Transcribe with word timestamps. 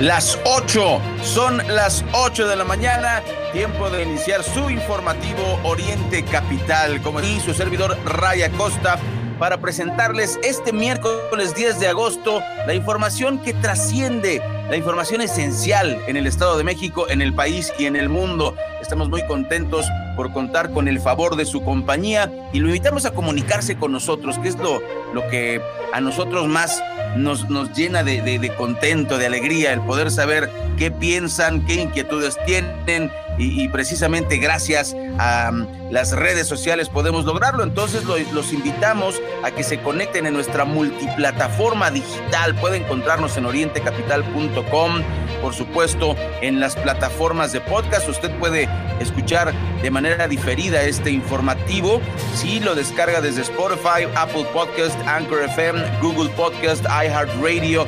Las 0.00 0.38
8, 0.44 1.00
son 1.22 1.56
las 1.68 2.04
8 2.12 2.46
de 2.46 2.56
la 2.56 2.64
mañana, 2.64 3.22
tiempo 3.54 3.88
de 3.88 4.02
iniciar 4.02 4.42
su 4.42 4.68
informativo 4.68 5.58
Oriente 5.64 6.22
Capital, 6.22 7.00
como 7.00 7.22
y 7.22 7.40
su 7.40 7.54
servidor 7.54 7.96
Raya 8.04 8.50
Costa, 8.50 8.98
para 9.38 9.56
presentarles 9.56 10.38
este 10.42 10.74
miércoles 10.74 11.54
10 11.54 11.80
de 11.80 11.88
agosto 11.88 12.42
la 12.66 12.74
información 12.74 13.38
que 13.38 13.54
trasciende, 13.54 14.42
la 14.68 14.76
información 14.76 15.22
esencial 15.22 15.98
en 16.06 16.18
el 16.18 16.26
Estado 16.26 16.58
de 16.58 16.64
México, 16.64 17.08
en 17.08 17.22
el 17.22 17.32
país 17.32 17.72
y 17.78 17.86
en 17.86 17.96
el 17.96 18.10
mundo. 18.10 18.54
Estamos 18.82 19.08
muy 19.08 19.26
contentos 19.26 19.86
por 20.14 20.30
contar 20.30 20.72
con 20.72 20.88
el 20.88 21.00
favor 21.00 21.36
de 21.36 21.46
su 21.46 21.64
compañía 21.64 22.30
y 22.52 22.60
lo 22.60 22.68
invitamos 22.68 23.06
a 23.06 23.12
comunicarse 23.12 23.78
con 23.78 23.92
nosotros, 23.92 24.38
que 24.40 24.48
es 24.48 24.56
lo, 24.56 24.82
lo 25.14 25.26
que 25.28 25.62
a 25.94 26.02
nosotros 26.02 26.48
más 26.48 26.82
nos, 27.16 27.48
nos 27.48 27.72
llena 27.72 28.02
de, 28.02 28.20
de, 28.20 28.54
contento, 28.54 29.18
de 29.18 29.26
alegría, 29.26 29.72
el 29.72 29.80
poder 29.80 30.10
saber 30.10 30.50
qué 30.76 30.90
piensan, 30.90 31.64
qué 31.66 31.74
inquietudes 31.74 32.36
tienen 32.46 33.10
y, 33.38 33.68
precisamente 33.68 34.38
gracias 34.38 34.96
a 35.18 35.50
um, 35.52 35.66
las 35.90 36.12
redes 36.12 36.46
sociales 36.46 36.88
podemos 36.88 37.24
lograrlo. 37.24 37.62
Entonces 37.62 38.04
los 38.04 38.52
invitamos 38.52 39.20
a 39.44 39.50
que 39.50 39.62
se 39.62 39.80
conecten 39.80 40.26
en 40.26 40.34
nuestra 40.34 40.64
multiplataforma 40.64 41.90
digital. 41.90 42.54
Puede 42.56 42.78
encontrarnos 42.78 43.36
en 43.36 43.46
orientecapital.com, 43.46 45.02
por 45.42 45.54
supuesto 45.54 46.16
en 46.40 46.60
las 46.60 46.76
plataformas 46.76 47.52
de 47.52 47.60
podcast. 47.60 48.08
Usted 48.08 48.30
puede 48.38 48.68
escuchar 49.00 49.52
de 49.82 49.90
manera 49.90 50.28
diferida 50.28 50.82
este 50.82 51.10
informativo 51.10 52.00
si 52.34 52.60
lo 52.60 52.74
descarga 52.74 53.20
desde 53.20 53.42
Spotify, 53.42 54.08
Apple 54.14 54.46
Podcast, 54.52 54.98
Anchor 55.06 55.42
FM, 55.42 55.82
Google 56.00 56.30
Podcast, 56.30 56.84
iHeartRadio 56.84 57.86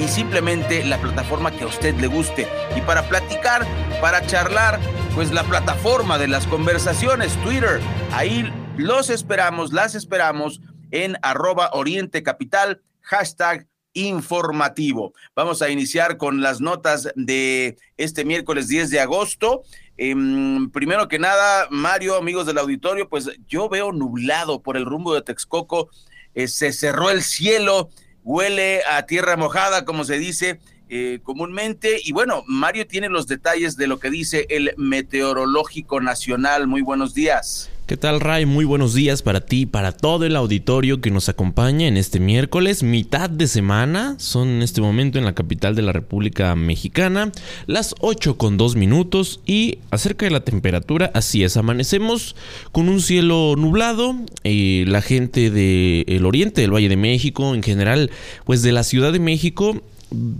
y 0.00 0.08
simplemente 0.08 0.82
la 0.84 0.98
plataforma 0.98 1.50
que 1.50 1.64
a 1.64 1.66
usted 1.66 1.94
le 1.96 2.06
guste. 2.06 2.48
Y 2.74 2.80
para 2.80 3.06
platicar, 3.08 3.66
para 4.00 4.26
charlar, 4.26 4.80
pues 5.14 5.30
la 5.30 5.44
plataforma 5.44 6.16
de 6.16 6.26
las 6.26 6.46
conversaciones, 6.46 7.36
Twitter, 7.42 7.80
ahí 8.12 8.50
los 8.78 9.10
esperamos, 9.10 9.74
las 9.74 9.94
esperamos 9.94 10.62
en 10.90 11.16
arroba 11.20 11.70
Oriente 11.74 12.22
Capital, 12.22 12.80
hashtag 13.02 13.66
informativo. 13.92 15.12
Vamos 15.34 15.60
a 15.60 15.68
iniciar 15.68 16.16
con 16.16 16.40
las 16.40 16.60
notas 16.62 17.10
de 17.14 17.76
este 17.98 18.24
miércoles 18.24 18.68
10 18.68 18.88
de 18.88 19.00
agosto. 19.00 19.64
Em, 19.98 20.70
primero 20.70 21.08
que 21.08 21.18
nada, 21.18 21.66
Mario, 21.70 22.16
amigos 22.16 22.46
del 22.46 22.56
auditorio, 22.56 23.08
pues 23.08 23.28
yo 23.46 23.68
veo 23.68 23.92
nublado 23.92 24.62
por 24.62 24.78
el 24.78 24.86
rumbo 24.86 25.12
de 25.14 25.22
Texcoco. 25.22 25.90
Eh, 26.34 26.48
se 26.48 26.72
cerró 26.72 27.10
el 27.10 27.22
cielo, 27.22 27.90
huele 28.24 28.82
a 28.90 29.06
tierra 29.06 29.36
mojada, 29.36 29.84
como 29.84 30.04
se 30.04 30.18
dice 30.18 30.58
eh, 30.88 31.20
comúnmente. 31.22 32.00
Y 32.02 32.12
bueno, 32.12 32.42
Mario 32.46 32.86
tiene 32.86 33.08
los 33.08 33.26
detalles 33.26 33.76
de 33.76 33.86
lo 33.86 34.00
que 34.00 34.10
dice 34.10 34.46
el 34.50 34.74
Meteorológico 34.76 36.00
Nacional. 36.00 36.66
Muy 36.66 36.82
buenos 36.82 37.14
días. 37.14 37.69
¿Qué 37.90 37.96
tal, 37.96 38.20
Ray? 38.20 38.46
Muy 38.46 38.64
buenos 38.64 38.94
días 38.94 39.20
para 39.20 39.40
ti 39.40 39.66
para 39.66 39.90
todo 39.90 40.24
el 40.24 40.36
auditorio 40.36 41.00
que 41.00 41.10
nos 41.10 41.28
acompaña 41.28 41.88
en 41.88 41.96
este 41.96 42.20
miércoles, 42.20 42.84
mitad 42.84 43.28
de 43.28 43.48
semana. 43.48 44.14
Son 44.20 44.46
en 44.46 44.62
este 44.62 44.80
momento 44.80 45.18
en 45.18 45.24
la 45.24 45.34
capital 45.34 45.74
de 45.74 45.82
la 45.82 45.90
República 45.90 46.54
Mexicana, 46.54 47.32
las 47.66 47.96
8 47.98 48.36
con 48.36 48.56
2 48.56 48.76
minutos. 48.76 49.40
Y 49.44 49.78
acerca 49.90 50.24
de 50.24 50.30
la 50.30 50.44
temperatura, 50.44 51.10
así 51.14 51.42
es, 51.42 51.56
amanecemos 51.56 52.36
con 52.70 52.88
un 52.88 53.00
cielo 53.00 53.56
nublado. 53.58 54.14
Eh, 54.44 54.84
la 54.86 55.02
gente 55.02 55.50
del 55.50 56.24
oriente 56.24 56.60
del 56.60 56.72
Valle 56.72 56.88
de 56.88 56.96
México, 56.96 57.56
en 57.56 57.64
general, 57.64 58.12
pues 58.44 58.62
de 58.62 58.70
la 58.70 58.84
Ciudad 58.84 59.12
de 59.12 59.18
México, 59.18 59.82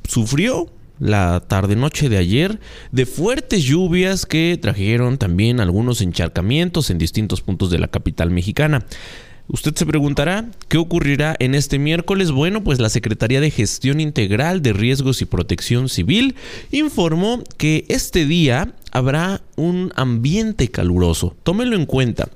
sufrió 0.07 0.69
la 1.01 1.41
tarde-noche 1.41 2.09
de 2.09 2.19
ayer 2.19 2.61
de 2.93 3.07
fuertes 3.07 3.65
lluvias 3.65 4.27
que 4.27 4.59
trajeron 4.61 5.19
también 5.19 5.59
algunos 5.59 6.01
encharcamientos 6.03 6.91
en 6.91 6.99
distintos 6.99 7.41
puntos 7.41 7.71
de 7.71 7.79
la 7.79 7.89
capital 7.89 8.31
mexicana. 8.31 8.85
Usted 9.53 9.75
se 9.75 9.85
preguntará, 9.85 10.49
¿qué 10.69 10.79
ocurrirá 10.79 11.35
en 11.41 11.57
este 11.57 11.81
miércoles? 11.81 12.31
Bueno, 12.31 12.63
pues 12.63 12.79
la 12.79 12.89
Secretaría 12.89 13.41
de 13.41 13.51
Gestión 13.51 13.99
Integral 13.99 14.63
de 14.63 14.73
Riesgos 14.73 15.23
y 15.23 15.25
Protección 15.25 15.89
Civil 15.89 16.37
informó 16.71 17.43
que 17.57 17.85
este 17.89 18.27
día 18.27 18.75
habrá 18.93 19.41
un 19.57 19.93
ambiente 19.97 20.69
caluroso. 20.69 21.35
Tómelo 21.43 21.75
en 21.75 21.87
cuenta. 21.87 22.29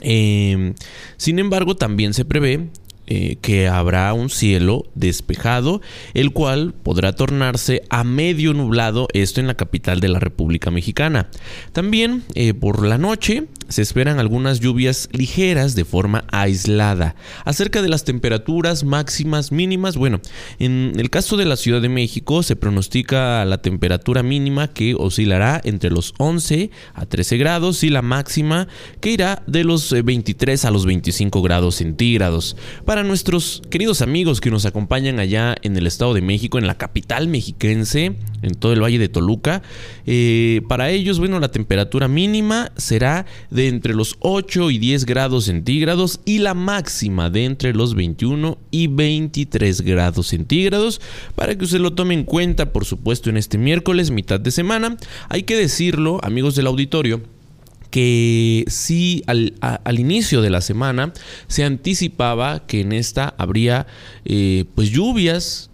Eh, 0.00 0.72
sin 1.18 1.38
embargo, 1.38 1.76
también 1.76 2.14
se 2.14 2.24
prevé 2.24 2.68
eh, 3.10 3.36
que 3.40 3.68
habrá 3.68 4.12
un 4.12 4.28
cielo 4.28 4.84
despejado, 4.94 5.80
el 6.12 6.30
cual 6.32 6.74
podrá 6.74 7.14
tornarse 7.14 7.82
a 7.88 8.04
medio 8.04 8.52
nublado, 8.52 9.08
esto 9.14 9.40
en 9.40 9.46
la 9.46 9.54
capital 9.54 10.00
de 10.00 10.08
la 10.08 10.20
República 10.20 10.70
Mexicana. 10.70 11.30
También 11.72 12.24
eh, 12.34 12.52
por 12.52 12.86
la 12.86 12.98
noche 12.98 13.46
se 13.68 13.82
esperan 13.82 14.18
algunas 14.18 14.60
lluvias 14.60 15.08
ligeras 15.12 15.74
de 15.74 15.84
forma 15.84 16.24
aislada. 16.30 17.14
Acerca 17.44 17.82
de 17.82 17.88
las 17.88 18.04
temperaturas 18.04 18.84
máximas 18.84 19.52
mínimas, 19.52 19.96
bueno, 19.96 20.20
en 20.58 20.92
el 20.96 21.10
caso 21.10 21.36
de 21.36 21.44
la 21.44 21.56
Ciudad 21.56 21.82
de 21.82 21.88
México 21.88 22.42
se 22.42 22.56
pronostica 22.56 23.44
la 23.44 23.58
temperatura 23.58 24.22
mínima 24.22 24.68
que 24.68 24.94
oscilará 24.94 25.60
entre 25.64 25.90
los 25.90 26.14
11 26.18 26.70
a 26.94 27.06
13 27.06 27.36
grados 27.36 27.84
y 27.84 27.90
la 27.90 28.02
máxima 28.02 28.68
que 29.00 29.10
irá 29.10 29.42
de 29.46 29.64
los 29.64 29.92
23 29.92 30.64
a 30.64 30.70
los 30.70 30.86
25 30.86 31.42
grados 31.42 31.76
centígrados. 31.76 32.56
Para 32.84 33.04
nuestros 33.04 33.62
queridos 33.70 34.02
amigos 34.02 34.40
que 34.40 34.50
nos 34.50 34.66
acompañan 34.66 35.18
allá 35.18 35.56
en 35.62 35.76
el 35.76 35.86
Estado 35.86 36.14
de 36.14 36.22
México, 36.22 36.58
en 36.58 36.66
la 36.66 36.78
capital 36.78 37.28
mexiquense, 37.28 38.16
en 38.42 38.54
todo 38.54 38.72
el 38.72 38.82
Valle 38.82 38.98
de 38.98 39.08
Toluca, 39.08 39.62
eh, 40.06 40.62
para 40.68 40.90
ellos, 40.90 41.18
bueno, 41.18 41.40
la 41.40 41.50
temperatura 41.50 42.08
mínima 42.08 42.72
será 42.76 43.26
entre 43.66 43.94
los 43.94 44.16
8 44.20 44.70
y 44.70 44.78
10 44.78 45.04
grados 45.06 45.46
centígrados 45.46 46.20
y 46.24 46.38
la 46.38 46.54
máxima 46.54 47.30
de 47.30 47.46
entre 47.46 47.74
los 47.74 47.96
21 47.96 48.58
y 48.70 48.86
23 48.86 49.80
grados 49.80 50.28
centígrados. 50.28 51.00
Para 51.34 51.56
que 51.56 51.64
usted 51.64 51.80
lo 51.80 51.94
tome 51.94 52.14
en 52.14 52.22
cuenta, 52.22 52.72
por 52.72 52.84
supuesto, 52.84 53.30
en 53.30 53.36
este 53.36 53.58
miércoles, 53.58 54.12
mitad 54.12 54.38
de 54.38 54.52
semana. 54.52 54.96
Hay 55.28 55.42
que 55.42 55.56
decirlo, 55.56 56.20
amigos 56.22 56.54
del 56.54 56.68
auditorio, 56.68 57.20
que 57.90 58.64
sí 58.68 59.24
al, 59.26 59.98
inicio 59.98 60.42
de 60.42 60.50
la 60.50 60.60
semana 60.60 61.12
se 61.46 61.64
anticipaba 61.64 62.66
que 62.66 62.82
en 62.82 62.92
esta 62.92 63.34
habría 63.38 63.86
eh, 64.24 64.66
pues 64.74 64.90
lluvias 64.90 65.70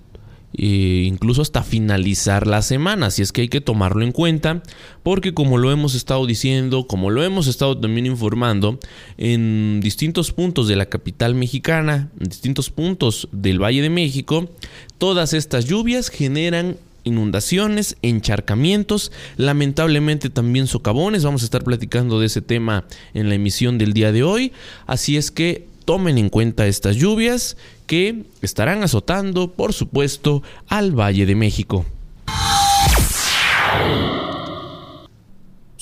eh, 0.57 1.03
incluso 1.07 1.43
hasta 1.43 1.65
finalizar 1.65 2.47
la 2.47 2.63
semana, 2.63 3.07
así 3.07 3.23
es 3.23 3.33
que 3.33 3.41
hay 3.41 3.49
que 3.49 3.61
tomarlo 3.61 4.05
en 4.05 4.13
cuenta 4.13 4.63
porque 5.05 5.35
como 5.35 5.59
lo 5.59 5.71
hemos 5.71 5.95
estado 5.95 6.27
diciendo, 6.27 6.89
como 6.89 7.11
lo 7.11 7.23
hemos 7.23 7.47
estado 7.47 7.79
también 7.79 8.07
informando, 8.07 8.81
en 9.19 9.81
distintos 9.81 10.33
puntos 10.33 10.67
de 10.67 10.77
la 10.77 10.87
capital 10.87 11.35
mexicana, 11.37 12.11
en 12.19 12.29
distintos 12.29 12.71
puntos 12.71 13.29
del 13.31 13.63
Valle 13.63 13.83
de 13.83 13.91
México, 13.91 14.49
todas 14.99 15.35
estas 15.35 15.67
lluvias 15.67 16.09
generan 16.09 16.79
inundaciones, 17.05 17.99
encharcamientos, 18.01 19.13
lamentablemente 19.37 20.31
también 20.31 20.67
socavones. 20.67 21.23
Vamos 21.23 21.43
a 21.43 21.45
estar 21.45 21.63
platicando 21.63 22.19
de 22.19 22.27
ese 22.27 22.41
tema 22.41 22.87
en 23.13 23.29
la 23.29 23.35
emisión 23.35 23.77
del 23.77 23.93
día 23.93 24.11
de 24.11 24.23
hoy. 24.23 24.53
Así 24.87 25.19
es 25.19 25.31
que 25.31 25.69
tomen 25.85 26.17
en 26.17 26.31
cuenta 26.31 26.67
estas 26.67 26.97
lluvias 26.97 27.59
que 27.87 28.25
estarán 28.41 28.83
azotando, 28.83 29.53
por 29.53 29.75
supuesto, 29.75 30.43
al 30.67 30.99
Valle 30.99 31.27
de 31.27 31.35
México. 31.35 31.85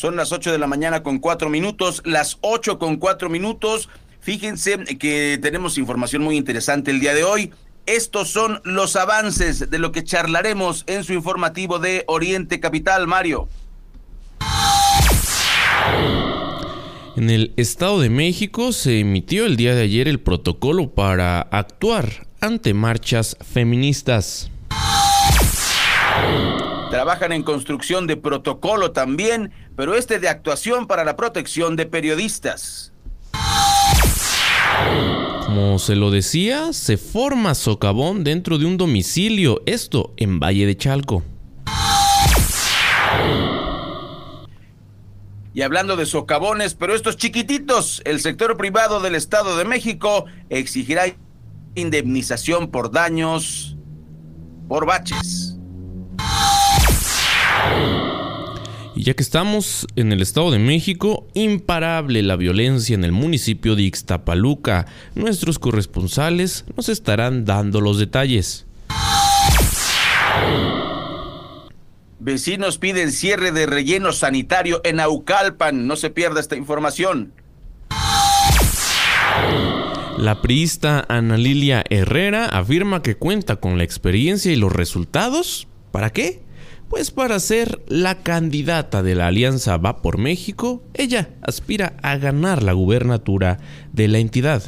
Son 0.02 0.16
las 0.16 0.32
8 0.32 0.50
de 0.50 0.58
la 0.58 0.66
mañana 0.66 1.04
con 1.04 1.20
4 1.20 1.48
minutos, 1.48 2.02
las 2.04 2.38
8 2.40 2.80
con 2.80 2.96
4 2.96 3.30
minutos. 3.30 3.88
Fíjense 4.18 4.76
que 4.98 5.38
tenemos 5.40 5.78
información 5.78 6.22
muy 6.22 6.36
interesante 6.36 6.90
el 6.90 6.98
día 6.98 7.14
de 7.14 7.22
hoy. 7.22 7.52
Estos 7.86 8.28
son 8.28 8.60
los 8.64 8.96
avances 8.96 9.70
de 9.70 9.78
lo 9.78 9.92
que 9.92 10.02
charlaremos 10.02 10.82
en 10.88 11.04
su 11.04 11.12
informativo 11.12 11.78
de 11.78 12.02
Oriente 12.08 12.58
Capital, 12.58 13.06
Mario. 13.06 13.48
En 17.14 17.30
el 17.30 17.52
Estado 17.56 18.00
de 18.00 18.10
México 18.10 18.72
se 18.72 18.98
emitió 18.98 19.46
el 19.46 19.56
día 19.56 19.76
de 19.76 19.82
ayer 19.82 20.08
el 20.08 20.18
protocolo 20.18 20.90
para 20.90 21.42
actuar 21.42 22.26
ante 22.40 22.74
marchas 22.74 23.36
feministas. 23.40 24.50
Trabajan 26.92 27.32
en 27.32 27.42
construcción 27.42 28.06
de 28.06 28.18
protocolo 28.18 28.92
también, 28.92 29.50
pero 29.76 29.94
este 29.94 30.18
de 30.18 30.28
actuación 30.28 30.86
para 30.86 31.04
la 31.04 31.16
protección 31.16 31.76
de 31.76 31.86
periodistas. 31.86 32.92
Como 35.46 35.78
se 35.78 35.96
lo 35.96 36.10
decía, 36.10 36.72
se 36.72 36.96
forma 36.96 37.54
socavón 37.54 38.24
dentro 38.24 38.58
de 38.58 38.66
un 38.66 38.76
domicilio, 38.76 39.62
esto 39.66 40.12
en 40.16 40.40
Valle 40.40 40.66
de 40.66 40.76
Chalco. 40.76 41.22
Y 45.54 45.60
hablando 45.60 45.96
de 45.96 46.06
socavones, 46.06 46.74
pero 46.74 46.94
estos 46.94 47.18
chiquititos, 47.18 48.00
el 48.06 48.20
sector 48.20 48.56
privado 48.56 49.00
del 49.00 49.14
Estado 49.14 49.58
de 49.58 49.66
México 49.66 50.24
exigirá 50.48 51.04
indemnización 51.74 52.70
por 52.70 52.90
daños 52.90 53.76
por 54.68 54.86
baches. 54.86 55.58
Y 58.94 59.04
ya 59.04 59.14
que 59.14 59.22
estamos 59.22 59.86
en 59.96 60.12
el 60.12 60.20
Estado 60.20 60.50
de 60.50 60.58
México, 60.58 61.26
imparable 61.34 62.22
la 62.22 62.36
violencia 62.36 62.94
en 62.94 63.04
el 63.04 63.12
municipio 63.12 63.74
de 63.74 63.82
Ixtapaluca. 63.82 64.86
Nuestros 65.14 65.58
corresponsales 65.58 66.64
nos 66.76 66.88
estarán 66.88 67.44
dando 67.44 67.80
los 67.80 67.98
detalles. 67.98 68.66
Vecinos 72.20 72.78
piden 72.78 73.10
cierre 73.10 73.50
de 73.50 73.66
relleno 73.66 74.12
sanitario 74.12 74.80
en 74.84 75.00
Aucalpan. 75.00 75.86
No 75.86 75.96
se 75.96 76.10
pierda 76.10 76.38
esta 76.38 76.54
información. 76.54 77.32
La 80.18 80.40
priista 80.42 81.04
Ana 81.08 81.36
Lilia 81.36 81.82
Herrera 81.88 82.46
afirma 82.46 83.02
que 83.02 83.16
cuenta 83.16 83.56
con 83.56 83.78
la 83.78 83.84
experiencia 83.84 84.52
y 84.52 84.56
los 84.56 84.70
resultados. 84.70 85.66
¿Para 85.90 86.10
qué? 86.10 86.41
Pues 86.92 87.10
para 87.10 87.40
ser 87.40 87.80
la 87.88 88.22
candidata 88.22 89.02
de 89.02 89.14
la 89.14 89.28
Alianza 89.28 89.78
Va 89.78 90.02
por 90.02 90.18
México, 90.18 90.84
ella 90.92 91.30
aspira 91.40 91.94
a 92.02 92.18
ganar 92.18 92.62
la 92.62 92.74
gubernatura 92.74 93.58
de 93.94 94.08
la 94.08 94.18
entidad. 94.18 94.62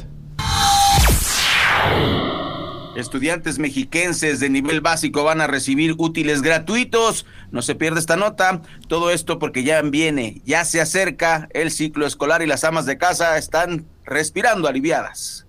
Estudiantes 2.97 3.59
mexiquenses 3.59 4.39
de 4.39 4.49
nivel 4.49 4.81
básico 4.81 5.23
van 5.23 5.39
a 5.39 5.45
recibir 5.45 5.93
útiles 5.99 6.41
gratuitos. 6.41 7.27
No 7.51 7.61
se 7.61 7.75
pierda 7.75 7.99
esta 7.99 8.15
nota. 8.15 8.63
Todo 8.87 9.11
esto 9.11 9.37
porque 9.37 9.63
ya 9.63 9.79
viene, 9.83 10.41
ya 10.45 10.65
se 10.65 10.81
acerca 10.81 11.47
el 11.53 11.69
ciclo 11.69 12.07
escolar 12.07 12.41
y 12.41 12.47
las 12.47 12.63
amas 12.63 12.87
de 12.87 12.97
casa 12.97 13.37
están 13.37 13.85
respirando 14.03 14.67
aliviadas. 14.67 15.45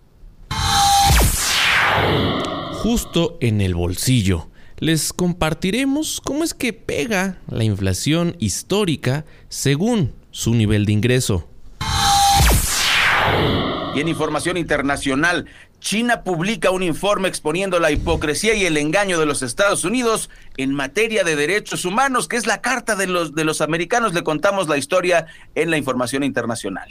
Justo 2.75 3.39
en 3.41 3.63
el 3.63 3.75
bolsillo. 3.75 4.51
Les 4.79 5.15
compartiremos 5.15 6.21
cómo 6.23 6.45
es 6.45 6.53
que 6.53 6.75
pega 6.75 7.39
la 7.49 7.65
inflación 7.65 8.37
histórica 8.39 9.25
según 9.49 10.13
su 10.31 10.55
nivel 10.55 10.85
de 10.85 10.93
ingreso. 10.93 11.49
Y 13.95 14.01
en 14.01 14.09
información 14.09 14.59
internacional, 14.59 15.47
China 15.81 16.23
publica 16.23 16.71
un 16.71 16.83
informe 16.83 17.29
exponiendo 17.29 17.81
la 17.81 17.91
hipocresía 17.91 18.53
y 18.53 18.67
el 18.67 18.77
engaño 18.77 19.19
de 19.19 19.25
los 19.25 19.41
Estados 19.41 19.85
Unidos 19.85 20.29
en 20.59 20.75
materia 20.75 21.25
de 21.25 21.37
derechos 21.37 21.87
humanos, 21.87 22.29
que 22.29 22.37
es 22.37 22.47
la 22.47 22.61
carta 22.61 22.97
de 22.97 23.07
los, 23.07 23.35
de 23.35 23.45
los 23.45 23.63
americanos. 23.63 24.13
Le 24.13 24.25
contamos 24.25 24.69
la 24.69 24.77
historia 24.77 25.25
en 25.55 25.71
la 25.71 25.79
información 25.79 26.23
internacional. 26.23 26.91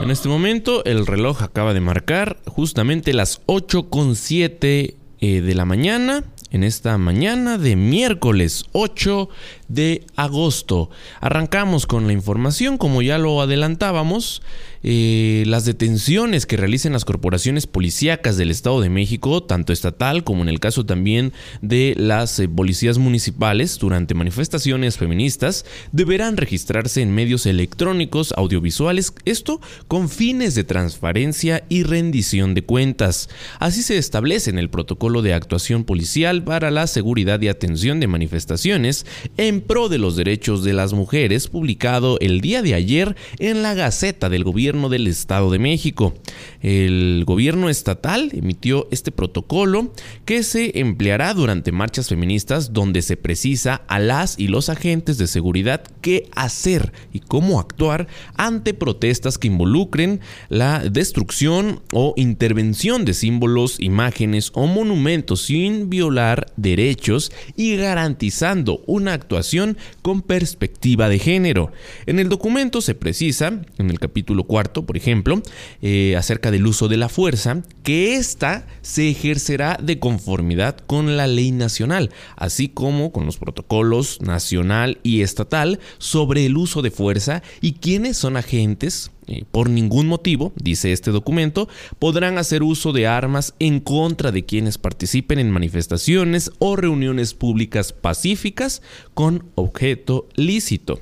En 0.00 0.12
este 0.12 0.28
momento 0.28 0.84
el 0.84 1.06
reloj 1.06 1.42
acaba 1.42 1.74
de 1.74 1.80
marcar 1.80 2.36
justamente 2.46 3.12
las 3.12 3.44
8.7 3.46 4.94
eh, 5.20 5.40
de 5.40 5.54
la 5.54 5.64
mañana 5.64 6.24
en 6.50 6.64
esta 6.64 6.96
mañana 6.98 7.58
de 7.58 7.76
miércoles 7.76 8.64
8 8.72 9.28
de 9.68 10.06
agosto. 10.16 10.90
Arrancamos 11.20 11.86
con 11.86 12.06
la 12.06 12.12
información, 12.12 12.78
como 12.78 13.02
ya 13.02 13.18
lo 13.18 13.40
adelantábamos, 13.40 14.42
eh, 14.82 15.42
las 15.46 15.64
detenciones 15.64 16.46
que 16.46 16.56
realicen 16.56 16.92
las 16.92 17.04
corporaciones 17.04 17.66
policíacas 17.66 18.36
del 18.36 18.50
Estado 18.50 18.80
de 18.80 18.90
México, 18.90 19.42
tanto 19.42 19.72
estatal 19.72 20.22
como 20.22 20.42
en 20.42 20.48
el 20.48 20.60
caso 20.60 20.86
también 20.86 21.32
de 21.62 21.94
las 21.96 22.38
eh, 22.38 22.48
policías 22.48 22.98
municipales 22.98 23.78
durante 23.78 24.14
manifestaciones 24.14 24.96
feministas, 24.96 25.64
deberán 25.90 26.36
registrarse 26.36 27.02
en 27.02 27.14
medios 27.14 27.46
electrónicos, 27.46 28.32
audiovisuales, 28.36 29.12
esto 29.24 29.60
con 29.88 30.08
fines 30.08 30.54
de 30.54 30.64
transparencia 30.64 31.64
y 31.68 31.82
rendición 31.82 32.54
de 32.54 32.62
cuentas. 32.62 33.28
Así 33.58 33.82
se 33.82 33.98
establece 33.98 34.50
en 34.50 34.58
el 34.58 34.70
protocolo 34.70 35.22
de 35.22 35.34
actuación 35.34 35.84
policial 35.84 36.44
para 36.44 36.70
la 36.70 36.86
seguridad 36.86 37.40
y 37.40 37.48
atención 37.48 37.98
de 38.00 38.06
manifestaciones 38.06 39.06
en 39.36 39.60
pro 39.60 39.88
de 39.88 39.98
los 39.98 40.16
derechos 40.16 40.62
de 40.62 40.72
las 40.72 40.92
mujeres, 40.92 41.48
publicado 41.48 42.18
el 42.20 42.40
día 42.40 42.62
de 42.62 42.74
ayer 42.74 43.16
en 43.38 43.62
la 43.62 43.74
Gaceta 43.74 44.28
del 44.28 44.44
Gobierno 44.44 44.67
del 44.68 45.06
Estado 45.06 45.50
de 45.50 45.58
México. 45.58 46.12
El 46.60 47.24
gobierno 47.24 47.70
estatal 47.70 48.30
emitió 48.34 48.86
este 48.90 49.10
protocolo 49.10 49.94
que 50.26 50.42
se 50.42 50.78
empleará 50.78 51.32
durante 51.32 51.72
marchas 51.72 52.08
feministas 52.10 52.74
donde 52.74 53.00
se 53.00 53.16
precisa 53.16 53.76
a 53.88 53.98
las 53.98 54.38
y 54.38 54.48
los 54.48 54.68
agentes 54.68 55.16
de 55.16 55.26
seguridad 55.26 55.84
qué 56.02 56.28
hacer 56.34 56.92
y 57.14 57.20
cómo 57.20 57.60
actuar 57.60 58.08
ante 58.36 58.74
protestas 58.74 59.38
que 59.38 59.46
involucren 59.46 60.20
la 60.50 60.80
destrucción 60.80 61.80
o 61.92 62.12
intervención 62.16 63.06
de 63.06 63.14
símbolos, 63.14 63.80
imágenes 63.80 64.50
o 64.52 64.66
monumentos 64.66 65.40
sin 65.46 65.88
violar 65.88 66.52
derechos 66.58 67.32
y 67.56 67.76
garantizando 67.76 68.82
una 68.86 69.14
actuación 69.14 69.78
con 70.02 70.20
perspectiva 70.20 71.08
de 71.08 71.18
género. 71.18 71.72
En 72.04 72.18
el 72.18 72.28
documento 72.28 72.82
se 72.82 72.94
precisa, 72.94 73.62
en 73.78 73.90
el 73.90 73.98
capítulo 73.98 74.44
cuarto, 74.58 74.84
por 74.84 74.96
ejemplo, 74.96 75.40
eh, 75.82 76.16
acerca 76.16 76.50
del 76.50 76.66
uso 76.66 76.88
de 76.88 76.96
la 76.96 77.08
fuerza, 77.08 77.62
que 77.84 78.16
ésta 78.16 78.66
se 78.82 79.08
ejercerá 79.08 79.78
de 79.80 80.00
conformidad 80.00 80.78
con 80.78 81.16
la 81.16 81.28
ley 81.28 81.52
nacional, 81.52 82.10
así 82.34 82.66
como 82.66 83.12
con 83.12 83.24
los 83.24 83.36
protocolos 83.36 84.20
nacional 84.20 84.98
y 85.04 85.22
estatal 85.22 85.78
sobre 85.98 86.44
el 86.44 86.56
uso 86.56 86.82
de 86.82 86.90
fuerza 86.90 87.40
y 87.60 87.74
quiénes 87.74 88.16
son 88.16 88.36
agentes 88.36 89.12
eh, 89.28 89.44
por 89.48 89.70
ningún 89.70 90.08
motivo, 90.08 90.52
dice 90.56 90.90
este 90.90 91.12
documento, 91.12 91.68
podrán 92.00 92.36
hacer 92.36 92.64
uso 92.64 92.92
de 92.92 93.06
armas 93.06 93.54
en 93.60 93.78
contra 93.78 94.32
de 94.32 94.44
quienes 94.44 94.76
participen 94.76 95.38
en 95.38 95.52
manifestaciones 95.52 96.50
o 96.58 96.74
reuniones 96.74 97.32
públicas 97.32 97.92
pacíficas 97.92 98.82
con 99.14 99.44
objeto 99.54 100.26
lícito. 100.34 100.98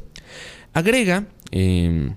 Agrega 0.75 1.27
em, 1.53 2.17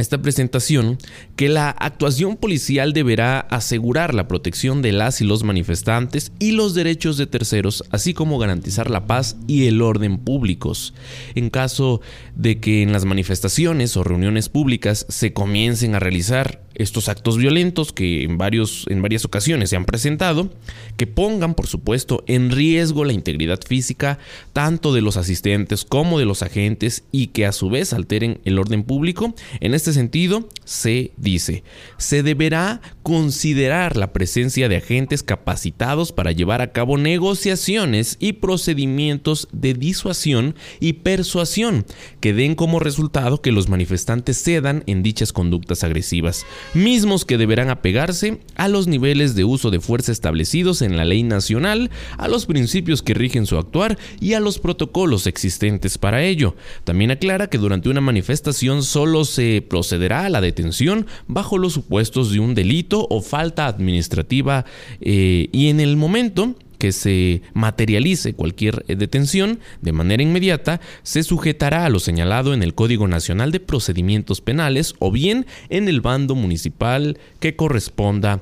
esta 0.00 0.22
presentación 0.22 0.98
que 1.36 1.48
la 1.48 1.70
actuación 1.70 2.36
policial 2.36 2.92
deberá 2.92 3.40
asegurar 3.40 4.14
la 4.14 4.28
protección 4.28 4.82
de 4.82 4.92
las 4.92 5.20
y 5.20 5.24
los 5.24 5.44
manifestantes 5.44 6.32
y 6.38 6.52
los 6.52 6.74
derechos 6.74 7.16
de 7.16 7.26
terceros, 7.26 7.84
así 7.90 8.14
como 8.14 8.38
garantizar 8.38 8.90
la 8.90 9.06
paz 9.06 9.36
y 9.46 9.66
el 9.66 9.82
orden 9.82 10.18
públicos. 10.18 10.94
En 11.34 11.50
caso 11.50 12.00
de 12.34 12.60
que 12.60 12.82
en 12.82 12.92
las 12.92 13.04
manifestaciones 13.04 13.96
o 13.96 14.04
reuniones 14.04 14.48
públicas 14.48 15.06
se 15.08 15.32
comiencen 15.32 15.94
a 15.94 16.00
realizar 16.00 16.62
estos 16.82 17.08
actos 17.08 17.36
violentos 17.36 17.92
que 17.92 18.24
en, 18.24 18.38
varios, 18.38 18.86
en 18.88 19.02
varias 19.02 19.24
ocasiones 19.24 19.70
se 19.70 19.76
han 19.76 19.84
presentado, 19.84 20.50
que 20.96 21.06
pongan, 21.06 21.54
por 21.54 21.66
supuesto, 21.66 22.24
en 22.26 22.50
riesgo 22.50 23.04
la 23.04 23.12
integridad 23.12 23.60
física 23.66 24.18
tanto 24.52 24.92
de 24.94 25.02
los 25.02 25.16
asistentes 25.16 25.84
como 25.84 26.18
de 26.18 26.24
los 26.24 26.42
agentes 26.42 27.04
y 27.12 27.28
que 27.28 27.46
a 27.46 27.52
su 27.52 27.70
vez 27.70 27.92
alteren 27.92 28.40
el 28.44 28.58
orden 28.58 28.82
público. 28.82 29.34
En 29.60 29.74
este 29.74 29.92
sentido, 29.92 30.48
se 30.64 31.12
dice, 31.16 31.64
se 31.98 32.22
deberá 32.22 32.80
considerar 33.02 33.96
la 33.96 34.12
presencia 34.12 34.68
de 34.68 34.76
agentes 34.76 35.22
capacitados 35.22 36.12
para 36.12 36.32
llevar 36.32 36.62
a 36.62 36.72
cabo 36.72 36.96
negociaciones 36.96 38.16
y 38.20 38.34
procedimientos 38.34 39.48
de 39.52 39.74
disuasión 39.74 40.54
y 40.80 40.94
persuasión 40.94 41.84
que 42.20 42.32
den 42.32 42.54
como 42.54 42.80
resultado 42.80 43.42
que 43.42 43.52
los 43.52 43.68
manifestantes 43.68 44.42
cedan 44.42 44.82
en 44.86 45.02
dichas 45.02 45.32
conductas 45.32 45.84
agresivas 45.84 46.46
mismos 46.74 47.24
que 47.24 47.38
deberán 47.38 47.70
apegarse 47.70 48.40
a 48.56 48.68
los 48.68 48.86
niveles 48.86 49.34
de 49.34 49.44
uso 49.44 49.70
de 49.70 49.80
fuerza 49.80 50.12
establecidos 50.12 50.82
en 50.82 50.96
la 50.96 51.04
ley 51.04 51.22
nacional, 51.22 51.90
a 52.16 52.28
los 52.28 52.46
principios 52.46 53.02
que 53.02 53.14
rigen 53.14 53.46
su 53.46 53.58
actuar 53.58 53.98
y 54.20 54.34
a 54.34 54.40
los 54.40 54.58
protocolos 54.58 55.26
existentes 55.26 55.98
para 55.98 56.22
ello. 56.22 56.54
También 56.84 57.10
aclara 57.10 57.48
que 57.48 57.58
durante 57.58 57.88
una 57.88 58.00
manifestación 58.00 58.82
solo 58.82 59.24
se 59.24 59.64
procederá 59.68 60.26
a 60.26 60.30
la 60.30 60.40
detención 60.40 61.06
bajo 61.26 61.58
los 61.58 61.72
supuestos 61.72 62.32
de 62.32 62.40
un 62.40 62.54
delito 62.54 63.06
o 63.10 63.20
falta 63.20 63.66
administrativa 63.66 64.64
eh, 65.00 65.48
y 65.52 65.68
en 65.68 65.80
el 65.80 65.96
momento 65.96 66.54
que 66.80 66.92
se 66.92 67.42
materialice 67.52 68.32
cualquier 68.32 68.86
eh, 68.88 68.96
detención 68.96 69.60
de 69.82 69.92
manera 69.92 70.22
inmediata, 70.22 70.80
se 71.02 71.22
sujetará 71.22 71.84
a 71.84 71.90
lo 71.90 72.00
señalado 72.00 72.54
en 72.54 72.62
el 72.62 72.74
Código 72.74 73.06
Nacional 73.06 73.52
de 73.52 73.60
Procedimientos 73.60 74.40
Penales 74.40 74.94
o 74.98 75.12
bien 75.12 75.46
en 75.68 75.88
el 75.88 76.00
bando 76.00 76.34
municipal 76.34 77.18
que 77.38 77.54
corresponda 77.54 78.40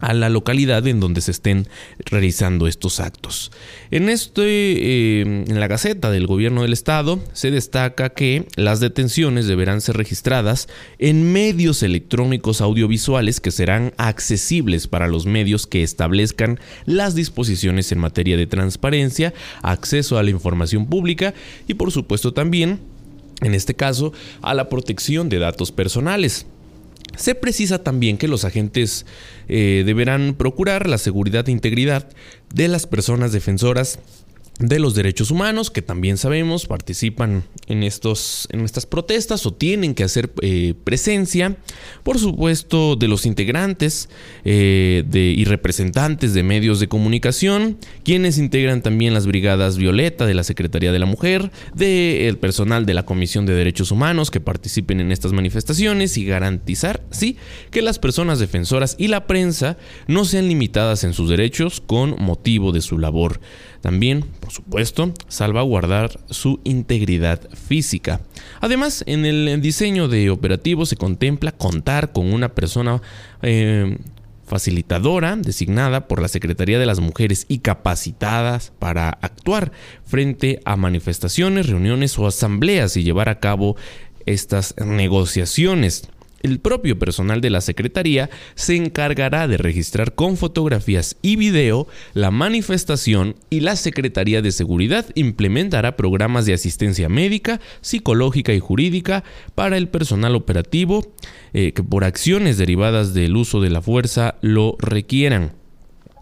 a 0.00 0.14
la 0.14 0.28
localidad 0.28 0.86
en 0.86 1.00
donde 1.00 1.20
se 1.20 1.30
estén 1.30 1.68
realizando 1.98 2.66
estos 2.66 3.00
actos. 3.00 3.52
En 3.90 4.08
este, 4.08 4.42
eh, 4.42 5.20
en 5.20 5.60
la 5.60 5.68
Gaceta 5.68 6.10
del 6.10 6.26
Gobierno 6.26 6.62
del 6.62 6.72
Estado 6.72 7.20
se 7.32 7.50
destaca 7.50 8.10
que 8.10 8.46
las 8.56 8.80
detenciones 8.80 9.46
deberán 9.46 9.80
ser 9.80 9.96
registradas 9.96 10.68
en 10.98 11.32
medios 11.32 11.82
electrónicos 11.82 12.60
audiovisuales 12.60 13.40
que 13.40 13.50
serán 13.50 13.92
accesibles 13.96 14.88
para 14.88 15.08
los 15.08 15.26
medios 15.26 15.66
que 15.66 15.82
establezcan 15.82 16.58
las 16.86 17.14
disposiciones 17.14 17.92
en 17.92 17.98
materia 17.98 18.36
de 18.36 18.46
transparencia, 18.46 19.34
acceso 19.62 20.18
a 20.18 20.22
la 20.22 20.30
información 20.30 20.86
pública 20.86 21.34
y 21.68 21.74
por 21.74 21.92
supuesto 21.92 22.32
también, 22.32 22.80
en 23.42 23.54
este 23.54 23.74
caso, 23.74 24.12
a 24.42 24.54
la 24.54 24.68
protección 24.68 25.28
de 25.28 25.38
datos 25.38 25.72
personales. 25.72 26.46
Se 27.16 27.34
precisa 27.34 27.82
también 27.82 28.16
que 28.16 28.28
los 28.28 28.44
agentes 28.44 29.04
eh, 29.48 29.82
deberán 29.84 30.34
procurar 30.34 30.88
la 30.88 30.98
seguridad 30.98 31.48
e 31.48 31.52
integridad 31.52 32.08
de 32.54 32.68
las 32.68 32.86
personas 32.86 33.32
defensoras 33.32 33.98
de 34.60 34.78
los 34.78 34.94
derechos 34.94 35.30
humanos, 35.30 35.70
que 35.70 35.80
también 35.80 36.18
sabemos 36.18 36.66
participan 36.66 37.44
en, 37.66 37.82
estos, 37.82 38.46
en 38.52 38.60
estas 38.60 38.84
protestas 38.84 39.46
o 39.46 39.54
tienen 39.54 39.94
que 39.94 40.04
hacer 40.04 40.30
eh, 40.42 40.74
presencia, 40.84 41.56
por 42.02 42.18
supuesto, 42.18 42.94
de 42.94 43.08
los 43.08 43.24
integrantes 43.24 44.10
eh, 44.44 45.02
de, 45.06 45.20
y 45.20 45.44
representantes 45.46 46.34
de 46.34 46.42
medios 46.42 46.78
de 46.78 46.88
comunicación, 46.88 47.78
quienes 48.04 48.36
integran 48.36 48.82
también 48.82 49.14
las 49.14 49.26
brigadas 49.26 49.78
Violeta 49.78 50.26
de 50.26 50.34
la 50.34 50.44
Secretaría 50.44 50.92
de 50.92 50.98
la 50.98 51.06
Mujer, 51.06 51.50
del 51.74 52.36
personal 52.36 52.84
de 52.84 52.94
la 52.94 53.06
Comisión 53.06 53.46
de 53.46 53.54
Derechos 53.54 53.90
Humanos 53.90 54.30
que 54.30 54.40
participen 54.40 55.00
en 55.00 55.10
estas 55.10 55.32
manifestaciones 55.32 56.18
y 56.18 56.26
garantizar, 56.26 57.02
sí, 57.10 57.38
que 57.70 57.80
las 57.80 57.98
personas 57.98 58.38
defensoras 58.38 58.94
y 58.98 59.08
la 59.08 59.26
prensa 59.26 59.78
no 60.06 60.26
sean 60.26 60.48
limitadas 60.48 61.02
en 61.04 61.14
sus 61.14 61.30
derechos 61.30 61.80
con 61.80 62.16
motivo 62.22 62.72
de 62.72 62.82
su 62.82 62.98
labor. 62.98 63.40
También, 63.80 64.24
por 64.40 64.52
supuesto, 64.52 65.12
salvaguardar 65.28 66.20
su 66.28 66.60
integridad 66.64 67.48
física. 67.50 68.20
Además, 68.60 69.02
en 69.06 69.24
el 69.24 69.60
diseño 69.62 70.08
de 70.08 70.30
operativos 70.30 70.90
se 70.90 70.96
contempla 70.96 71.52
contar 71.52 72.12
con 72.12 72.32
una 72.32 72.50
persona 72.50 73.00
eh, 73.42 73.96
facilitadora 74.50 75.36
designada 75.36 76.08
por 76.08 76.20
la 76.20 76.26
Secretaría 76.26 76.80
de 76.80 76.86
las 76.86 76.98
Mujeres 76.98 77.46
y 77.48 77.60
capacitadas 77.60 78.72
para 78.80 79.08
actuar 79.08 79.70
frente 80.04 80.60
a 80.64 80.76
manifestaciones, 80.76 81.68
reuniones 81.68 82.18
o 82.18 82.26
asambleas 82.26 82.96
y 82.96 83.04
llevar 83.04 83.28
a 83.28 83.38
cabo 83.38 83.76
estas 84.26 84.74
negociaciones. 84.76 86.08
El 86.40 86.58
propio 86.58 86.98
personal 86.98 87.40
de 87.40 87.50
la 87.50 87.60
Secretaría 87.60 88.30
se 88.54 88.76
encargará 88.76 89.46
de 89.46 89.58
registrar 89.58 90.14
con 90.14 90.36
fotografías 90.36 91.16
y 91.20 91.36
video 91.36 91.86
la 92.14 92.30
manifestación 92.30 93.36
y 93.50 93.60
la 93.60 93.76
Secretaría 93.76 94.40
de 94.40 94.50
Seguridad 94.50 95.06
implementará 95.14 95.96
programas 95.96 96.46
de 96.46 96.54
asistencia 96.54 97.08
médica, 97.08 97.60
psicológica 97.82 98.54
y 98.54 98.60
jurídica 98.60 99.22
para 99.54 99.76
el 99.76 99.88
personal 99.88 100.34
operativo 100.34 101.12
eh, 101.52 101.72
que 101.72 101.82
por 101.82 102.04
acciones 102.04 102.56
derivadas 102.56 103.12
del 103.12 103.36
uso 103.36 103.60
de 103.60 103.70
la 103.70 103.82
fuerza 103.82 104.36
lo 104.40 104.76
requieran. 104.78 105.59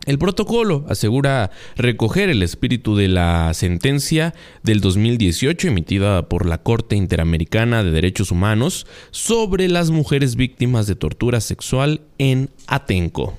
El 0.09 0.19
protocolo 0.19 0.87
asegura 0.89 1.51
recoger 1.77 2.31
el 2.31 2.43
espíritu 2.43 2.97
de 2.97 3.09
la 3.09 3.53
sentencia 3.53 4.35
del 4.63 4.81
2018 4.81 5.69
emitida 5.69 6.31
por 6.31 6.47
la 6.47 6.63
Corte 6.63 6.97
Interamericana 6.97 7.85
de 7.85 7.91
Derechos 7.91 8.31
Humanos 8.31 8.87
sobre 9.11 9.69
las 9.69 9.91
mujeres 9.91 10.35
víctimas 10.35 10.87
de 10.87 10.95
tortura 10.95 11.43
sexual 11.43 12.01
en 12.17 12.49
Atenco. 12.67 13.37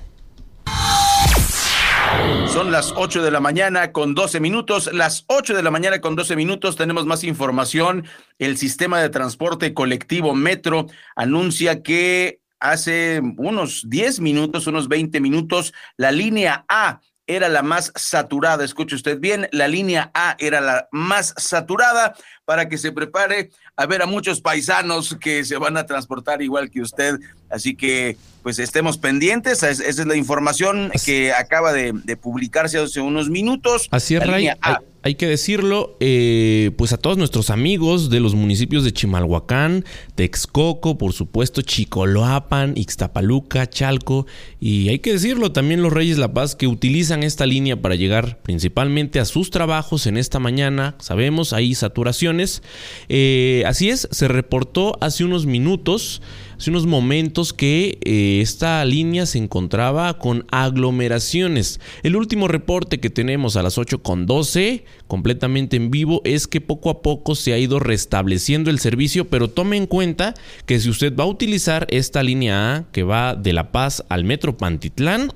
Son 2.46 2.70
las 2.70 2.92
8 2.96 3.22
de 3.22 3.32
la 3.32 3.40
mañana 3.40 3.90
con 3.90 4.14
12 4.14 4.38
minutos. 4.38 4.92
Las 4.92 5.24
8 5.26 5.56
de 5.56 5.64
la 5.64 5.72
mañana 5.72 6.00
con 6.00 6.14
12 6.14 6.36
minutos 6.36 6.76
tenemos 6.76 7.04
más 7.04 7.24
información. 7.24 8.04
El 8.38 8.56
sistema 8.56 9.00
de 9.00 9.08
transporte 9.08 9.74
colectivo 9.74 10.36
Metro 10.36 10.86
anuncia 11.16 11.82
que 11.82 12.39
hace 12.60 13.20
unos 13.38 13.84
10 13.88 14.20
minutos, 14.20 14.66
unos 14.66 14.88
20 14.88 15.20
minutos, 15.20 15.72
la 15.96 16.12
línea 16.12 16.64
A 16.68 17.00
era 17.26 17.48
la 17.48 17.62
más 17.62 17.92
saturada. 17.94 18.64
Escuche 18.64 18.96
usted 18.96 19.18
bien, 19.18 19.48
la 19.52 19.68
línea 19.68 20.10
A 20.14 20.36
era 20.38 20.60
la 20.60 20.88
más 20.90 21.32
saturada 21.36 22.14
para 22.44 22.68
que 22.68 22.76
se 22.76 22.90
prepare 22.92 23.50
a 23.76 23.86
ver 23.86 24.02
a 24.02 24.06
muchos 24.06 24.40
paisanos 24.40 25.16
que 25.20 25.44
se 25.44 25.56
van 25.56 25.76
a 25.76 25.86
transportar 25.86 26.42
igual 26.42 26.70
que 26.70 26.80
usted. 26.80 27.20
Así 27.48 27.76
que, 27.76 28.16
pues 28.42 28.58
estemos 28.58 28.98
pendientes. 28.98 29.62
Esa 29.62 29.84
es 29.84 30.04
la 30.04 30.16
información 30.16 30.90
que 31.04 31.32
acaba 31.32 31.72
de, 31.72 31.92
publicarse 32.20 32.78
hace 32.78 33.00
unos 33.00 33.30
minutos. 33.30 33.88
Así 33.92 34.16
es, 34.16 34.26
Ray. 34.26 34.48
Hay, 34.60 34.74
que 35.14 35.26
decirlo, 35.26 35.96
eh, 36.00 36.72
pues 36.76 36.92
a 36.92 36.96
todos 36.96 37.16
nuestros 37.16 37.50
amigos 37.50 38.10
de 38.10 38.20
los 38.20 38.34
municipios 38.34 38.84
de 38.84 38.92
Chimalhuacán, 38.92 39.84
Texcoco, 40.14 40.98
por 40.98 41.12
supuesto, 41.12 41.62
Chicoloapan, 41.62 42.74
Ixtapaluca, 42.76 43.68
Chalco, 43.68 44.26
y 44.60 44.88
hay 44.88 44.98
que 44.98 45.12
decirlo 45.12 45.52
también 45.52 45.82
los 45.82 45.92
Reyes 45.92 46.18
La 46.18 46.34
Paz 46.34 46.54
que 46.54 46.66
utilizan 46.66 47.22
esta 47.22 47.46
línea 47.46 47.80
para 47.80 47.94
llegar 47.94 48.40
principalmente 48.42 49.20
a 49.20 49.24
sus 49.24 49.50
trabajos 49.50 50.06
en 50.06 50.16
esta 50.16 50.38
mañana. 50.38 50.96
Sabemos, 50.98 51.52
hay 51.52 51.74
saturaciones. 51.74 52.62
Eh, 53.08 53.62
así 53.66 53.90
es, 53.90 54.08
se 54.10 54.28
reportó 54.28 54.98
hace 55.00 55.24
unos 55.24 55.46
minutos 55.46 56.22
hace 56.60 56.68
unos 56.68 56.84
momentos 56.84 57.54
que 57.54 57.98
eh, 58.04 58.40
esta 58.42 58.84
línea 58.84 59.24
se 59.24 59.38
encontraba 59.38 60.18
con 60.18 60.44
aglomeraciones. 60.50 61.80
El 62.02 62.16
último 62.16 62.48
reporte 62.48 63.00
que 63.00 63.08
tenemos 63.08 63.56
a 63.56 63.62
las 63.62 63.78
8.12, 63.78 64.82
completamente 65.06 65.78
en 65.78 65.90
vivo, 65.90 66.20
es 66.22 66.46
que 66.46 66.60
poco 66.60 66.90
a 66.90 67.00
poco 67.00 67.34
se 67.34 67.54
ha 67.54 67.58
ido 67.58 67.78
restableciendo 67.78 68.68
el 68.68 68.78
servicio, 68.78 69.26
pero 69.28 69.48
tome 69.48 69.78
en 69.78 69.86
cuenta 69.86 70.34
que 70.66 70.78
si 70.80 70.90
usted 70.90 71.16
va 71.16 71.24
a 71.24 71.28
utilizar 71.28 71.86
esta 71.88 72.22
línea 72.22 72.76
A 72.76 72.84
que 72.92 73.04
va 73.04 73.36
de 73.36 73.54
La 73.54 73.72
Paz 73.72 74.04
al 74.10 74.24
Metro 74.24 74.58
Pantitlán, 74.58 75.32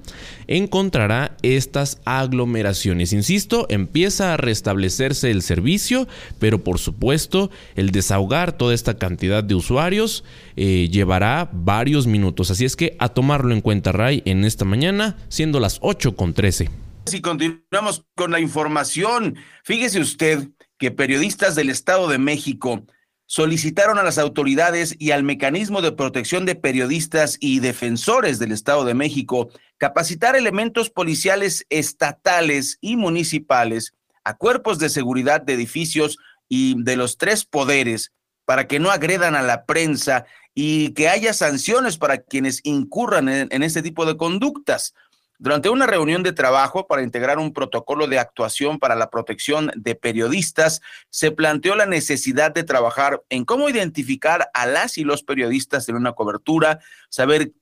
encontrará 0.46 1.38
estas 1.40 2.02
aglomeraciones. 2.04 3.14
Insisto, 3.14 3.66
empieza 3.70 4.34
a 4.34 4.36
restablecerse 4.36 5.30
el 5.30 5.40
servicio, 5.40 6.06
pero 6.38 6.62
por 6.62 6.78
supuesto 6.78 7.50
el 7.76 7.92
desahogar 7.92 8.58
toda 8.58 8.74
esta 8.74 8.98
cantidad 8.98 9.42
de 9.42 9.54
usuarios 9.54 10.22
eh, 10.56 10.88
llevará 11.14 11.48
varios 11.52 12.06
minutos. 12.06 12.50
Así 12.50 12.64
es 12.64 12.74
que 12.74 12.96
a 12.98 13.08
tomarlo 13.08 13.54
en 13.54 13.60
cuenta, 13.60 13.92
Ray, 13.92 14.22
en 14.24 14.44
esta 14.44 14.64
mañana, 14.64 15.16
siendo 15.28 15.60
las 15.60 15.78
8 15.80 16.16
con 16.16 16.34
13. 16.34 16.70
Si 17.06 17.20
continuamos 17.20 18.04
con 18.16 18.32
la 18.32 18.40
información, 18.40 19.36
fíjese 19.62 20.00
usted 20.00 20.48
que 20.78 20.90
periodistas 20.90 21.54
del 21.54 21.70
Estado 21.70 22.08
de 22.08 22.18
México 22.18 22.84
solicitaron 23.26 23.98
a 23.98 24.02
las 24.02 24.18
autoridades 24.18 24.96
y 24.98 25.12
al 25.12 25.22
mecanismo 25.22 25.82
de 25.82 25.92
protección 25.92 26.46
de 26.46 26.56
periodistas 26.56 27.36
y 27.38 27.60
defensores 27.60 28.38
del 28.38 28.50
Estado 28.52 28.84
de 28.84 28.94
México 28.94 29.50
capacitar 29.78 30.34
elementos 30.34 30.90
policiales 30.90 31.64
estatales 31.70 32.78
y 32.80 32.96
municipales 32.96 33.94
a 34.24 34.36
cuerpos 34.36 34.78
de 34.78 34.88
seguridad 34.88 35.42
de 35.42 35.54
edificios 35.54 36.18
y 36.48 36.82
de 36.82 36.96
los 36.96 37.18
tres 37.18 37.44
poderes 37.44 38.12
para 38.46 38.66
que 38.66 38.78
no 38.78 38.90
agredan 38.90 39.34
a 39.36 39.42
la 39.42 39.64
prensa 39.64 40.26
y 40.54 40.90
que 40.90 41.08
haya 41.08 41.32
sanciones 41.34 41.98
para 41.98 42.18
quienes 42.18 42.60
incurran 42.62 43.28
en, 43.28 43.62
este 43.62 43.82
tipo 43.82 44.06
de 44.06 44.16
conductas. 44.16 44.94
Durante 45.38 45.68
una 45.68 45.86
reunión 45.86 46.22
de 46.22 46.32
trabajo 46.32 46.86
para 46.86 47.02
integrar 47.02 47.38
un 47.38 47.52
protocolo 47.52 48.06
de 48.06 48.20
actuación 48.20 48.78
para 48.78 48.94
la 48.94 49.10
protección 49.10 49.72
de 49.74 49.96
periodistas, 49.96 50.80
se 51.10 51.32
planteó 51.32 51.74
la 51.74 51.86
necesidad 51.86 52.54
de 52.54 52.62
trabajar 52.62 53.22
en 53.30 53.44
cómo 53.44 53.68
identificar 53.68 54.48
a 54.54 54.66
las 54.66 54.96
y 54.96 55.02
los 55.02 55.24
periodistas 55.24 55.88
en 55.88 55.96
una 55.96 56.12
cobertura, 56.12 56.78
saber 57.08 57.52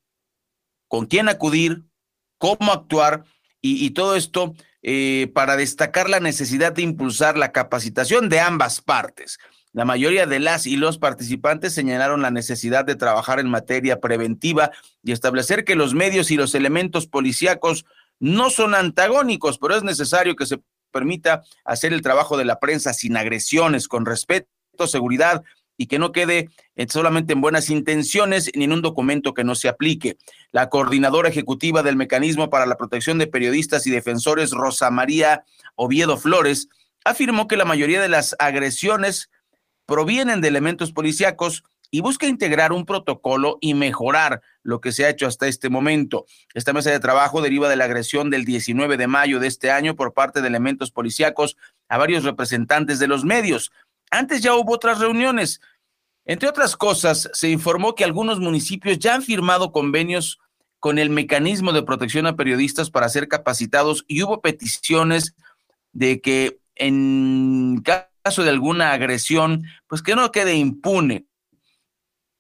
con 0.86 1.06
quién 1.06 1.30
acudir, 1.30 1.82
cómo 2.36 2.72
actuar 2.72 3.24
y, 3.62 3.90
todo 3.90 4.16
esto 4.16 4.54
eh, 4.82 5.30
para 5.34 5.56
destacar 5.56 6.10
la 6.10 6.20
necesidad 6.20 6.72
de 6.72 6.82
impulsar 6.82 7.38
la 7.38 7.52
capacitación 7.52 8.28
de 8.28 8.40
ambas 8.40 8.80
partes. 8.82 9.38
La 9.72 9.86
mayoría 9.86 10.26
de 10.26 10.38
las 10.38 10.66
y 10.66 10.76
los 10.76 10.98
participantes 10.98 11.72
señalaron 11.72 12.20
la 12.20 12.30
necesidad 12.30 12.84
de 12.84 12.94
trabajar 12.94 13.40
en 13.40 13.48
materia 13.48 14.00
preventiva 14.00 14.70
y 15.02 15.12
establecer 15.12 15.64
que 15.64 15.76
los 15.76 15.94
medios 15.94 16.30
y 16.30 16.36
los 16.36 16.54
elementos 16.54 17.06
policíacos 17.06 17.86
no 18.20 18.50
son 18.50 18.74
antagónicos, 18.74 19.58
pero 19.58 19.74
es 19.74 19.82
necesario 19.82 20.36
que 20.36 20.46
se 20.46 20.60
permita 20.90 21.42
hacer 21.64 21.94
el 21.94 22.02
trabajo 22.02 22.36
de 22.36 22.44
la 22.44 22.60
prensa 22.60 22.92
sin 22.92 23.16
agresiones, 23.16 23.88
con 23.88 24.04
respeto, 24.04 24.46
seguridad 24.86 25.42
y 25.78 25.86
que 25.86 25.98
no 25.98 26.12
quede 26.12 26.50
solamente 26.88 27.32
en 27.32 27.40
buenas 27.40 27.70
intenciones 27.70 28.50
ni 28.54 28.64
en 28.64 28.72
un 28.72 28.82
documento 28.82 29.32
que 29.32 29.42
no 29.42 29.54
se 29.54 29.68
aplique. 29.68 30.18
La 30.52 30.68
coordinadora 30.68 31.30
ejecutiva 31.30 31.82
del 31.82 31.96
Mecanismo 31.96 32.50
para 32.50 32.66
la 32.66 32.76
Protección 32.76 33.16
de 33.18 33.26
Periodistas 33.26 33.86
y 33.86 33.90
Defensores, 33.90 34.50
Rosa 34.50 34.90
María 34.90 35.44
Oviedo 35.74 36.18
Flores, 36.18 36.68
afirmó 37.04 37.48
que 37.48 37.56
la 37.56 37.64
mayoría 37.64 38.02
de 38.02 38.08
las 38.08 38.36
agresiones 38.38 39.30
provienen 39.92 40.40
de 40.40 40.48
elementos 40.48 40.90
policíacos 40.90 41.64
y 41.90 42.00
busca 42.00 42.26
integrar 42.26 42.72
un 42.72 42.86
protocolo 42.86 43.58
y 43.60 43.74
mejorar 43.74 44.40
lo 44.62 44.80
que 44.80 44.90
se 44.90 45.04
ha 45.04 45.10
hecho 45.10 45.26
hasta 45.26 45.48
este 45.48 45.68
momento. 45.68 46.24
Esta 46.54 46.72
mesa 46.72 46.90
de 46.90 46.98
trabajo 46.98 47.42
deriva 47.42 47.68
de 47.68 47.76
la 47.76 47.84
agresión 47.84 48.30
del 48.30 48.46
19 48.46 48.96
de 48.96 49.06
mayo 49.06 49.38
de 49.38 49.48
este 49.48 49.70
año 49.70 49.94
por 49.94 50.14
parte 50.14 50.40
de 50.40 50.48
elementos 50.48 50.90
policíacos 50.90 51.58
a 51.90 51.98
varios 51.98 52.24
representantes 52.24 53.00
de 53.00 53.06
los 53.06 53.26
medios. 53.26 53.70
Antes 54.10 54.40
ya 54.40 54.54
hubo 54.54 54.72
otras 54.72 54.98
reuniones. 54.98 55.60
Entre 56.24 56.48
otras 56.48 56.74
cosas, 56.74 57.28
se 57.34 57.50
informó 57.50 57.94
que 57.94 58.04
algunos 58.04 58.40
municipios 58.40 58.98
ya 58.98 59.14
han 59.14 59.22
firmado 59.22 59.72
convenios 59.72 60.38
con 60.80 60.98
el 60.98 61.10
mecanismo 61.10 61.74
de 61.74 61.82
protección 61.82 62.26
a 62.26 62.34
periodistas 62.34 62.90
para 62.90 63.10
ser 63.10 63.28
capacitados 63.28 64.06
y 64.08 64.22
hubo 64.22 64.40
peticiones 64.40 65.34
de 65.92 66.22
que 66.22 66.60
en 66.76 67.82
caso 67.84 68.11
de 68.24 68.48
alguna 68.48 68.92
agresión, 68.92 69.64
pues 69.88 70.00
que 70.00 70.14
no 70.14 70.30
quede 70.30 70.54
impune 70.54 71.26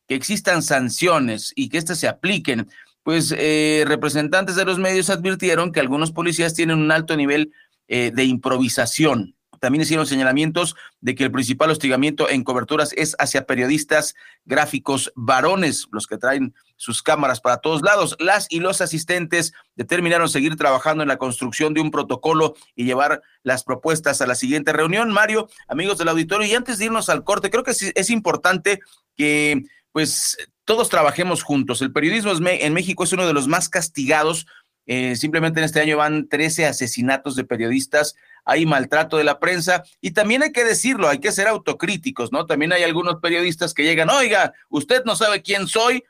que 0.08 0.14
existan 0.14 0.62
sanciones 0.62 1.52
y 1.56 1.68
que 1.68 1.78
éstas 1.78 1.98
se 1.98 2.08
apliquen, 2.08 2.68
pues 3.02 3.34
eh, 3.36 3.84
representantes 3.86 4.56
de 4.56 4.64
los 4.64 4.78
medios 4.78 5.10
advirtieron 5.10 5.72
que 5.72 5.80
algunos 5.80 6.12
policías 6.12 6.54
tienen 6.54 6.78
un 6.78 6.92
alto 6.92 7.16
nivel 7.16 7.52
eh, 7.88 8.12
de 8.14 8.24
improvisación. 8.24 9.34
También 9.60 9.82
hicieron 9.82 10.06
señalamientos 10.06 10.74
de 11.00 11.14
que 11.14 11.24
el 11.24 11.30
principal 11.30 11.70
hostigamiento 11.70 12.28
en 12.28 12.42
coberturas 12.42 12.92
es 12.96 13.14
hacia 13.18 13.46
periodistas 13.46 14.14
gráficos 14.44 15.12
varones, 15.14 15.86
los 15.92 16.06
que 16.06 16.18
traen 16.18 16.54
sus 16.82 17.00
cámaras 17.00 17.40
para 17.40 17.58
todos 17.58 17.80
lados. 17.82 18.16
Las 18.18 18.48
y 18.50 18.58
los 18.58 18.80
asistentes 18.80 19.52
determinaron 19.76 20.28
seguir 20.28 20.56
trabajando 20.56 21.04
en 21.04 21.08
la 21.08 21.16
construcción 21.16 21.74
de 21.74 21.80
un 21.80 21.92
protocolo 21.92 22.56
y 22.74 22.84
llevar 22.84 23.22
las 23.44 23.62
propuestas 23.62 24.20
a 24.20 24.26
la 24.26 24.34
siguiente 24.34 24.72
reunión. 24.72 25.12
Mario, 25.12 25.48
amigos 25.68 25.98
del 25.98 26.08
auditorio, 26.08 26.48
y 26.48 26.54
antes 26.56 26.78
de 26.78 26.86
irnos 26.86 27.08
al 27.08 27.22
corte, 27.22 27.50
creo 27.50 27.62
que 27.62 27.70
es 27.70 28.10
importante 28.10 28.80
que 29.16 29.62
pues 29.92 30.36
todos 30.64 30.88
trabajemos 30.88 31.44
juntos. 31.44 31.82
El 31.82 31.92
periodismo 31.92 32.32
en 32.44 32.74
México 32.74 33.04
es 33.04 33.12
uno 33.12 33.28
de 33.28 33.32
los 33.32 33.46
más 33.46 33.68
castigados. 33.68 34.48
Eh, 34.86 35.14
simplemente 35.14 35.60
en 35.60 35.64
este 35.64 35.80
año 35.80 35.98
van 35.98 36.28
13 36.28 36.66
asesinatos 36.66 37.36
de 37.36 37.44
periodistas, 37.44 38.16
hay 38.44 38.66
maltrato 38.66 39.16
de 39.16 39.22
la 39.22 39.38
prensa 39.38 39.84
y 40.00 40.10
también 40.10 40.42
hay 40.42 40.50
que 40.50 40.64
decirlo, 40.64 41.08
hay 41.08 41.20
que 41.20 41.30
ser 41.30 41.46
autocríticos, 41.46 42.32
¿no? 42.32 42.46
También 42.46 42.72
hay 42.72 42.82
algunos 42.82 43.20
periodistas 43.20 43.72
que 43.72 43.84
llegan, 43.84 44.10
oiga, 44.10 44.52
usted 44.68 45.04
no 45.04 45.14
sabe 45.14 45.42
quién 45.42 45.68
soy. 45.68 46.02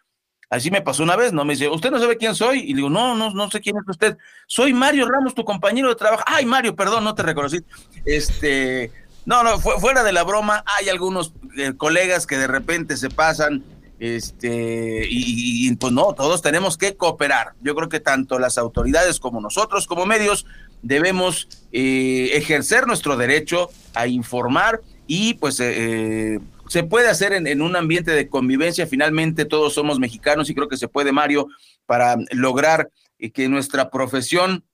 Así 0.53 0.71
me 0.71 0.83
pasó 0.83 1.03
una 1.03 1.17
vez, 1.17 1.33
¿no? 1.33 1.47
Me 1.47 1.55
dice, 1.55 1.67
¿usted 1.71 1.91
no 1.91 1.99
sabe 1.99 2.19
quién 2.19 2.35
soy? 2.35 2.61
Y 2.61 2.75
digo, 2.75 2.91
no, 2.91 3.15
no, 3.15 3.31
no 3.31 3.51
sé 3.51 3.63
quién 3.63 3.75
es 3.79 3.85
usted. 3.89 4.19
Soy 4.47 4.75
Mario 4.75 5.09
Ramos, 5.09 5.35
tu 5.35 5.45
compañero 5.45 5.89
de 5.89 5.95
trabajo. 5.95 6.23
Ay, 6.27 6.45
Mario, 6.45 6.77
perdón, 6.77 7.05
no 7.05 7.15
te 7.15 7.23
reconocí. 7.23 7.65
Este, 8.05 8.93
no, 9.25 9.43
no, 9.43 9.59
fuera 9.59 10.05
de 10.05 10.13
la 10.13 10.25
broma, 10.25 10.63
hay 10.79 10.91
algunos 10.91 11.33
eh, 11.57 11.73
colegas 11.75 12.27
que 12.27 12.37
de 12.37 12.49
repente 12.49 12.99
se 12.99 13.09
pasan, 13.09 13.65
este, 13.99 15.07
y, 15.09 15.75
pues 15.77 15.91
no, 15.91 16.13
todos 16.13 16.43
tenemos 16.43 16.77
que 16.77 16.99
cooperar. 16.99 17.55
Yo 17.63 17.75
creo 17.75 17.89
que 17.89 18.01
tanto 18.01 18.39
las 18.39 18.59
autoridades 18.59 19.21
como 19.21 19.41
nosotros, 19.41 19.87
como 19.87 20.05
medios, 20.05 20.45
debemos 20.83 21.49
eh, 21.73 22.33
ejercer 22.35 22.87
nuestro 22.87 23.17
derecho 23.17 23.71
a 23.95 24.07
informar 24.07 24.83
y 25.07 25.33
pues 25.35 25.61
eh, 25.61 26.41
se 26.73 26.85
puede 26.85 27.11
hacer 27.11 27.35
en, 27.35 27.61
un 27.61 27.77
ambiente 27.77 28.13
de 28.13 28.31
convivencia. 28.31 28.87
Finalmente 28.87 29.45
todos 29.45 29.75
somos 29.75 29.99
mexicanos 29.99 30.49
y 30.49 30.55
creo 30.55 30.69
que 30.69 30.79
se 30.79 30.89
puede, 30.89 31.13
Mario, 31.13 31.49
para 31.85 32.17
lograr 32.31 32.89
que 33.35 33.47
nuestra 33.51 33.91
profesión 33.91 34.65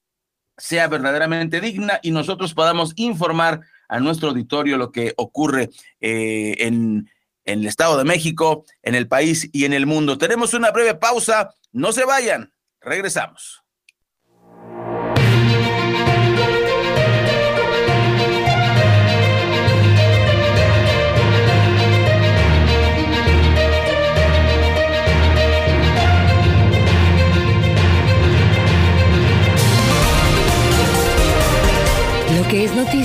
sea 0.57 0.87
verdaderamente 0.87 1.61
digna 1.61 1.99
y 2.01 2.13
nosotros 2.13 2.55
podamos 2.55 2.93
informar 2.95 3.63
a 3.89 3.99
nuestro 3.99 4.29
auditorio 4.29 4.79
lo 4.79 4.93
que 4.93 5.13
ocurre 5.17 5.71
eh, 6.01 6.55
en 6.61 7.11
el 7.45 7.67
Estado 7.67 7.99
de 7.99 8.05
México, 8.05 8.65
en 8.85 8.95
el 8.95 9.09
país 9.09 9.51
y 9.53 9.65
en 9.65 9.73
el 9.73 9.87
mundo. 9.87 10.19
Tenemos 10.19 10.55
una 10.55 10.71
breve 10.71 10.95
pausa, 10.95 11.53
no 11.73 11.91
se 11.91 12.05
vayan, 12.05 12.53
regresamos. 12.81 13.65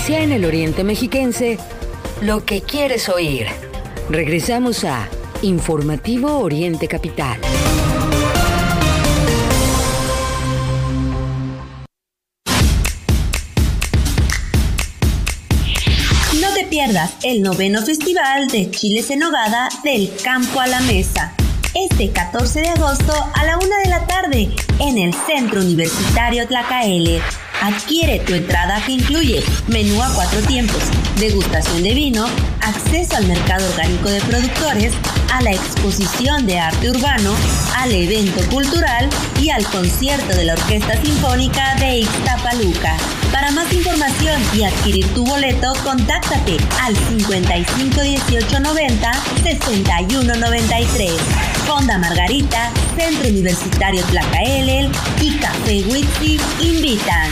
Noticia 0.04 0.22
en 0.22 0.34
el 0.34 0.44
Oriente 0.44 0.84
Mexiquense, 0.84 1.58
lo 2.22 2.44
que 2.44 2.62
quieres 2.62 3.08
oír. 3.08 3.48
Regresamos 4.10 4.84
a 4.84 5.08
Informativo 5.44 6.40
Oriente 6.40 6.90
Capital. 6.90 7.40
No 16.42 16.54
te 16.54 16.66
pierdas 16.70 17.16
el 17.24 17.42
noveno 17.42 17.82
festival 17.82 18.50
de 18.50 18.70
Chiles 18.72 19.10
en 19.10 19.22
del 19.86 20.12
Campo 20.22 20.60
a 20.60 20.68
la 20.68 20.82
Mesa. 20.82 21.34
Este 21.74 22.12
14 22.12 22.60
de 22.60 22.68
agosto 22.68 23.14
a 23.36 23.46
la 23.46 23.58
una 23.58 23.78
de 23.80 23.90
la 23.90 24.06
tarde 24.06 24.50
en 24.82 24.98
el 24.98 25.14
Centro 25.14 25.62
Universitario 25.62 26.46
Tlacaele 26.46 27.22
Adquiere 27.64 28.20
tu 28.20 28.34
entrada 28.34 28.84
que 28.86 28.92
incluye 28.92 29.42
menú 29.70 30.04
a 30.04 30.14
cuatro 30.14 30.42
tiempos, 30.42 30.84
degustación 31.18 31.82
de 31.82 31.94
vino, 31.94 32.26
acceso 32.60 33.16
al 33.16 33.26
mercado 33.26 33.66
orgánico 33.70 34.10
de 34.10 34.20
productores, 34.20 34.92
a 35.32 35.42
la 35.42 35.52
exposición 35.52 36.46
de 36.46 36.60
arte 36.60 36.90
urbano, 36.90 37.34
al 37.78 37.94
evento 37.94 38.42
cultural 38.50 39.10
y 39.40 39.50
al 39.50 39.66
concierto 39.68 40.36
de 40.36 40.44
la 40.44 40.54
Orquesta 40.56 41.02
Sinfónica 41.02 41.76
de 41.76 42.00
Ixtapaluca. 42.00 42.98
Para 43.32 43.50
más 43.52 43.72
información 43.72 44.42
y 44.54 44.66
adquirir 44.66 45.08
tu 45.14 45.24
boleto, 45.24 45.72
contáctate 45.86 46.58
al 46.82 46.98
55 46.98 48.02
18 48.02 48.60
90 48.60 49.12
61 49.42 50.36
93. 50.36 51.12
Fonda 51.66 51.98
Margarita, 51.98 52.72
Centro 52.98 53.30
Universitario 53.30 54.04
Tlacaelel 54.04 54.92
y 55.22 55.32
Café 55.38 55.84
Witsi 55.88 56.40
invitan. 56.60 57.32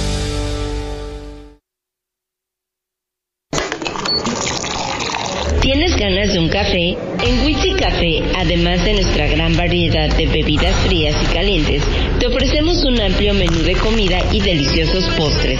Ganas 6.11 6.33
de 6.33 6.39
un 6.39 6.49
café? 6.49 6.97
En 7.23 7.45
Witsi 7.45 7.73
Café, 7.73 8.21
además 8.35 8.83
de 8.83 8.93
nuestra 8.93 9.27
gran 9.27 9.55
variedad 9.55 10.09
de 10.17 10.25
bebidas 10.25 10.75
frías 10.85 11.15
y 11.23 11.33
calientes, 11.33 11.83
te 12.19 12.27
ofrecemos 12.27 12.83
un 12.83 12.99
amplio 12.99 13.33
menú 13.33 13.61
de 13.63 13.75
comida 13.75 14.19
y 14.31 14.41
deliciosos 14.41 15.05
postres. 15.15 15.59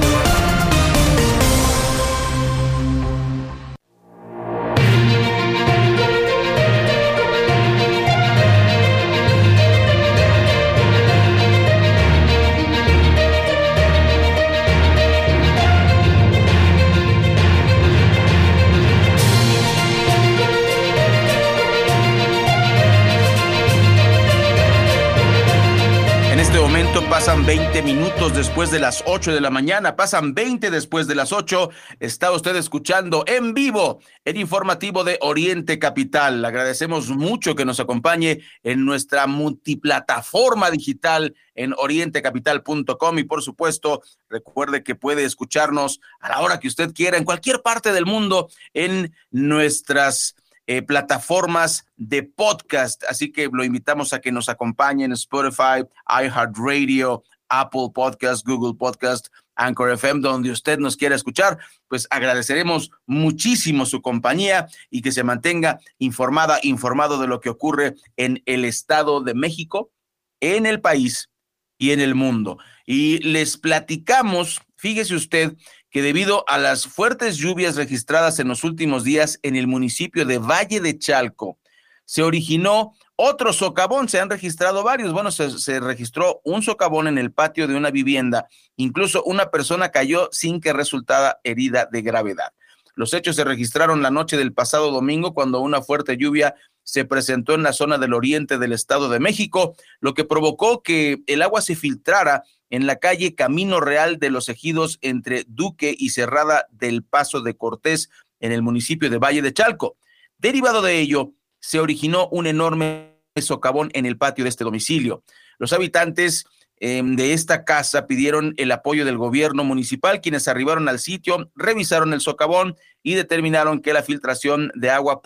Pasan 26.99 27.45
20 27.45 27.83
minutos 27.83 28.33
después 28.35 28.69
de 28.69 28.79
las 28.79 29.03
8 29.05 29.33
de 29.33 29.39
la 29.39 29.49
mañana, 29.49 29.95
pasan 29.95 30.33
20 30.33 30.69
después 30.71 31.07
de 31.07 31.15
las 31.15 31.31
8. 31.31 31.69
Está 31.99 32.31
usted 32.31 32.55
escuchando 32.55 33.23
en 33.27 33.53
vivo 33.53 33.99
el 34.25 34.37
informativo 34.37 35.05
de 35.05 35.17
Oriente 35.21 35.79
Capital. 35.79 36.41
Le 36.41 36.47
agradecemos 36.47 37.09
mucho 37.09 37.55
que 37.55 37.63
nos 37.63 37.79
acompañe 37.79 38.39
en 38.63 38.83
nuestra 38.83 39.25
multiplataforma 39.27 40.69
digital 40.69 41.35
en 41.55 41.73
orientecapital.com 41.77 43.19
y 43.19 43.23
por 43.23 43.41
supuesto 43.41 44.01
recuerde 44.29 44.83
que 44.83 44.95
puede 44.95 45.23
escucharnos 45.23 46.01
a 46.19 46.29
la 46.29 46.39
hora 46.41 46.59
que 46.59 46.67
usted 46.67 46.93
quiera 46.93 47.17
en 47.17 47.25
cualquier 47.25 47.61
parte 47.61 47.93
del 47.93 48.05
mundo 48.05 48.49
en 48.73 49.13
nuestras 49.31 50.35
eh, 50.67 50.81
plataformas 50.81 51.85
de 51.97 52.23
podcast. 52.23 53.03
Así 53.09 53.31
que 53.31 53.49
lo 53.51 53.63
invitamos 53.63 54.13
a 54.13 54.21
que 54.21 54.31
nos 54.31 54.49
acompañen 54.49 55.11
en 55.11 55.13
Spotify, 55.13 55.85
iHeartRadio, 56.07 57.23
Apple 57.49 57.89
Podcast, 57.93 58.45
Google 58.47 58.77
Podcast, 58.77 59.27
Anchor 59.55 59.91
FM, 59.91 60.21
donde 60.21 60.51
usted 60.51 60.79
nos 60.79 60.97
quiera 60.97 61.15
escuchar, 61.15 61.59
pues 61.87 62.07
agradeceremos 62.09 62.91
muchísimo 63.05 63.85
su 63.85 64.01
compañía 64.01 64.67
y 64.89 65.01
que 65.01 65.11
se 65.11 65.23
mantenga 65.23 65.79
informada, 65.99 66.59
informado 66.63 67.19
de 67.19 67.27
lo 67.27 67.41
que 67.41 67.49
ocurre 67.49 67.95
en 68.15 68.41
el 68.45 68.65
Estado 68.65 69.21
de 69.21 69.33
México, 69.33 69.91
en 70.39 70.65
el 70.65 70.81
país 70.81 71.29
y 71.77 71.91
en 71.91 71.99
el 71.99 72.15
mundo. 72.15 72.57
Y 72.85 73.19
les 73.19 73.57
platicamos, 73.57 74.61
fíjese 74.81 75.13
usted, 75.13 75.53
que 75.91 76.01
debido 76.01 76.43
a 76.47 76.57
las 76.57 76.87
fuertes 76.87 77.37
lluvias 77.37 77.75
registradas 77.75 78.39
en 78.39 78.47
los 78.47 78.63
últimos 78.63 79.03
días 79.03 79.39
en 79.43 79.55
el 79.55 79.67
municipio 79.67 80.25
de 80.25 80.39
Valle 80.39 80.81
de 80.81 80.97
Chalco, 80.97 81.59
se 82.03 82.23
originó 82.23 82.93
otro 83.15 83.53
socavón, 83.53 84.09
se 84.09 84.19
han 84.19 84.31
registrado 84.31 84.83
varios. 84.83 85.13
Bueno, 85.13 85.29
se, 85.31 85.79
registró 85.79 86.41
un 86.43 86.63
socavón 86.63 87.07
en 87.07 87.19
el 87.19 87.31
patio 87.31 87.67
de 87.67 87.75
una 87.75 87.91
vivienda. 87.91 88.47
Incluso 88.75 89.23
una 89.23 89.51
persona 89.51 89.89
cayó 89.89 90.29
sin 90.31 90.59
que 90.59 90.73
resultara 90.73 91.39
herida 91.43 91.87
de 91.91 92.01
gravedad. 92.01 92.51
Los 92.95 93.13
hechos 93.13 93.35
se 93.35 93.43
registraron 93.43 94.01
la 94.01 94.09
noche 94.09 94.35
del 94.35 94.51
pasado 94.51 94.89
domingo 94.89 95.35
cuando 95.35 95.61
una 95.61 95.83
fuerte 95.83 96.17
lluvia 96.17 96.55
se 96.83 97.05
presentó 97.05 97.53
en 97.53 97.63
la 97.63 97.73
zona 97.73 97.97
del 97.97 98.13
oriente 98.13 98.57
del 98.57 98.73
Estado 98.73 99.09
de 99.09 99.19
México, 99.19 99.75
lo 99.99 100.13
que 100.13 100.25
provocó 100.25 100.81
que 100.81 101.21
el 101.27 101.41
agua 101.41 101.61
se 101.61 101.75
filtrara 101.75 102.43
en 102.69 102.87
la 102.87 102.97
calle 102.97 103.35
Camino 103.35 103.79
Real 103.79 104.17
de 104.17 104.29
los 104.29 104.49
Ejidos 104.49 104.97
entre 105.01 105.45
Duque 105.47 105.93
y 105.97 106.09
Cerrada 106.09 106.67
del 106.71 107.03
Paso 107.03 107.41
de 107.41 107.55
Cortés 107.55 108.09
en 108.39 108.51
el 108.51 108.61
municipio 108.61 109.09
de 109.09 109.17
Valle 109.17 109.41
de 109.41 109.53
Chalco. 109.53 109.97
Derivado 110.37 110.81
de 110.81 110.99
ello, 110.99 111.33
se 111.59 111.79
originó 111.79 112.27
un 112.29 112.47
enorme 112.47 113.11
socavón 113.39 113.91
en 113.93 114.05
el 114.05 114.17
patio 114.17 114.43
de 114.43 114.49
este 114.49 114.63
domicilio. 114.63 115.23
Los 115.59 115.73
habitantes 115.73 116.45
em, 116.77 117.15
de 117.15 117.33
esta 117.33 117.63
casa 117.63 118.07
pidieron 118.07 118.53
el 118.57 118.71
apoyo 118.71 119.05
del 119.05 119.17
gobierno 119.17 119.63
municipal, 119.63 120.19
quienes 120.21 120.47
arribaron 120.47 120.89
al 120.89 120.99
sitio, 120.99 121.51
revisaron 121.55 122.13
el 122.13 122.21
socavón 122.21 122.75
y 123.03 123.13
determinaron 123.13 123.81
que 123.81 123.93
la 123.93 124.01
filtración 124.01 124.71
de 124.75 124.89
agua 124.89 125.21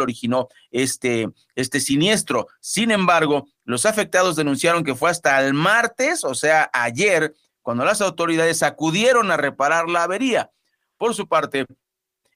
originó 0.00 0.48
este, 0.70 1.28
este 1.54 1.80
siniestro. 1.80 2.48
Sin 2.60 2.90
embargo, 2.90 3.48
los 3.64 3.86
afectados 3.86 4.36
denunciaron 4.36 4.84
que 4.84 4.94
fue 4.94 5.10
hasta 5.10 5.44
el 5.44 5.54
martes, 5.54 6.24
o 6.24 6.34
sea, 6.34 6.70
ayer, 6.72 7.34
cuando 7.62 7.84
las 7.84 8.00
autoridades 8.00 8.62
acudieron 8.62 9.30
a 9.30 9.36
reparar 9.36 9.88
la 9.88 10.04
avería. 10.04 10.50
Por 10.96 11.14
su 11.14 11.28
parte, 11.28 11.66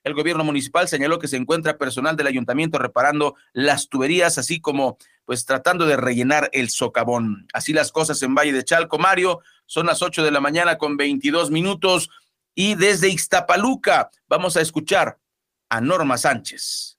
el 0.04 0.14
gobierno 0.14 0.44
municipal 0.44 0.86
señaló 0.86 1.18
que 1.18 1.28
se 1.28 1.38
encuentra 1.38 1.78
personal 1.78 2.14
del 2.14 2.26
ayuntamiento 2.26 2.78
reparando 2.78 3.34
las 3.52 3.88
tuberías, 3.88 4.36
así 4.36 4.60
como 4.60 4.98
pues 5.24 5.46
tratando 5.46 5.86
de 5.86 5.96
rellenar 5.96 6.50
el 6.52 6.68
socavón. 6.68 7.46
Así 7.54 7.72
las 7.72 7.90
cosas 7.90 8.22
en 8.22 8.34
Valle 8.34 8.52
de 8.52 8.64
Chalco. 8.64 8.98
Mario, 8.98 9.40
son 9.64 9.86
las 9.86 10.02
8 10.02 10.22
de 10.22 10.30
la 10.30 10.40
mañana 10.40 10.76
con 10.76 10.98
22 10.98 11.50
minutos 11.50 12.10
y 12.54 12.74
desde 12.74 13.08
Ixtapaluca 13.08 14.10
vamos 14.28 14.58
a 14.58 14.60
escuchar 14.60 15.18
a 15.70 15.80
Norma 15.80 16.18
Sánchez. 16.18 16.93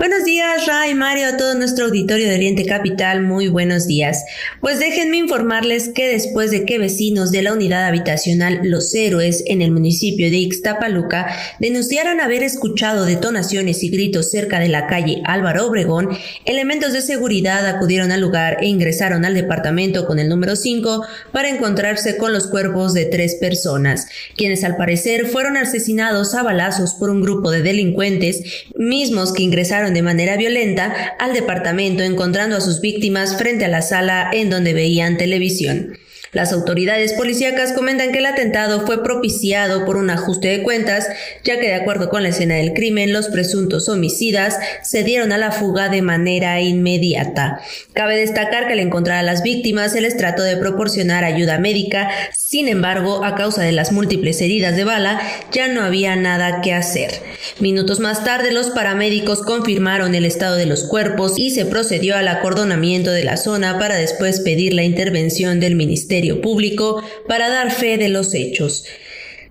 Buenos 0.00 0.24
días, 0.24 0.66
Ray, 0.66 0.94
Mario, 0.94 1.26
a 1.26 1.36
todo 1.36 1.54
nuestro 1.56 1.84
auditorio 1.84 2.26
de 2.26 2.34
Oriente 2.34 2.64
Capital, 2.64 3.20
muy 3.20 3.48
buenos 3.48 3.86
días. 3.86 4.24
Pues 4.62 4.78
déjenme 4.78 5.18
informarles 5.18 5.90
que 5.90 6.08
después 6.08 6.50
de 6.50 6.64
que 6.64 6.78
vecinos 6.78 7.30
de 7.32 7.42
la 7.42 7.52
unidad 7.52 7.84
habitacional 7.84 8.60
Los 8.62 8.94
Héroes 8.94 9.44
en 9.46 9.60
el 9.60 9.72
municipio 9.72 10.30
de 10.30 10.38
Ixtapaluca 10.38 11.26
denunciaron 11.58 12.22
haber 12.22 12.42
escuchado 12.42 13.04
detonaciones 13.04 13.82
y 13.82 13.90
gritos 13.90 14.30
cerca 14.30 14.58
de 14.58 14.68
la 14.68 14.86
calle 14.86 15.20
Álvaro 15.26 15.66
Obregón, 15.66 16.16
elementos 16.46 16.94
de 16.94 17.02
seguridad 17.02 17.66
acudieron 17.66 18.10
al 18.10 18.22
lugar 18.22 18.56
e 18.62 18.68
ingresaron 18.68 19.26
al 19.26 19.34
departamento 19.34 20.06
con 20.06 20.18
el 20.18 20.30
número 20.30 20.56
5 20.56 21.04
para 21.30 21.50
encontrarse 21.50 22.16
con 22.16 22.32
los 22.32 22.46
cuerpos 22.46 22.94
de 22.94 23.04
tres 23.04 23.34
personas, 23.34 24.06
quienes 24.34 24.64
al 24.64 24.78
parecer 24.78 25.26
fueron 25.26 25.58
asesinados 25.58 26.34
a 26.34 26.42
balazos 26.42 26.94
por 26.94 27.10
un 27.10 27.20
grupo 27.20 27.50
de 27.50 27.60
delincuentes, 27.60 28.64
mismos 28.74 29.34
que 29.34 29.42
ingresaron 29.42 29.89
de 29.94 30.02
manera 30.02 30.36
violenta 30.36 31.14
al 31.18 31.32
departamento 31.32 32.02
encontrando 32.02 32.56
a 32.56 32.60
sus 32.60 32.80
víctimas 32.80 33.36
frente 33.36 33.64
a 33.64 33.68
la 33.68 33.82
sala 33.82 34.30
en 34.32 34.50
donde 34.50 34.72
veían 34.72 35.16
televisión. 35.16 35.98
Las 36.32 36.52
autoridades 36.52 37.14
policíacas 37.14 37.72
comentan 37.72 38.12
que 38.12 38.18
el 38.18 38.26
atentado 38.26 38.86
fue 38.86 39.02
propiciado 39.02 39.84
por 39.84 39.96
un 39.96 40.10
ajuste 40.10 40.46
de 40.46 40.62
cuentas, 40.62 41.08
ya 41.42 41.58
que 41.58 41.66
de 41.66 41.74
acuerdo 41.74 42.08
con 42.08 42.22
la 42.22 42.28
escena 42.28 42.54
del 42.54 42.72
crimen, 42.72 43.12
los 43.12 43.26
presuntos 43.28 43.88
homicidas 43.88 44.56
se 44.84 45.02
dieron 45.02 45.32
a 45.32 45.38
la 45.38 45.50
fuga 45.50 45.88
de 45.88 46.02
manera 46.02 46.60
inmediata. 46.60 47.60
Cabe 47.94 48.16
destacar 48.16 48.68
que 48.68 48.74
al 48.74 48.78
encontrar 48.78 49.18
a 49.18 49.22
las 49.24 49.42
víctimas 49.42 49.90
se 49.90 50.00
les 50.00 50.16
trató 50.16 50.44
de 50.44 50.56
proporcionar 50.56 51.24
ayuda 51.24 51.58
médica, 51.58 52.08
sin 52.32 52.68
embargo, 52.68 53.24
a 53.24 53.34
causa 53.34 53.62
de 53.62 53.72
las 53.72 53.90
múltiples 53.90 54.40
heridas 54.40 54.76
de 54.76 54.84
bala, 54.84 55.20
ya 55.50 55.66
no 55.66 55.82
había 55.82 56.14
nada 56.14 56.60
que 56.60 56.72
hacer. 56.72 57.10
Minutos 57.58 57.98
más 57.98 58.22
tarde, 58.22 58.52
los 58.52 58.70
paramédicos 58.70 59.42
confirmaron 59.42 60.14
el 60.14 60.24
estado 60.24 60.54
de 60.54 60.66
los 60.66 60.84
cuerpos 60.84 61.40
y 61.40 61.50
se 61.50 61.66
procedió 61.66 62.14
al 62.14 62.28
acordonamiento 62.28 63.10
de 63.10 63.24
la 63.24 63.36
zona 63.36 63.80
para 63.80 63.96
después 63.96 64.38
pedir 64.38 64.74
la 64.74 64.84
intervención 64.84 65.58
del 65.58 65.74
Ministerio 65.74 66.19
Público 66.40 67.02
para 67.26 67.48
dar 67.48 67.70
fe 67.70 67.98
de 67.98 68.08
los 68.08 68.34
hechos. 68.34 68.84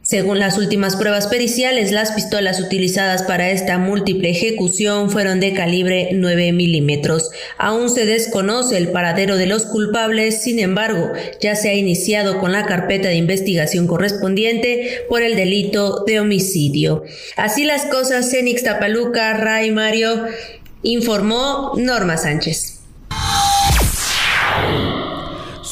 Según 0.10 0.40
las 0.40 0.58
últimas 0.58 0.96
pruebas 0.96 1.28
periciales, 1.28 1.92
las 1.92 2.14
pistolas 2.14 2.60
utilizadas 2.60 3.22
para 3.22 3.52
esta 3.52 3.78
múltiple 3.78 4.32
ejecución 4.32 5.12
fueron 5.12 5.40
de 5.40 5.54
calibre 5.54 6.10
9 6.14 6.52
milímetros. 6.52 7.30
Aún 7.60 7.92
se 7.92 8.08
desconoce 8.08 8.78
el 8.78 8.88
paradero 8.88 9.38
de 9.38 9.46
los 9.46 9.68
culpables, 9.68 10.42
sin 10.42 10.58
embargo, 10.58 11.12
ya 11.42 11.56
se 11.56 11.70
ha 11.70 11.76
iniciado 11.76 12.40
con 12.40 12.54
la 12.54 12.66
carpeta 12.66 13.10
de 13.10 13.18
investigación 13.18 13.86
correspondiente 13.86 15.04
por 15.10 15.22
el 15.22 15.36
delito 15.36 16.04
de 16.08 16.20
homicidio. 16.20 17.04
Así 17.36 17.66
las 17.66 17.86
cosas 17.86 18.34
en 18.34 18.48
Ixtapaluca, 18.48 19.34
Ray 19.34 19.70
Mario, 19.70 20.26
informó 20.82 21.74
Norma 21.78 22.18
Sánchez. 22.18 22.80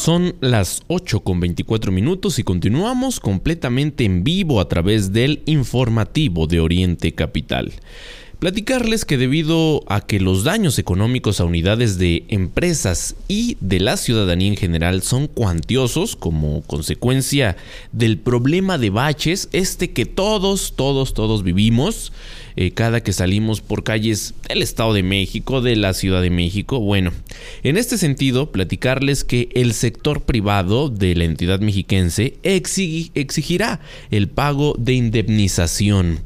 Son 0.07 0.37
las 0.39 0.83
8 0.87 1.19
con 1.19 1.41
24 1.41 1.91
minutos 1.91 2.39
y 2.39 2.43
continuamos 2.43 3.19
completamente 3.19 4.05
en 4.05 4.23
vivo 4.23 4.61
a 4.61 4.69
través 4.69 5.11
del 5.11 5.43
informativo 5.45 6.47
de 6.47 6.61
Oriente 6.61 7.13
Capital. 7.13 7.73
Platicarles 8.39 9.03
que 9.03 9.17
debido 9.17 9.83
a 9.87 9.99
que 9.99 10.21
los 10.21 10.45
daños 10.45 10.79
económicos 10.79 11.41
a 11.41 11.43
unidades 11.43 11.97
de 11.97 12.23
empresas 12.29 13.17
y 13.27 13.57
de 13.59 13.81
la 13.81 13.97
ciudadanía 13.97 14.47
en 14.47 14.55
general 14.55 15.01
son 15.01 15.27
cuantiosos 15.27 16.15
como 16.15 16.61
consecuencia 16.61 17.57
del 17.91 18.17
problema 18.17 18.77
de 18.77 18.91
baches, 18.91 19.49
este 19.51 19.91
que 19.91 20.05
todos, 20.05 20.73
todos, 20.77 21.13
todos 21.13 21.43
vivimos, 21.43 22.13
eh, 22.59 22.71
cada 22.71 23.01
que 23.01 23.13
salimos 23.13 23.61
por 23.61 23.83
calles 23.83 24.33
del 24.49 24.63
Estado 24.63 24.93
de 24.93 25.03
México, 25.03 25.61
de 25.61 25.75
la 25.75 25.93
Ciudad 25.93 26.23
de 26.23 26.31
México. 26.31 26.79
Bueno, 26.79 27.11
en 27.61 27.77
este 27.77 27.99
sentido, 27.99 28.51
platicarles 28.51 29.23
que 29.23 29.49
el 29.53 29.73
sector 29.73 30.21
privado 30.21 30.89
de 30.89 31.13
la 31.13 31.25
entidad 31.25 31.59
mexiquense 31.59 32.37
exigirá 32.43 33.79
el 34.09 34.27
pago 34.27 34.75
de 34.79 34.93
indemnización. 34.93 36.21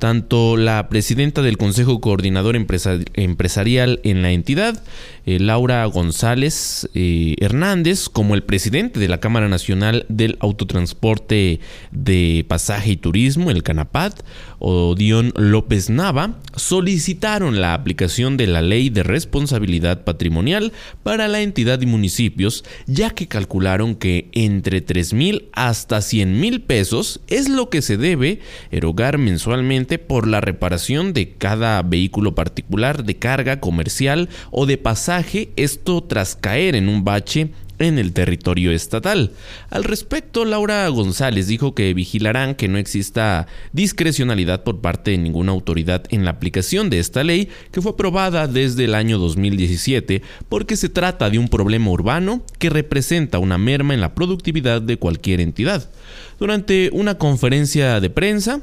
Tanto 0.00 0.56
la 0.56 0.88
presidenta 0.88 1.40
del 1.40 1.56
Consejo 1.56 2.00
Coordinador 2.00 2.56
Empresarial 2.56 4.00
en 4.02 4.22
la 4.22 4.32
entidad, 4.32 4.82
eh, 5.24 5.38
Laura 5.38 5.84
González 5.86 6.88
eh, 6.94 7.34
Hernández, 7.38 8.08
como 8.08 8.34
el 8.34 8.42
presidente 8.42 9.00
de 9.00 9.08
la 9.08 9.20
Cámara 9.20 9.48
Nacional 9.48 10.04
del 10.08 10.36
Autotransporte 10.40 11.60
de 11.90 12.44
Pasaje 12.48 12.92
y 12.92 12.96
Turismo, 12.96 13.50
el 13.50 13.62
CANAPAT, 13.62 14.22
Odión 14.58 15.32
López 15.36 15.75
Nava, 15.90 16.38
solicitaron 16.54 17.60
la 17.60 17.74
aplicación 17.74 18.36
de 18.36 18.46
la 18.46 18.62
Ley 18.62 18.88
de 18.88 19.02
Responsabilidad 19.02 20.04
Patrimonial 20.04 20.72
para 21.02 21.28
la 21.28 21.42
entidad 21.42 21.80
y 21.82 21.86
municipios, 21.86 22.64
ya 22.86 23.10
que 23.10 23.28
calcularon 23.28 23.94
que 23.94 24.28
entre 24.32 24.80
3 24.80 25.12
mil 25.12 25.48
hasta 25.52 26.00
100 26.00 26.40
mil 26.40 26.62
pesos 26.62 27.20
es 27.28 27.48
lo 27.48 27.68
que 27.68 27.82
se 27.82 27.98
debe 27.98 28.40
erogar 28.70 29.18
mensualmente 29.18 29.98
por 29.98 30.26
la 30.26 30.40
reparación 30.40 31.12
de 31.12 31.32
cada 31.32 31.82
vehículo 31.82 32.34
particular 32.34 33.04
de 33.04 33.16
carga 33.16 33.60
comercial 33.60 34.30
o 34.50 34.64
de 34.64 34.78
pasaje 34.78 35.50
esto 35.56 36.02
tras 36.02 36.36
caer 36.36 36.74
en 36.74 36.88
un 36.88 37.04
bache 37.04 37.50
en 37.78 37.98
el 37.98 38.12
territorio 38.12 38.72
estatal. 38.72 39.32
Al 39.70 39.84
respecto, 39.84 40.44
Laura 40.44 40.88
González 40.88 41.46
dijo 41.46 41.74
que 41.74 41.94
vigilarán 41.94 42.54
que 42.54 42.68
no 42.68 42.78
exista 42.78 43.46
discrecionalidad 43.72 44.62
por 44.62 44.80
parte 44.80 45.12
de 45.12 45.18
ninguna 45.18 45.52
autoridad 45.52 46.04
en 46.10 46.24
la 46.24 46.30
aplicación 46.30 46.90
de 46.90 46.98
esta 46.98 47.24
ley 47.24 47.48
que 47.70 47.82
fue 47.82 47.92
aprobada 47.92 48.46
desde 48.46 48.84
el 48.84 48.94
año 48.94 49.18
2017 49.18 50.22
porque 50.48 50.76
se 50.76 50.88
trata 50.88 51.30
de 51.30 51.38
un 51.38 51.48
problema 51.48 51.90
urbano 51.90 52.42
que 52.58 52.70
representa 52.70 53.38
una 53.38 53.58
merma 53.58 53.94
en 53.94 54.00
la 54.00 54.14
productividad 54.14 54.82
de 54.82 54.98
cualquier 54.98 55.40
entidad. 55.40 55.90
Durante 56.38 56.90
una 56.92 57.18
conferencia 57.18 58.00
de 58.00 58.10
prensa, 58.10 58.62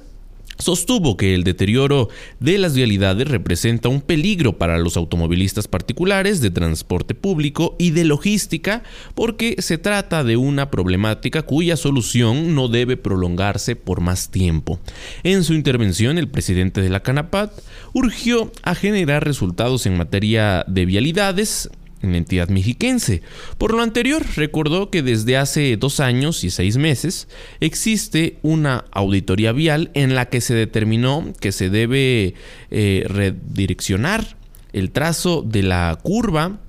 Sostuvo 0.57 1.17
que 1.17 1.33
el 1.33 1.43
deterioro 1.43 2.09
de 2.39 2.57
las 2.57 2.75
vialidades 2.75 3.27
representa 3.27 3.89
un 3.89 4.01
peligro 4.01 4.57
para 4.57 4.77
los 4.77 4.97
automovilistas 4.97 5.67
particulares 5.67 6.41
de 6.41 6.51
transporte 6.51 7.15
público 7.15 7.75
y 7.79 7.91
de 7.91 8.05
logística 8.05 8.83
porque 9.15 9.55
se 9.59 9.77
trata 9.77 10.23
de 10.23 10.37
una 10.37 10.69
problemática 10.69 11.41
cuya 11.41 11.77
solución 11.77 12.55
no 12.55 12.67
debe 12.67 12.97
prolongarse 12.97 13.75
por 13.75 14.01
más 14.01 14.29
tiempo. 14.29 14.79
En 15.23 15.43
su 15.43 15.53
intervención, 15.53 16.17
el 16.17 16.29
presidente 16.29 16.81
de 16.81 16.89
la 16.89 17.01
Canapat 17.01 17.51
urgió 17.93 18.51
a 18.63 18.75
generar 18.75 19.25
resultados 19.25 19.85
en 19.85 19.97
materia 19.97 20.65
de 20.67 20.85
vialidades 20.85 21.69
en 22.03 22.11
la 22.11 22.17
entidad 22.17 22.49
mexiquense. 22.49 23.23
Por 23.57 23.73
lo 23.73 23.81
anterior, 23.81 24.23
recordó 24.35 24.91
que 24.91 25.01
desde 25.01 25.37
hace 25.37 25.75
dos 25.77 25.99
años 25.99 26.43
y 26.43 26.51
seis 26.51 26.77
meses 26.77 27.27
existe 27.59 28.37
una 28.43 28.85
auditoría 28.91 29.51
vial 29.53 29.89
en 29.95 30.13
la 30.13 30.27
que 30.27 30.41
se 30.41 30.53
determinó 30.53 31.33
que 31.39 31.51
se 31.51 31.69
debe 31.69 32.35
eh, 32.69 33.05
redireccionar 33.07 34.37
el 34.73 34.91
trazo 34.91 35.41
de 35.41 35.63
la 35.63 35.97
curva 36.01 36.59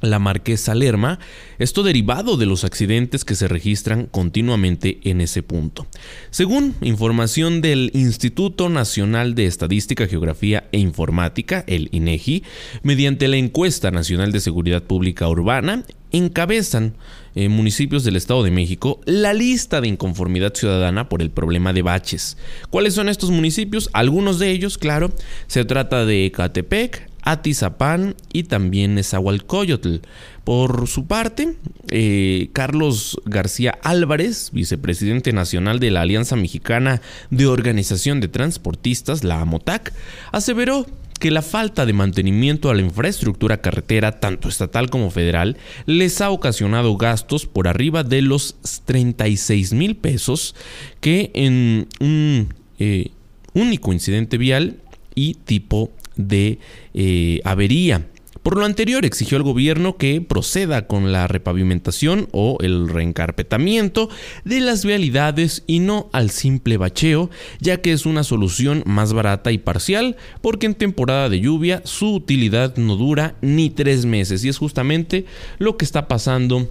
la 0.00 0.18
Marquesa 0.18 0.74
Lerma, 0.74 1.18
esto 1.58 1.82
derivado 1.82 2.36
de 2.36 2.46
los 2.46 2.64
accidentes 2.64 3.24
que 3.24 3.34
se 3.34 3.48
registran 3.48 4.06
continuamente 4.06 4.98
en 5.04 5.20
ese 5.20 5.42
punto. 5.42 5.86
Según 6.30 6.74
información 6.80 7.60
del 7.60 7.90
Instituto 7.94 8.68
Nacional 8.68 9.34
de 9.34 9.46
Estadística, 9.46 10.06
Geografía 10.06 10.68
e 10.72 10.78
Informática, 10.78 11.64
el 11.66 11.88
INEGI, 11.92 12.44
mediante 12.82 13.28
la 13.28 13.36
encuesta 13.36 13.90
nacional 13.90 14.32
de 14.32 14.40
seguridad 14.40 14.82
pública 14.82 15.28
urbana, 15.28 15.84
encabezan 16.12 16.94
eh, 17.34 17.48
municipios 17.48 18.02
del 18.02 18.16
Estado 18.16 18.42
de 18.42 18.50
México 18.50 19.00
la 19.04 19.32
lista 19.32 19.80
de 19.80 19.88
inconformidad 19.88 20.54
ciudadana 20.54 21.08
por 21.08 21.22
el 21.22 21.30
problema 21.30 21.72
de 21.72 21.82
baches. 21.82 22.36
¿Cuáles 22.70 22.94
son 22.94 23.08
estos 23.08 23.30
municipios? 23.30 23.88
Algunos 23.92 24.38
de 24.38 24.50
ellos, 24.50 24.78
claro, 24.78 25.12
se 25.46 25.64
trata 25.64 26.04
de 26.04 26.26
Ecatepec, 26.26 27.09
Atizapán 27.22 28.14
y 28.32 28.44
también 28.44 28.94
Nezahualcóyotl. 28.94 29.96
Por 30.44 30.88
su 30.88 31.06
parte, 31.06 31.54
eh, 31.90 32.50
Carlos 32.52 33.20
García 33.24 33.78
Álvarez, 33.82 34.50
vicepresidente 34.52 35.32
nacional 35.32 35.78
de 35.80 35.90
la 35.90 36.00
Alianza 36.00 36.36
Mexicana 36.36 37.02
de 37.30 37.46
Organización 37.46 38.20
de 38.20 38.28
Transportistas, 38.28 39.22
la 39.22 39.40
AMOTAC, 39.40 39.92
aseveró 40.32 40.86
que 41.20 41.30
la 41.30 41.42
falta 41.42 41.84
de 41.84 41.92
mantenimiento 41.92 42.70
a 42.70 42.74
la 42.74 42.80
infraestructura 42.80 43.60
carretera, 43.60 44.18
tanto 44.18 44.48
estatal 44.48 44.88
como 44.88 45.10
federal, 45.10 45.58
les 45.84 46.20
ha 46.22 46.30
ocasionado 46.30 46.96
gastos 46.96 47.46
por 47.46 47.68
arriba 47.68 48.02
de 48.02 48.22
los 48.22 48.56
36 48.86 49.74
mil 49.74 49.96
pesos 49.96 50.56
que 51.00 51.30
en 51.34 51.88
un 52.00 52.54
eh, 52.78 53.10
único 53.52 53.92
incidente 53.92 54.38
vial 54.38 54.78
y 55.14 55.34
tipo 55.34 55.92
de 56.28 56.58
eh, 56.94 57.40
avería. 57.44 58.06
Por 58.42 58.56
lo 58.56 58.64
anterior, 58.64 59.04
exigió 59.04 59.36
al 59.36 59.42
gobierno 59.42 59.98
que 59.98 60.22
proceda 60.22 60.86
con 60.86 61.12
la 61.12 61.26
repavimentación 61.28 62.28
o 62.32 62.56
el 62.62 62.88
reencarpetamiento 62.88 64.08
de 64.44 64.60
las 64.60 64.82
vialidades 64.84 65.62
y 65.66 65.80
no 65.80 66.08
al 66.12 66.30
simple 66.30 66.78
bacheo, 66.78 67.28
ya 67.60 67.82
que 67.82 67.92
es 67.92 68.06
una 68.06 68.24
solución 68.24 68.82
más 68.86 69.12
barata 69.12 69.52
y 69.52 69.58
parcial, 69.58 70.16
porque 70.40 70.64
en 70.64 70.74
temporada 70.74 71.28
de 71.28 71.40
lluvia 71.40 71.82
su 71.84 72.14
utilidad 72.14 72.76
no 72.76 72.96
dura 72.96 73.34
ni 73.42 73.68
tres 73.68 74.06
meses. 74.06 74.42
Y 74.42 74.48
es 74.48 74.56
justamente 74.56 75.26
lo 75.58 75.76
que 75.76 75.84
está 75.84 76.08
pasando 76.08 76.70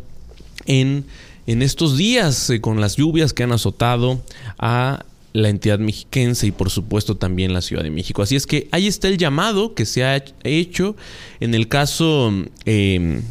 en, 0.66 1.06
en 1.46 1.62
estos 1.62 1.98
días 1.98 2.50
eh, 2.50 2.62
con 2.62 2.82
las 2.82 2.96
lluvias 2.96 3.32
que 3.32 3.44
han 3.44 3.52
azotado 3.52 4.24
a 4.58 5.06
la 5.34 5.50
entidad 5.50 5.80
mexiquense 5.80 6.48
y 6.48 6.52
por 6.52 6.70
supuesto 6.70 7.18
también 7.18 7.54
la 7.54 7.62
Ciudad 7.62 7.84
de 7.84 7.92
México. 7.92 8.22
Así 8.22 8.36
es 8.36 8.48
que 8.48 8.68
ahí 8.72 8.88
está 8.88 9.08
el 9.08 9.18
llamado 9.18 9.74
que 9.74 9.86
se 9.86 10.04
ha 10.04 10.24
hecho 10.44 10.96
en 11.40 11.54
el 11.54 11.68
caso 11.68 12.34
em, 12.66 13.22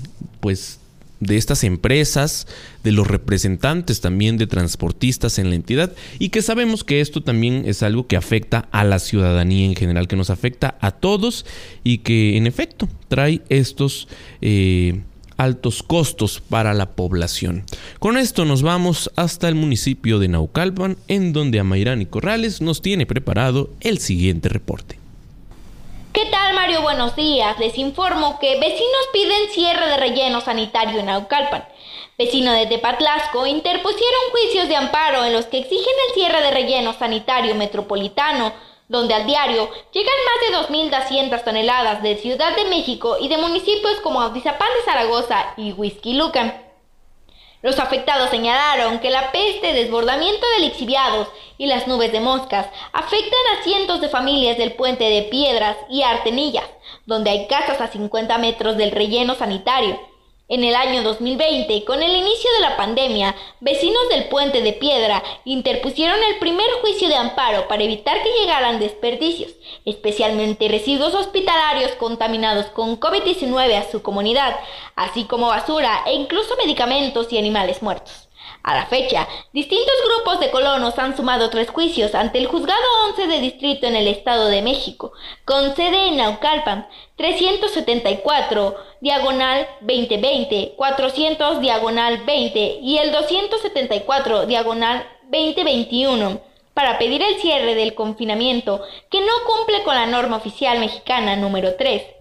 pues 0.40 0.78
de 1.20 1.36
estas 1.36 1.64
empresas, 1.64 2.46
de 2.84 2.92
los 2.92 3.06
representantes 3.06 4.00
también 4.00 4.36
de 4.36 4.46
transportistas 4.46 5.38
en 5.38 5.50
la 5.50 5.56
entidad 5.56 5.92
y 6.18 6.28
que 6.28 6.42
sabemos 6.42 6.84
que 6.84 7.00
esto 7.00 7.22
también 7.22 7.64
es 7.66 7.82
algo 7.82 8.06
que 8.06 8.16
afecta 8.16 8.68
a 8.70 8.84
la 8.84 8.98
ciudadanía 9.00 9.66
en 9.66 9.74
general, 9.74 10.06
que 10.06 10.16
nos 10.16 10.30
afecta 10.30 10.78
a 10.80 10.92
todos 10.92 11.44
y 11.82 11.98
que 11.98 12.36
en 12.36 12.46
efecto 12.46 12.88
trae 13.08 13.42
estos 13.48 14.06
eh, 14.40 15.00
altos 15.38 15.82
costos 15.82 16.40
para 16.40 16.74
la 16.74 16.90
población. 16.90 17.64
Con 17.98 18.18
esto 18.18 18.44
nos 18.44 18.62
vamos 18.62 19.10
hasta 19.16 19.48
el 19.48 19.54
municipio 19.54 20.18
de 20.18 20.28
Naucalpan, 20.28 20.98
en 21.08 21.32
donde 21.32 21.60
Amairán 21.60 22.02
y 22.02 22.06
Corrales 22.06 22.60
nos 22.60 22.82
tiene 22.82 23.06
preparado 23.06 23.70
el 23.80 23.98
siguiente 23.98 24.50
reporte. 24.50 24.98
¿Qué 26.12 26.26
tal 26.26 26.54
Mario? 26.54 26.82
Buenos 26.82 27.14
días. 27.14 27.58
Les 27.60 27.78
informo 27.78 28.38
que 28.40 28.58
vecinos 28.58 29.08
piden 29.12 29.50
cierre 29.52 29.86
de 29.86 29.96
relleno 29.96 30.40
sanitario 30.40 30.98
en 30.98 31.06
Naucalpan. 31.06 31.64
Vecinos 32.18 32.56
de 32.56 32.66
Tepatlasco 32.66 33.46
interpusieron 33.46 34.20
juicios 34.32 34.68
de 34.68 34.74
amparo 34.74 35.24
en 35.24 35.32
los 35.32 35.46
que 35.46 35.58
exigen 35.58 35.94
el 36.08 36.14
cierre 36.14 36.42
de 36.42 36.50
relleno 36.50 36.92
sanitario 36.92 37.54
metropolitano 37.54 38.52
donde 38.88 39.14
al 39.14 39.26
diario 39.26 39.70
llegan 39.92 40.14
más 40.24 40.68
de 40.68 40.74
2.200 40.74 41.44
toneladas 41.44 42.02
de 42.02 42.16
Ciudad 42.16 42.56
de 42.56 42.64
México 42.64 43.16
y 43.20 43.28
de 43.28 43.38
municipios 43.38 44.00
como 44.00 44.20
Autizapán 44.20 44.68
de 44.76 44.84
Zaragoza 44.84 45.54
y 45.56 45.74
Lucan. 46.14 46.68
Los 47.60 47.78
afectados 47.80 48.30
señalaron 48.30 49.00
que 49.00 49.10
la 49.10 49.32
peste, 49.32 49.72
desbordamiento 49.72 50.46
de 50.56 50.66
lixiviados 50.66 51.28
y 51.58 51.66
las 51.66 51.88
nubes 51.88 52.12
de 52.12 52.20
moscas 52.20 52.66
afectan 52.92 53.40
a 53.52 53.64
cientos 53.64 54.00
de 54.00 54.08
familias 54.08 54.56
del 54.58 54.72
puente 54.72 55.04
de 55.04 55.22
Piedras 55.22 55.76
y 55.90 56.02
Artenillas, 56.02 56.68
donde 57.04 57.30
hay 57.30 57.46
casas 57.48 57.80
a 57.80 57.88
50 57.88 58.38
metros 58.38 58.76
del 58.76 58.92
relleno 58.92 59.34
sanitario 59.34 59.98
en 60.48 60.64
el 60.64 60.74
año 60.74 61.02
2020, 61.02 61.84
con 61.84 62.02
el 62.02 62.16
inicio 62.16 62.50
de 62.54 62.60
la 62.60 62.76
pandemia, 62.76 63.36
vecinos 63.60 64.08
del 64.08 64.28
puente 64.28 64.62
de 64.62 64.72
piedra 64.72 65.22
interpusieron 65.44 66.18
el 66.24 66.38
primer 66.38 66.66
juicio 66.80 67.08
de 67.08 67.16
amparo 67.16 67.68
para 67.68 67.84
evitar 67.84 68.22
que 68.22 68.32
llegaran 68.40 68.80
desperdicios, 68.80 69.52
especialmente 69.84 70.68
residuos 70.68 71.14
hospitalarios 71.14 71.92
contaminados 71.92 72.66
con 72.66 72.98
COVID-19 72.98 73.74
a 73.74 73.90
su 73.90 74.02
comunidad, 74.02 74.56
así 74.96 75.24
como 75.24 75.48
basura 75.48 76.02
e 76.06 76.14
incluso 76.14 76.56
medicamentos 76.56 77.30
y 77.32 77.38
animales 77.38 77.82
muertos. 77.82 78.27
A 78.68 78.74
la 78.74 78.84
fecha, 78.84 79.26
distintos 79.54 79.94
grupos 80.04 80.40
de 80.40 80.50
colonos 80.50 80.98
han 80.98 81.16
sumado 81.16 81.48
tres 81.48 81.70
juicios 81.70 82.14
ante 82.14 82.36
el 82.36 82.48
Juzgado 82.48 82.82
11 83.08 83.26
de 83.26 83.40
Distrito 83.40 83.86
en 83.86 83.96
el 83.96 84.06
Estado 84.06 84.48
de 84.48 84.60
México, 84.60 85.14
con 85.46 85.74
sede 85.74 86.08
en 86.08 86.18
Naucalpan, 86.18 86.86
374, 87.16 88.76
diagonal 89.00 89.66
2020, 89.80 90.74
400, 90.76 91.62
diagonal 91.62 92.24
20 92.26 92.80
y 92.82 92.98
el 92.98 93.10
274, 93.10 94.44
diagonal 94.44 95.02
2021 95.22 96.38
para 96.74 96.98
pedir 96.98 97.22
el 97.22 97.40
cierre 97.40 97.74
del 97.74 97.94
confinamiento 97.94 98.82
que 99.10 99.22
no 99.22 99.32
cumple 99.46 99.82
con 99.82 99.94
la 99.94 100.04
norma 100.04 100.36
oficial 100.36 100.78
mexicana 100.78 101.36
número 101.36 101.76
3. 101.76 102.17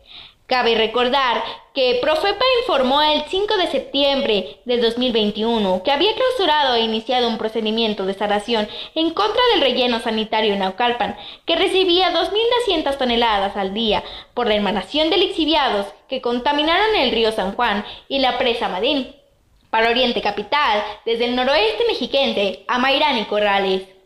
Cabe 0.48 0.76
recordar 0.76 1.44
que 1.74 2.00
Profepa 2.02 2.46
informó 2.62 3.02
el 3.02 3.24
5 3.24 3.58
de 3.58 3.68
septiembre 3.68 4.62
del 4.64 4.82
2021 4.82 5.84
que 5.84 5.92
había 5.92 6.16
clausurado 6.16 6.76
e 6.76 6.84
iniciado 6.84 7.28
un 7.28 7.38
procedimiento 7.38 8.06
de 8.06 8.14
sanación 8.14 8.66
en 8.96 9.10
contra 9.10 9.42
del 9.52 9.62
relleno 9.62 10.00
sanitario 10.00 10.56
Naucalpan, 10.56 11.18
que 11.46 11.58
recibía 11.58 12.14
2.200 12.14 12.98
toneladas 12.98 13.58
al 13.58 13.74
día 13.74 14.06
por 14.34 14.48
la 14.48 14.56
emanación 14.56 15.10
de 15.10 15.18
lixiviados 15.18 15.86
que 16.08 16.22
contaminaron 16.22 16.96
el 16.96 17.12
río 17.12 17.34
San 17.34 17.54
Juan 17.54 17.84
y 18.08 18.20
la 18.20 18.38
presa 18.38 18.70
Madín. 18.70 19.14
Para 19.70 19.90
Oriente 19.90 20.22
Capital, 20.22 20.82
desde 21.06 21.26
el 21.26 21.36
noroeste 21.36 21.84
mexiquense, 21.90 22.64
a 22.70 22.80
Mayrán 22.80 23.18
y 23.18 23.26
Corrales. 23.26 23.97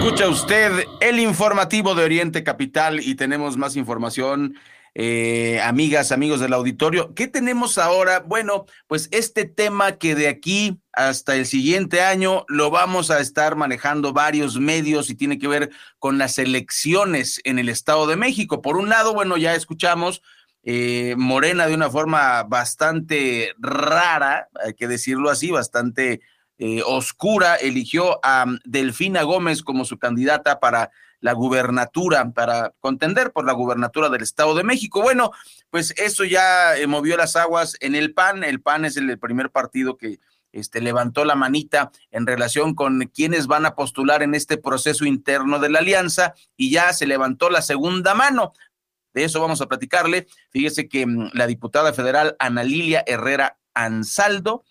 Escucha 0.00 0.28
usted 0.28 0.86
el 1.02 1.20
informativo 1.20 1.94
de 1.94 2.04
Oriente 2.04 2.42
Capital 2.42 3.00
y 3.00 3.16
tenemos 3.16 3.58
más 3.58 3.76
información. 3.76 4.54
Eh, 4.94 5.60
amigas, 5.62 6.10
amigos 6.10 6.40
del 6.40 6.54
auditorio, 6.54 7.14
¿qué 7.14 7.28
tenemos 7.28 7.76
ahora? 7.76 8.20
Bueno, 8.20 8.64
pues 8.86 9.10
este 9.12 9.44
tema 9.44 9.98
que 9.98 10.14
de 10.14 10.28
aquí 10.28 10.80
hasta 10.94 11.36
el 11.36 11.44
siguiente 11.44 12.00
año 12.00 12.46
lo 12.48 12.70
vamos 12.70 13.10
a 13.10 13.20
estar 13.20 13.56
manejando 13.56 14.14
varios 14.14 14.58
medios 14.58 15.10
y 15.10 15.16
tiene 15.16 15.38
que 15.38 15.48
ver 15.48 15.70
con 15.98 16.16
las 16.16 16.38
elecciones 16.38 17.42
en 17.44 17.58
el 17.58 17.68
Estado 17.68 18.06
de 18.06 18.16
México. 18.16 18.62
Por 18.62 18.78
un 18.78 18.88
lado, 18.88 19.12
bueno, 19.12 19.36
ya 19.36 19.54
escuchamos 19.54 20.22
eh, 20.62 21.14
Morena 21.18 21.66
de 21.66 21.74
una 21.74 21.90
forma 21.90 22.42
bastante 22.44 23.52
rara, 23.58 24.48
hay 24.64 24.72
que 24.72 24.88
decirlo 24.88 25.28
así, 25.28 25.50
bastante 25.50 26.22
eh, 26.62 26.82
oscura, 26.84 27.56
eligió 27.56 28.20
a 28.22 28.44
Delfina 28.66 29.22
Gómez 29.22 29.62
como 29.62 29.86
su 29.86 29.98
candidata 29.98 30.60
para 30.60 30.90
la 31.20 31.32
gubernatura, 31.32 32.32
para 32.32 32.74
contender 32.80 33.32
por 33.32 33.46
la 33.46 33.54
gubernatura 33.54 34.10
del 34.10 34.20
Estado 34.20 34.54
de 34.54 34.62
México. 34.62 35.00
Bueno, 35.00 35.32
pues 35.70 35.94
eso 35.96 36.22
ya 36.24 36.76
eh, 36.76 36.86
movió 36.86 37.16
las 37.16 37.34
aguas 37.34 37.78
en 37.80 37.94
el 37.94 38.12
PAN. 38.12 38.44
El 38.44 38.60
PAN 38.60 38.84
es 38.84 38.98
el, 38.98 39.18
primer 39.18 39.48
partido 39.48 39.96
que 39.96 40.20
este, 40.52 40.82
levantó 40.82 41.24
la 41.24 41.34
manita 41.34 41.92
en 42.10 42.26
relación 42.26 42.74
con 42.74 43.06
quienes 43.06 43.46
van 43.46 43.64
a 43.64 43.74
postular 43.74 44.22
en 44.22 44.34
este 44.34 44.58
proceso 44.58 45.06
interno 45.06 45.60
de 45.60 45.70
la 45.70 45.78
alianza 45.78 46.34
y 46.58 46.70
ya 46.70 46.92
se 46.92 47.06
levantó 47.06 47.48
la 47.48 47.62
segunda 47.62 48.12
mano. 48.12 48.52
De 49.14 49.24
eso 49.24 49.40
vamos 49.40 49.62
a 49.62 49.66
platicarle. 49.66 50.26
Fíjese 50.50 50.90
que 50.90 51.06
mm, 51.06 51.30
la 51.32 51.46
diputada 51.46 51.94
federal 51.94 52.36
Ana 52.38 52.64
Lilia 52.64 53.02
Herrera 53.06 53.56
Ansaldo 53.72 54.62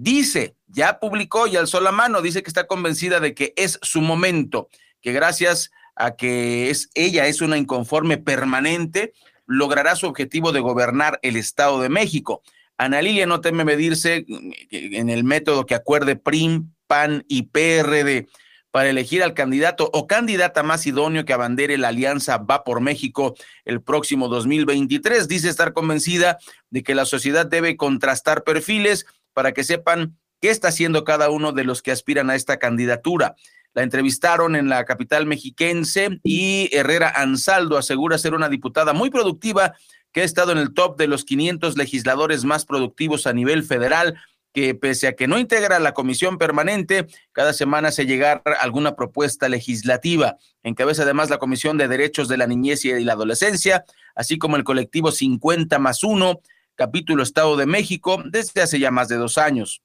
dice, 0.00 0.56
ya 0.66 0.98
publicó 0.98 1.46
y 1.46 1.56
alzó 1.56 1.80
la 1.80 1.92
mano, 1.92 2.22
dice 2.22 2.42
que 2.42 2.48
está 2.48 2.66
convencida 2.66 3.20
de 3.20 3.34
que 3.34 3.52
es 3.56 3.78
su 3.82 4.00
momento, 4.00 4.68
que 5.02 5.12
gracias 5.12 5.70
a 5.94 6.16
que 6.16 6.70
es 6.70 6.90
ella 6.94 7.26
es 7.26 7.42
una 7.42 7.58
inconforme 7.58 8.16
permanente, 8.16 9.12
logrará 9.46 9.96
su 9.96 10.06
objetivo 10.06 10.52
de 10.52 10.60
gobernar 10.60 11.18
el 11.22 11.36
Estado 11.36 11.80
de 11.80 11.90
México. 11.90 12.42
Ana 12.78 13.02
Lilia 13.02 13.26
no 13.26 13.42
teme 13.42 13.64
medirse 13.64 14.24
en 14.70 15.10
el 15.10 15.22
método 15.22 15.66
que 15.66 15.74
acuerde 15.74 16.16
PRIM, 16.16 16.72
PAN 16.86 17.24
y 17.28 17.42
PRD 17.42 18.26
para 18.70 18.88
elegir 18.88 19.22
al 19.22 19.34
candidato 19.34 19.90
o 19.92 20.06
candidata 20.06 20.62
más 20.62 20.86
idóneo 20.86 21.24
que 21.24 21.32
abandere 21.32 21.76
la 21.76 21.88
alianza 21.88 22.38
Va 22.38 22.64
por 22.64 22.80
México 22.80 23.34
el 23.64 23.82
próximo 23.82 24.28
2023. 24.28 25.28
Dice 25.28 25.48
estar 25.48 25.72
convencida 25.72 26.38
de 26.70 26.82
que 26.82 26.94
la 26.94 27.04
sociedad 27.04 27.46
debe 27.46 27.76
contrastar 27.76 28.44
perfiles 28.44 29.06
para 29.40 29.52
que 29.52 29.64
sepan 29.64 30.18
qué 30.42 30.50
está 30.50 30.68
haciendo 30.68 31.02
cada 31.02 31.30
uno 31.30 31.52
de 31.52 31.64
los 31.64 31.80
que 31.80 31.92
aspiran 31.92 32.28
a 32.28 32.34
esta 32.34 32.58
candidatura. 32.58 33.36
La 33.72 33.82
entrevistaron 33.82 34.54
en 34.54 34.68
la 34.68 34.84
capital 34.84 35.24
mexiquense 35.24 36.20
y 36.22 36.68
Herrera 36.76 37.08
Ansaldo 37.08 37.78
asegura 37.78 38.18
ser 38.18 38.34
una 38.34 38.50
diputada 38.50 38.92
muy 38.92 39.08
productiva 39.08 39.72
que 40.12 40.20
ha 40.20 40.24
estado 40.24 40.52
en 40.52 40.58
el 40.58 40.74
top 40.74 40.98
de 40.98 41.06
los 41.06 41.24
500 41.24 41.78
legisladores 41.78 42.44
más 42.44 42.66
productivos 42.66 43.26
a 43.26 43.32
nivel 43.32 43.62
federal 43.62 44.20
que 44.52 44.74
pese 44.74 45.06
a 45.06 45.14
que 45.14 45.26
no 45.26 45.38
integra 45.38 45.78
la 45.78 45.94
comisión 45.94 46.36
permanente, 46.36 47.06
cada 47.32 47.54
semana 47.54 47.92
se 47.92 48.04
llega 48.04 48.42
alguna 48.60 48.94
propuesta 48.94 49.48
legislativa. 49.48 50.36
Encabeza 50.62 51.04
además 51.04 51.30
la 51.30 51.38
Comisión 51.38 51.78
de 51.78 51.88
Derechos 51.88 52.28
de 52.28 52.36
la 52.36 52.46
Niñez 52.46 52.84
y 52.84 53.04
la 53.04 53.14
Adolescencia, 53.14 53.86
así 54.14 54.36
como 54.36 54.56
el 54.56 54.64
colectivo 54.64 55.12
50 55.12 55.78
más 55.78 56.04
1, 56.04 56.42
capítulo 56.80 57.22
Estado 57.22 57.58
de 57.58 57.66
México, 57.66 58.22
desde 58.24 58.62
hace 58.62 58.78
ya 58.78 58.90
más 58.90 59.08
de 59.08 59.16
dos 59.16 59.36
años. 59.36 59.82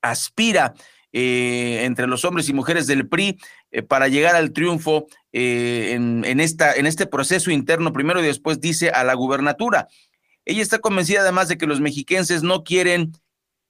Aspira 0.00 0.72
eh, 1.12 1.82
entre 1.84 2.06
los 2.06 2.24
hombres 2.24 2.48
y 2.48 2.54
mujeres 2.54 2.86
del 2.86 3.06
PRI 3.06 3.38
eh, 3.70 3.82
para 3.82 4.08
llegar 4.08 4.34
al 4.34 4.54
triunfo 4.54 5.06
eh, 5.34 5.90
en, 5.92 6.40
esta, 6.40 6.72
en 6.72 6.86
este 6.86 7.04
proceso 7.04 7.50
interno 7.50 7.92
primero 7.92 8.22
y 8.22 8.26
después 8.26 8.58
dice 8.58 8.88
a 8.88 9.04
la 9.04 9.12
gubernatura. 9.12 9.86
Ella 10.46 10.62
está 10.62 10.78
convencida 10.78 11.20
además 11.20 11.48
de 11.48 11.58
que 11.58 11.66
los 11.66 11.82
mexiquenses 11.82 12.42
no 12.42 12.64
quieren 12.64 13.12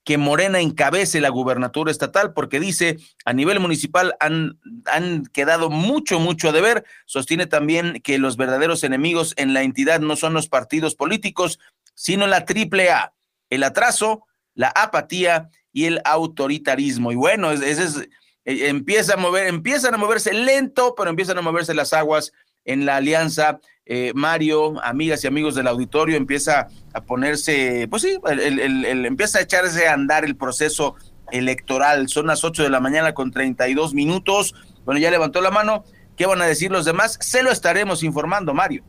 que 0.04 0.18
Morena 0.18 0.60
encabece 0.60 1.20
la 1.20 1.30
gubernatura 1.30 1.90
estatal, 1.90 2.34
porque 2.34 2.60
dice, 2.60 2.98
a 3.24 3.32
nivel 3.32 3.58
municipal 3.58 4.14
han, 4.20 4.60
han 4.84 5.24
quedado 5.26 5.70
mucho, 5.70 6.20
mucho 6.20 6.50
a 6.50 6.52
deber. 6.52 6.84
Sostiene 7.06 7.46
también 7.46 8.00
que 8.02 8.18
los 8.18 8.36
verdaderos 8.36 8.84
enemigos 8.84 9.32
en 9.38 9.54
la 9.54 9.62
entidad 9.62 10.00
no 10.00 10.14
son 10.14 10.34
los 10.34 10.48
partidos 10.48 10.94
políticos, 10.94 11.58
sino 11.94 12.26
la 12.26 12.44
triple 12.44 12.90
A, 12.90 13.12
el 13.50 13.62
atraso, 13.62 14.26
la 14.54 14.68
apatía 14.68 15.50
y 15.72 15.86
el 15.86 16.00
autoritarismo. 16.04 17.12
Y 17.12 17.16
bueno, 17.16 17.50
ese 17.52 17.82
es, 17.82 17.96
eh, 18.44 18.68
empieza 18.68 19.14
a 19.14 19.16
mover, 19.16 19.46
empiezan 19.46 19.94
a 19.94 19.98
moverse 19.98 20.32
lento, 20.32 20.94
pero 20.96 21.10
empiezan 21.10 21.38
a 21.38 21.42
moverse 21.42 21.74
las 21.74 21.92
aguas 21.92 22.32
en 22.64 22.86
la 22.86 22.96
alianza 22.96 23.60
eh, 23.86 24.12
Mario, 24.14 24.82
amigas 24.82 25.24
y 25.24 25.26
amigos 25.26 25.54
del 25.54 25.66
auditorio, 25.66 26.16
empieza 26.16 26.68
a 26.94 27.02
ponerse, 27.02 27.86
pues 27.90 28.02
sí, 28.02 28.18
el, 28.26 29.04
empieza 29.04 29.38
a 29.38 29.42
echarse 29.42 29.86
a 29.88 29.92
andar 29.92 30.24
el 30.24 30.36
proceso 30.36 30.94
electoral. 31.32 32.08
Son 32.08 32.26
las 32.26 32.44
8 32.44 32.62
de 32.62 32.70
la 32.70 32.80
mañana 32.80 33.12
con 33.12 33.30
32 33.30 33.92
minutos. 33.92 34.54
Bueno, 34.84 35.00
ya 35.00 35.10
levantó 35.10 35.40
la 35.42 35.50
mano. 35.50 35.84
¿Qué 36.16 36.26
van 36.26 36.40
a 36.40 36.46
decir 36.46 36.70
los 36.70 36.84
demás? 36.84 37.18
Se 37.20 37.42
lo 37.42 37.50
estaremos 37.50 38.02
informando, 38.02 38.54
Mario. 38.54 38.84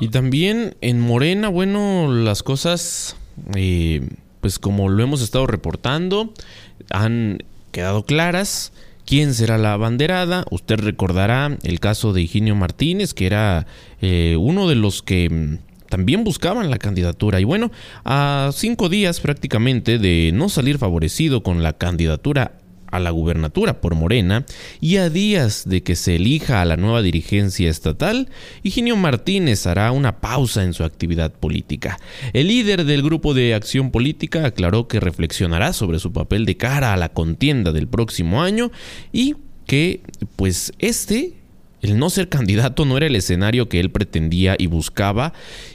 Y 0.00 0.08
también 0.08 0.76
en 0.80 1.00
Morena, 1.00 1.48
bueno, 1.48 2.12
las 2.12 2.42
cosas, 2.42 3.16
eh, 3.56 4.08
pues 4.40 4.58
como 4.58 4.88
lo 4.88 5.02
hemos 5.02 5.22
estado 5.22 5.46
reportando, 5.46 6.32
han 6.90 7.38
quedado 7.72 8.04
claras 8.04 8.72
quién 9.04 9.34
será 9.34 9.58
la 9.58 9.72
abanderada. 9.72 10.44
Usted 10.50 10.78
recordará 10.78 11.58
el 11.64 11.80
caso 11.80 12.12
de 12.12 12.22
Higinio 12.22 12.54
Martínez, 12.54 13.12
que 13.12 13.26
era 13.26 13.66
eh, 14.00 14.36
uno 14.38 14.68
de 14.68 14.76
los 14.76 15.02
que 15.02 15.28
mm, 15.28 15.88
también 15.88 16.22
buscaban 16.22 16.70
la 16.70 16.78
candidatura. 16.78 17.40
Y 17.40 17.44
bueno, 17.44 17.72
a 18.04 18.50
cinco 18.52 18.88
días 18.88 19.18
prácticamente 19.18 19.98
de 19.98 20.30
no 20.32 20.48
salir 20.48 20.78
favorecido 20.78 21.42
con 21.42 21.64
la 21.64 21.72
candidatura 21.72 22.52
a 22.90 22.98
la 22.98 23.10
gubernatura 23.10 23.80
por 23.80 23.94
Morena 23.94 24.44
y 24.80 24.96
a 24.96 25.10
días 25.10 25.68
de 25.68 25.82
que 25.82 25.96
se 25.96 26.16
elija 26.16 26.60
a 26.60 26.64
la 26.64 26.76
nueva 26.76 27.02
dirigencia 27.02 27.70
estatal, 27.70 28.28
Higinio 28.62 28.96
Martínez 28.96 29.66
hará 29.66 29.92
una 29.92 30.20
pausa 30.20 30.64
en 30.64 30.74
su 30.74 30.84
actividad 30.84 31.32
política. 31.32 31.98
El 32.32 32.48
líder 32.48 32.84
del 32.84 33.02
grupo 33.02 33.34
de 33.34 33.54
acción 33.54 33.90
política 33.90 34.46
aclaró 34.46 34.88
que 34.88 35.00
reflexionará 35.00 35.72
sobre 35.72 35.98
su 35.98 36.12
papel 36.12 36.46
de 36.46 36.56
cara 36.56 36.92
a 36.92 36.96
la 36.96 37.10
contienda 37.10 37.72
del 37.72 37.88
próximo 37.88 38.42
año 38.42 38.70
y 39.12 39.36
que 39.66 40.00
pues 40.36 40.72
este 40.78 41.34
el 41.80 41.98
no 41.98 42.10
ser 42.10 42.28
candidato 42.28 42.84
no 42.84 42.96
era 42.96 43.06
el 43.06 43.14
escenario 43.14 43.68
que 43.68 43.78
él 43.78 43.90
pretendía 43.90 44.56
y 44.58 44.66
buscaba 44.66 45.32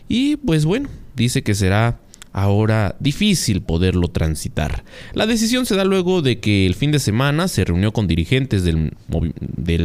y 0.10 0.36
pues 0.38 0.66
bueno, 0.66 0.90
dice 1.16 1.44
que 1.44 1.56
será 1.56 2.00
ahora 2.34 2.96
difícil 3.00 3.62
poderlo 3.62 4.10
transitar. 4.10 4.84
La 5.14 5.26
decisión 5.26 5.66
se 5.66 5.76
da 5.76 5.86
luego 5.86 6.22
de 6.22 6.40
que 6.40 6.66
el 6.66 6.76
fin 6.76 6.92
de 6.92 7.00
semana 7.00 7.48
se 7.48 7.64
reunió 7.64 7.94
con 7.94 8.08
dirigentes 8.08 8.64
del, 8.64 8.92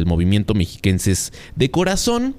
movimiento 0.05 0.53
mexiquenses 0.53 1.31
de 1.55 1.71
corazón. 1.71 2.35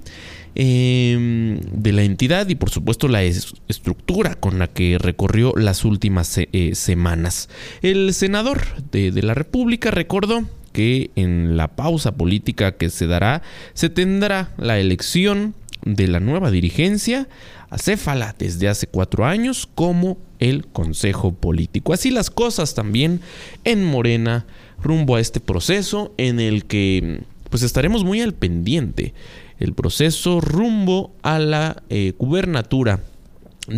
Em, 0.53 1.61
de 1.61 1.93
la 1.93 2.03
entidad 2.03 2.49
y 2.49 2.55
por 2.55 2.69
supuesto 2.71 3.07
la 3.07 3.23
estructura 3.23 4.35
con 4.35 4.59
la 4.59 4.67
que 4.67 4.97
recorrió 4.99 5.53
las 5.55 5.85
últimas 5.85 6.37
eh, 6.37 6.71
semanas. 6.73 7.47
El 7.81 8.13
senador 8.13 8.61
de, 8.91 9.11
de 9.11 9.23
la 9.23 9.33
República 9.33 9.91
recordó 9.91 10.43
que 10.73 11.11
en 11.15 11.55
la 11.55 11.69
pausa 11.69 12.17
política 12.17 12.73
que 12.73 12.89
se 12.89 13.07
dará 13.07 13.43
se 13.73 13.89
tendrá 13.89 14.51
la 14.57 14.77
elección 14.77 15.55
de 15.83 16.07
la 16.07 16.19
nueva 16.19 16.51
dirigencia 16.51 17.27
acéfala 17.71 18.35
desde 18.37 18.67
hace 18.67 18.85
cuatro 18.85 19.25
años 19.25 19.67
como 19.73 20.17
el 20.39 20.67
Consejo 20.67 21.33
Político. 21.33 21.93
Así 21.93 22.11
las 22.11 22.29
cosas 22.29 22.75
también 22.75 23.21
en 23.63 23.83
Morena 23.83 24.45
rumbo 24.83 25.15
a 25.15 25.19
este 25.19 25.39
proceso 25.39 26.13
en 26.17 26.39
el 26.39 26.65
que 26.65 27.23
pues 27.49 27.63
estaremos 27.63 28.03
muy 28.03 28.21
al 28.21 28.33
pendiente. 28.33 29.13
El 29.57 29.73
proceso 29.73 30.41
rumbo 30.41 31.13
a 31.23 31.39
la 31.39 31.81
eh, 31.89 32.13
gubernatura 32.17 32.99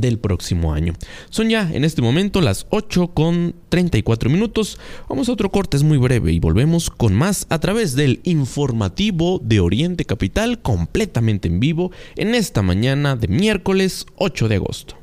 del 0.02 0.20
próximo 0.20 0.74
año. 0.74 0.94
Son 1.30 1.50
ya 1.50 1.70
en 1.72 1.84
este 1.84 2.02
momento 2.02 2.42
las 2.42 2.68
8 2.70 3.10
con 3.10 3.56
34 3.70 4.30
minutos. 4.30 4.80
Vamos 5.10 5.30
a 5.30 5.34
otro 5.34 5.52
corte, 5.52 5.78
es 5.78 5.84
muy 5.84 5.98
breve 5.98 6.32
y 6.32 6.40
volvemos 6.40 6.90
con 6.90 7.14
más 7.14 7.46
a 7.50 7.60
través 7.60 7.96
del 7.96 8.22
informativo 8.24 9.40
de 9.44 9.60
Oriente 9.60 10.06
Capital 10.06 10.62
completamente 10.62 11.48
en 11.48 11.60
vivo 11.60 11.92
en 12.16 12.36
esta 12.36 12.62
mañana 12.62 13.16
de 13.16 13.28
miércoles 13.28 14.06
8 14.18 14.48
de 14.48 14.56
agosto. 14.56 15.03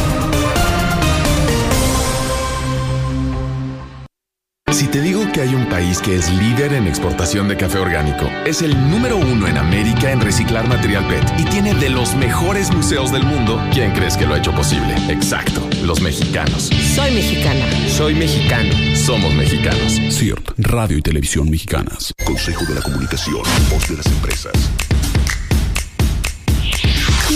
Si 4.81 4.87
te 4.87 4.99
digo 4.99 5.21
¿Sabían 5.21 5.31
que 5.31 5.41
hay 5.41 5.53
un 5.53 5.69
país 5.69 5.99
que 6.01 6.15
es 6.15 6.31
líder 6.31 6.73
en 6.73 6.87
exportación 6.87 7.47
de 7.47 7.55
café 7.55 7.77
orgánico? 7.77 8.25
Es 8.47 8.63
el 8.63 8.73
número 8.89 9.17
uno 9.17 9.47
en 9.47 9.59
América 9.59 10.11
en 10.11 10.19
reciclar 10.19 10.67
material 10.67 11.07
PET 11.07 11.39
y 11.39 11.45
tiene 11.45 11.75
de 11.75 11.89
los 11.89 12.15
mejores 12.15 12.71
museos 12.73 13.11
del 13.11 13.23
mundo. 13.23 13.61
¿Quién 13.71 13.91
crees 13.91 14.17
que 14.17 14.25
lo 14.25 14.33
ha 14.33 14.39
hecho 14.39 14.51
posible? 14.55 14.95
Exacto, 15.07 15.69
los 15.83 16.01
mexicanos. 16.01 16.71
Soy 16.95 17.11
mexicana. 17.11 17.63
Soy 17.87 18.15
mexicano. 18.15 18.73
Somos 18.95 19.31
mexicanos. 19.35 19.99
CIRT, 20.09 20.53
Radio 20.57 20.97
y 20.97 21.03
Televisión 21.03 21.47
Mexicanas. 21.51 22.11
Consejo 22.25 22.65
de 22.65 22.73
la 22.73 22.81
Comunicación, 22.81 23.43
voz 23.69 23.87
de 23.87 23.97
las 23.97 24.07
empresas. 24.07 24.53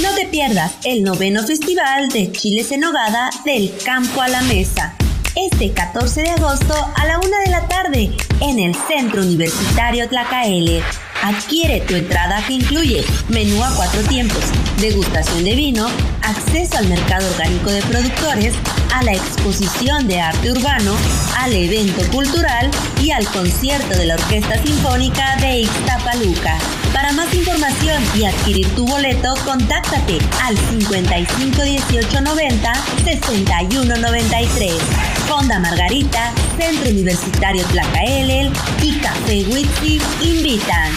No 0.01 0.15
te 0.15 0.25
pierdas 0.31 0.77
el 0.83 1.03
noveno 1.03 1.43
festival 1.43 2.09
de 2.09 2.31
Chiles 2.31 2.71
en 2.71 2.79
Nogada 2.79 3.29
del 3.45 3.71
Campo 3.85 4.23
a 4.23 4.29
la 4.29 4.41
Mesa 4.41 4.95
este 5.35 5.71
14 5.71 6.21
de 6.21 6.29
agosto 6.29 6.73
a 6.95 7.05
la 7.05 7.19
una 7.19 7.39
de 7.39 7.51
la 7.51 7.67
tarde 7.67 8.11
en 8.41 8.59
el 8.59 8.75
Centro 8.87 9.21
Universitario 9.21 10.07
Tlacaele. 10.07 10.81
Adquiere 11.23 11.81
tu 11.81 11.95
entrada 11.95 12.43
que 12.45 12.53
incluye 12.53 13.03
menú 13.29 13.63
a 13.63 13.73
cuatro 13.75 14.01
tiempos, 14.03 14.43
degustación 14.79 15.43
de 15.43 15.55
vino, 15.55 15.87
acceso 16.21 16.77
al 16.77 16.87
mercado 16.87 17.27
orgánico 17.31 17.71
de 17.71 17.81
productores, 17.83 18.53
a 18.93 19.03
la 19.03 19.13
exposición 19.13 20.07
de 20.07 20.21
arte 20.21 20.51
urbano, 20.51 20.95
al 21.39 21.53
evento 21.53 22.03
cultural 22.11 22.69
y 23.01 23.11
al 23.11 23.25
concierto 23.27 23.97
de 23.97 24.05
la 24.05 24.15
Orquesta 24.15 24.61
Sinfónica 24.63 25.35
de 25.37 25.61
Ixtapaluca. 25.61 26.57
Para 26.93 27.11
más 27.13 27.33
información 27.33 28.01
y 28.15 28.25
adquirir 28.25 28.73
tu 28.75 28.85
boleto, 28.85 29.33
contáctate 29.43 30.19
al 30.43 30.57
55 30.57 31.61
18 31.63 32.21
90 32.21 32.73
61 33.03 33.97
93. 33.97 35.24
Fonda 35.27 35.59
Margarita, 35.59 36.33
Centro 36.57 36.89
Universitario 36.89 37.63
Tlacaelel 37.67 38.51
y 38.81 38.97
Café 38.99 39.45
Witsi 39.45 40.01
invitan. 40.21 40.91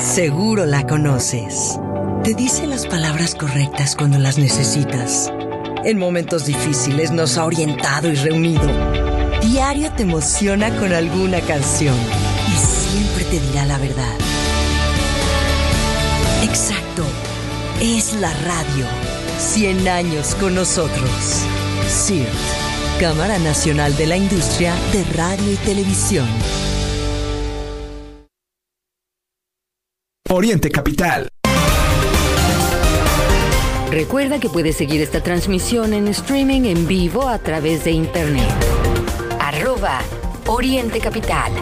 Seguro 0.00 0.66
la 0.66 0.86
conoces. 0.86 1.78
Te 2.24 2.34
dice 2.34 2.66
las 2.66 2.86
palabras 2.86 3.34
correctas 3.34 3.94
cuando 3.96 4.18
las 4.18 4.38
necesitas. 4.38 5.32
En 5.84 5.98
momentos 5.98 6.46
difíciles 6.46 7.10
nos 7.10 7.38
ha 7.38 7.44
orientado 7.44 8.08
y 8.10 8.14
reunido. 8.14 8.68
Diario 9.42 9.92
te 9.92 10.02
emociona 10.02 10.70
con 10.78 10.92
alguna 10.92 11.40
canción 11.40 11.96
y 12.46 12.56
siempre 12.58 13.24
te 13.24 13.40
dirá 13.40 13.64
la 13.64 13.78
verdad. 13.78 14.16
Exacto. 16.42 17.27
Es 17.80 18.14
la 18.14 18.34
radio. 18.42 18.86
100 19.38 19.86
años 19.86 20.34
con 20.34 20.56
nosotros. 20.56 21.44
CIRT, 21.86 22.28
Cámara 22.98 23.38
Nacional 23.38 23.96
de 23.96 24.08
la 24.08 24.16
Industria 24.16 24.74
de 24.92 25.04
Radio 25.14 25.52
y 25.52 25.56
Televisión. 25.58 26.26
Oriente 30.28 30.72
Capital. 30.72 31.28
Recuerda 33.92 34.40
que 34.40 34.48
puedes 34.48 34.76
seguir 34.76 35.00
esta 35.00 35.22
transmisión 35.22 35.94
en 35.94 36.08
streaming 36.08 36.62
en 36.62 36.88
vivo 36.88 37.28
a 37.28 37.38
través 37.38 37.84
de 37.84 37.92
internet. 37.92 38.50
Arroba 39.38 40.00
Oriente 40.46 40.98
Capital. 40.98 41.52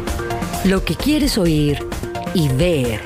Lo 0.65 0.83
que 0.83 0.95
quieres 0.95 1.37
oír 1.37 1.87
y 2.33 2.49
ver. 2.49 3.03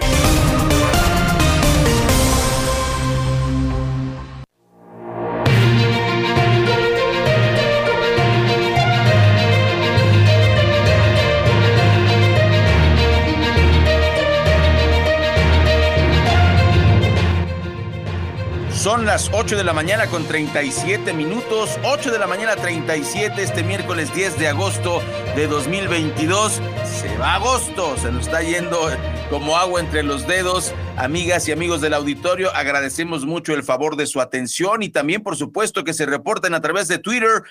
Son 18.81 19.05
las 19.05 19.29
8 19.35 19.59
de 19.59 19.65
la 19.65 19.75
mañana 19.75 20.07
con 20.07 20.25
37 20.25 21.13
minutos, 21.13 21.79
8 21.85 22.11
de 22.11 22.19
la 22.19 22.27
mañana 22.27 22.57
37 22.57 23.43
este 23.43 23.63
miércoles 23.63 24.15
10 24.15 24.39
de 24.39 24.49
agosto 24.49 25.03
de 25.37 25.47
2022. 25.49 26.63
Se 26.87 27.19
va 27.19 27.35
agosto, 27.35 27.99
se 27.99 28.11
nos 28.11 28.27
está 28.27 28.41
yendo 28.41 28.89
como 29.29 29.59
agua 29.59 29.81
entre 29.81 30.03
los 30.03 30.27
dedos. 30.27 30.73
Amigas 30.97 31.47
y 31.47 31.53
amigos 31.53 31.83
del 31.83 31.93
auditorio, 31.93 32.51
agradecemos 32.55 33.27
mucho 33.27 33.53
el 33.53 33.65
favor 33.65 33.97
de 33.97 34.07
su 34.07 34.19
atención 34.19 34.83
y 34.83 34.89
también 34.89 35.23
por 35.23 35.37
supuesto 35.37 35.85
que 35.85 35.93
se 35.93 36.07
reporten 36.07 36.55
a 36.55 36.63
través 36.63 36.89
de 36.89 36.97
Twitter 36.97 37.43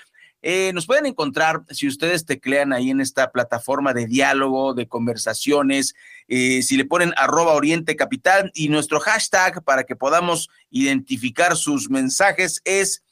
eh, 0.42 0.72
nos 0.72 0.86
pueden 0.86 1.06
encontrar 1.06 1.62
si 1.70 1.86
ustedes 1.86 2.24
teclean 2.24 2.72
ahí 2.72 2.90
en 2.90 3.00
esta 3.00 3.30
plataforma 3.30 3.92
de 3.92 4.06
diálogo, 4.06 4.72
de 4.72 4.88
conversaciones, 4.88 5.94
eh, 6.28 6.62
si 6.62 6.76
le 6.76 6.86
ponen 6.86 7.12
arroba 7.16 7.52
Oriente 7.52 7.94
Capital 7.96 8.50
y 8.54 8.68
nuestro 8.68 9.00
hashtag 9.00 9.62
para 9.62 9.84
que 9.84 9.96
podamos 9.96 10.48
identificar 10.70 11.56
sus 11.56 11.90
mensajes 11.90 12.62
es 12.64 13.02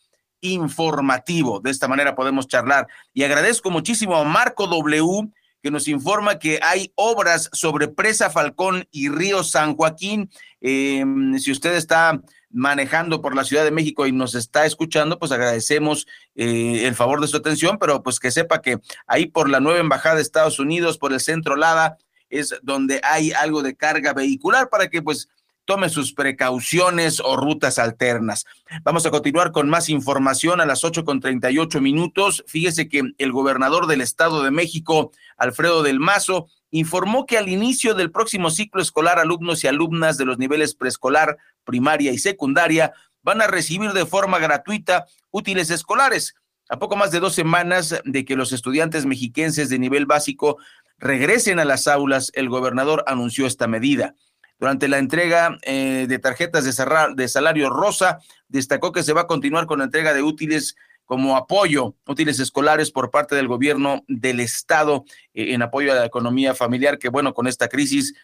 informativo. 0.40 1.60
De 1.60 1.70
esta 1.70 1.88
manera 1.88 2.14
podemos 2.14 2.46
charlar. 2.46 2.86
Y 3.12 3.24
agradezco 3.24 3.70
muchísimo 3.70 4.16
a 4.16 4.24
Marco 4.24 4.66
W 4.66 5.30
que 5.62 5.70
nos 5.70 5.88
informa 5.88 6.38
que 6.38 6.60
hay 6.62 6.92
obras 6.94 7.50
sobre 7.52 7.88
Presa 7.88 8.30
Falcón 8.30 8.86
y 8.90 9.08
Río 9.08 9.42
San 9.42 9.74
Joaquín. 9.74 10.30
Eh, 10.60 11.04
si 11.38 11.50
usted 11.50 11.74
está 11.74 12.22
manejando 12.50 13.20
por 13.20 13.34
la 13.34 13.44
Ciudad 13.44 13.64
de 13.64 13.70
México 13.70 14.06
y 14.06 14.12
nos 14.12 14.34
está 14.34 14.64
escuchando, 14.66 15.18
pues 15.18 15.32
agradecemos 15.32 16.06
eh, 16.34 16.86
el 16.86 16.94
favor 16.94 17.20
de 17.20 17.28
su 17.28 17.36
atención, 17.36 17.78
pero 17.78 18.02
pues 18.02 18.20
que 18.20 18.30
sepa 18.30 18.62
que 18.62 18.78
ahí 19.06 19.26
por 19.26 19.50
la 19.50 19.60
nueva 19.60 19.80
embajada 19.80 20.16
de 20.16 20.22
Estados 20.22 20.58
Unidos, 20.58 20.98
por 20.98 21.12
el 21.12 21.20
centro 21.20 21.56
Lada, 21.56 21.98
es 22.30 22.54
donde 22.62 23.00
hay 23.02 23.32
algo 23.32 23.62
de 23.62 23.76
carga 23.76 24.12
vehicular 24.12 24.68
para 24.68 24.88
que 24.88 25.02
pues 25.02 25.28
tome 25.68 25.90
sus 25.90 26.14
precauciones 26.14 27.20
o 27.20 27.36
rutas 27.36 27.78
alternas. 27.78 28.46
Vamos 28.84 29.04
a 29.04 29.10
continuar 29.10 29.52
con 29.52 29.68
más 29.68 29.90
información 29.90 30.62
a 30.62 30.66
las 30.66 30.82
ocho 30.82 31.04
con 31.04 31.20
ocho 31.22 31.80
minutos. 31.82 32.42
Fíjese 32.46 32.88
que 32.88 33.02
el 33.18 33.32
gobernador 33.32 33.86
del 33.86 34.00
Estado 34.00 34.42
de 34.42 34.50
México, 34.50 35.12
Alfredo 35.36 35.82
del 35.82 36.00
Mazo, 36.00 36.48
informó 36.70 37.26
que 37.26 37.38
al 37.38 37.48
inicio 37.48 37.94
del 37.94 38.10
próximo 38.10 38.50
ciclo 38.50 38.82
escolar, 38.82 39.18
alumnos 39.18 39.64
y 39.64 39.68
alumnas 39.68 40.18
de 40.18 40.24
los 40.24 40.38
niveles 40.38 40.74
preescolar, 40.74 41.38
primaria 41.64 42.12
y 42.12 42.18
secundaria 42.18 42.92
van 43.22 43.42
a 43.42 43.46
recibir 43.46 43.92
de 43.92 44.06
forma 44.06 44.38
gratuita 44.38 45.06
útiles 45.30 45.70
escolares. 45.70 46.34
A 46.68 46.78
poco 46.78 46.96
más 46.96 47.10
de 47.10 47.20
dos 47.20 47.34
semanas 47.34 48.00
de 48.04 48.24
que 48.24 48.36
los 48.36 48.52
estudiantes 48.52 49.06
mexiquenses 49.06 49.70
de 49.70 49.78
nivel 49.78 50.06
básico 50.06 50.58
regresen 50.98 51.58
a 51.58 51.64
las 51.64 51.86
aulas, 51.86 52.30
el 52.34 52.48
gobernador 52.48 53.04
anunció 53.06 53.46
esta 53.46 53.66
medida. 53.66 54.14
Durante 54.58 54.88
la 54.88 54.98
entrega 54.98 55.56
eh, 55.62 56.06
de 56.08 56.18
tarjetas 56.18 56.64
de, 56.64 57.14
de 57.14 57.28
salario 57.28 57.70
rosa, 57.70 58.18
destacó 58.48 58.92
que 58.92 59.04
se 59.04 59.12
va 59.12 59.22
a 59.22 59.26
continuar 59.26 59.66
con 59.66 59.78
la 59.78 59.84
entrega 59.84 60.12
de 60.12 60.22
útiles 60.22 60.76
como 61.08 61.38
apoyo, 61.38 61.94
útiles 62.06 62.38
escolares 62.38 62.90
por 62.90 63.10
parte 63.10 63.34
del 63.34 63.48
gobierno 63.48 64.04
del 64.08 64.40
estado 64.40 65.06
eh, 65.32 65.54
en 65.54 65.62
apoyo 65.62 65.90
a 65.90 65.94
la 65.94 66.04
economía 66.04 66.54
familiar, 66.54 66.98
que 66.98 67.08
bueno, 67.08 67.32
con 67.32 67.46
esta 67.46 67.68
crisis 67.68 68.14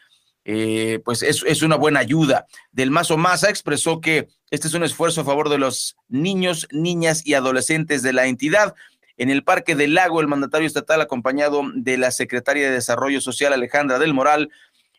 eh, 0.44 1.00
pues 1.02 1.22
es, 1.22 1.42
es, 1.46 1.62
una 1.62 1.76
buena 1.76 2.00
ayuda. 2.00 2.46
Del 2.72 2.90
Mazo 2.90 3.16
Maza 3.16 3.48
expresó 3.48 4.02
que 4.02 4.28
este 4.50 4.68
es 4.68 4.74
un 4.74 4.84
esfuerzo 4.84 5.22
a 5.22 5.24
favor 5.24 5.48
de 5.48 5.56
los 5.56 5.96
niños, 6.08 6.68
niñas 6.72 7.26
y 7.26 7.32
adolescentes 7.32 8.02
de 8.02 8.12
la 8.12 8.26
entidad. 8.26 8.74
En 9.16 9.30
el 9.30 9.44
Parque 9.44 9.74
del 9.74 9.94
Lago, 9.94 10.20
el 10.20 10.28
mandatario 10.28 10.66
estatal, 10.66 11.00
acompañado 11.00 11.62
de 11.74 11.96
la 11.96 12.10
secretaria 12.10 12.66
de 12.66 12.74
Desarrollo 12.74 13.22
Social, 13.22 13.54
Alejandra 13.54 13.98
del 13.98 14.12
Moral, 14.12 14.50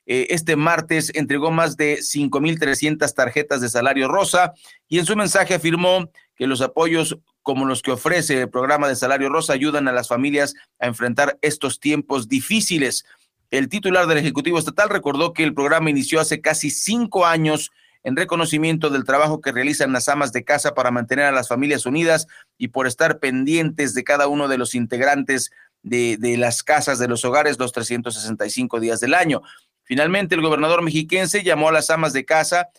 eh, 0.07 0.25
este 0.31 0.55
martes 0.55 1.11
entregó 1.13 1.51
más 1.51 1.77
de 1.77 1.99
5.300 1.99 3.13
tarjetas 3.13 3.61
de 3.61 3.69
salario 3.69 4.07
rosa 4.07 4.53
y 4.87 4.97
en 4.97 5.05
su 5.05 5.15
mensaje 5.15 5.53
afirmó 5.53 6.09
que 6.35 6.47
los 6.47 6.61
apoyos 6.61 7.19
como 7.45 7.65
los 7.65 7.83
que 7.83 7.91
ofrece 7.91 8.41
el 8.41 8.49
programa 8.49 8.87
de 8.87 8.95
salario 8.95 9.29
rosa 9.29 9.53
ayudan 9.53 9.87
a 9.87 9.91
las 9.91 10.07
familias 10.07 10.55
a 10.79 10.87
enfrentar 10.87 11.37
estos 11.43 11.79
tiempos 11.79 12.27
difíciles. 12.27 13.05
El 13.51 13.69
titular 13.69 14.07
del 14.07 14.17
Ejecutivo 14.17 14.57
Estatal 14.57 14.89
recordó 14.89 15.31
que 15.31 15.43
el 15.43 15.53
programa 15.53 15.91
inició 15.91 16.19
hace 16.19 16.41
casi 16.41 16.71
cinco 16.71 17.27
años 17.27 17.71
en 18.03 18.15
reconocimiento 18.15 18.89
del 18.89 19.03
trabajo 19.03 19.41
que 19.41 19.51
realizan 19.51 19.93
las 19.93 20.09
amas 20.09 20.33
de 20.33 20.43
casa 20.43 20.73
para 20.73 20.89
mantener 20.89 21.25
a 21.25 21.31
las 21.31 21.47
familias 21.47 21.85
unidas 21.85 22.25
y 22.57 22.69
por 22.69 22.87
estar 22.87 23.19
pendientes 23.19 23.93
de 23.93 24.03
cada 24.03 24.27
uno 24.27 24.47
de 24.47 24.57
los 24.57 24.73
integrantes 24.73 25.51
de, 25.83 26.17
las 26.39 26.63
casas 26.63 26.97
de 26.97 27.07
los 27.07 27.25
hogares 27.25 27.59
los 27.59 27.71
365 27.73 28.79
días 28.79 28.99
del 29.01 29.13
año. 29.13 29.43
Finalmente, 29.83 30.33
el 30.33 30.41
gobernador 30.41 30.81
mexiquense 30.81 31.43
llamó 31.43 31.69
a 31.69 31.73
las 31.73 31.91
amas 31.91 32.11
de 32.11 32.25
casa 32.25 32.69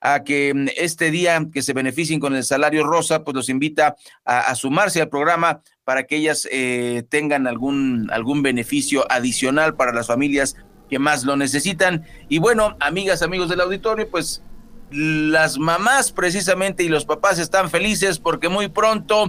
a 0.00 0.24
que 0.24 0.52
mm, 0.54 0.68
este 0.76 1.10
día 1.10 1.46
que 1.52 1.62
se 1.62 1.72
beneficien 1.72 2.20
con 2.20 2.34
el 2.34 2.44
salario 2.44 2.84
rosa, 2.84 3.24
pues 3.24 3.34
los 3.34 3.48
invita 3.48 3.96
a, 4.24 4.54
sumarse 4.54 5.00
al 5.00 5.08
programa 5.08 5.62
para 5.84 6.04
que 6.04 6.16
ellas 6.16 6.48
eh, 6.50 7.04
tengan 7.08 7.46
algún, 7.46 8.10
algún 8.12 8.42
beneficio 8.42 9.10
adicional 9.10 9.74
para 9.76 9.92
las 9.92 10.06
familias 10.06 10.56
que 10.88 10.98
más 10.98 11.24
lo 11.24 11.36
necesitan. 11.36 12.04
Y 12.28 12.38
bueno, 12.38 12.76
amigas, 12.80 13.22
amigos 13.22 13.48
del 13.48 13.60
auditorio, 13.60 14.08
pues 14.08 14.42
las 14.90 15.58
mamás 15.58 16.12
precisamente 16.12 16.84
y 16.84 16.88
los 16.88 17.04
papás 17.04 17.38
están 17.38 17.70
felices 17.70 18.18
porque 18.18 18.48
muy 18.48 18.68
pronto 18.68 19.28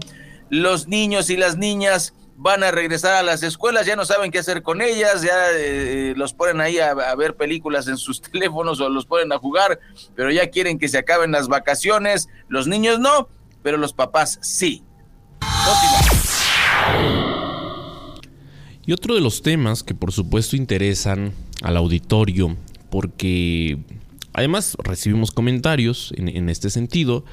los 0.49 0.87
niños 0.87 1.29
y 1.29 1.37
las 1.37 1.57
niñas 1.57 2.13
van 2.37 2.63
a 2.63 2.69
regresar 2.69 3.15
a 3.15 3.23
las 3.23 3.41
escuelas, 3.41 3.87
ya 3.87 3.95
no 3.95 4.05
saben 4.05 4.31
qué 4.31 4.37
hacer 4.39 4.61
con 4.61 4.81
ellas, 4.81 5.23
ya 5.23 5.49
eh, 5.53 6.13
los 6.15 6.33
ponen 6.33 6.61
ahí 6.61 6.77
a, 6.77 6.93
ver 7.15 7.35
películas 7.35 7.87
en 7.87 7.97
sus 7.97 8.21
teléfonos 8.31 8.79
o 8.79 8.89
los 8.89 9.05
ponen 9.05 9.33
a 9.33 9.39
jugar, 9.39 9.79
pero 10.15 10.31
ya 10.31 10.49
quieren 10.49 10.77
que 10.77 10.87
se 10.87 10.99
acaben 10.99 11.31
las 11.31 11.47
vacaciones, 11.47 12.29
los 12.47 12.67
niños 12.67 12.99
no, 12.99 13.27
pero 13.63 13.77
los 13.77 13.91
papás 13.91 14.37
sí. 14.41 14.83
Y 18.85 18.93
otro 18.93 19.15
de 19.15 19.21
los 19.21 19.41
temas 19.41 19.83
que 19.83 19.95
por 19.95 20.13
supuesto 20.13 20.55
interesan 20.55 21.33
al 21.63 21.75
auditorio, 21.75 22.55
porque 22.89 23.79
además 24.31 24.77
recibimos 24.83 25.31
comentarios 25.31 26.13
en, 26.15 26.47
este 26.49 26.69
sentido 26.69 27.25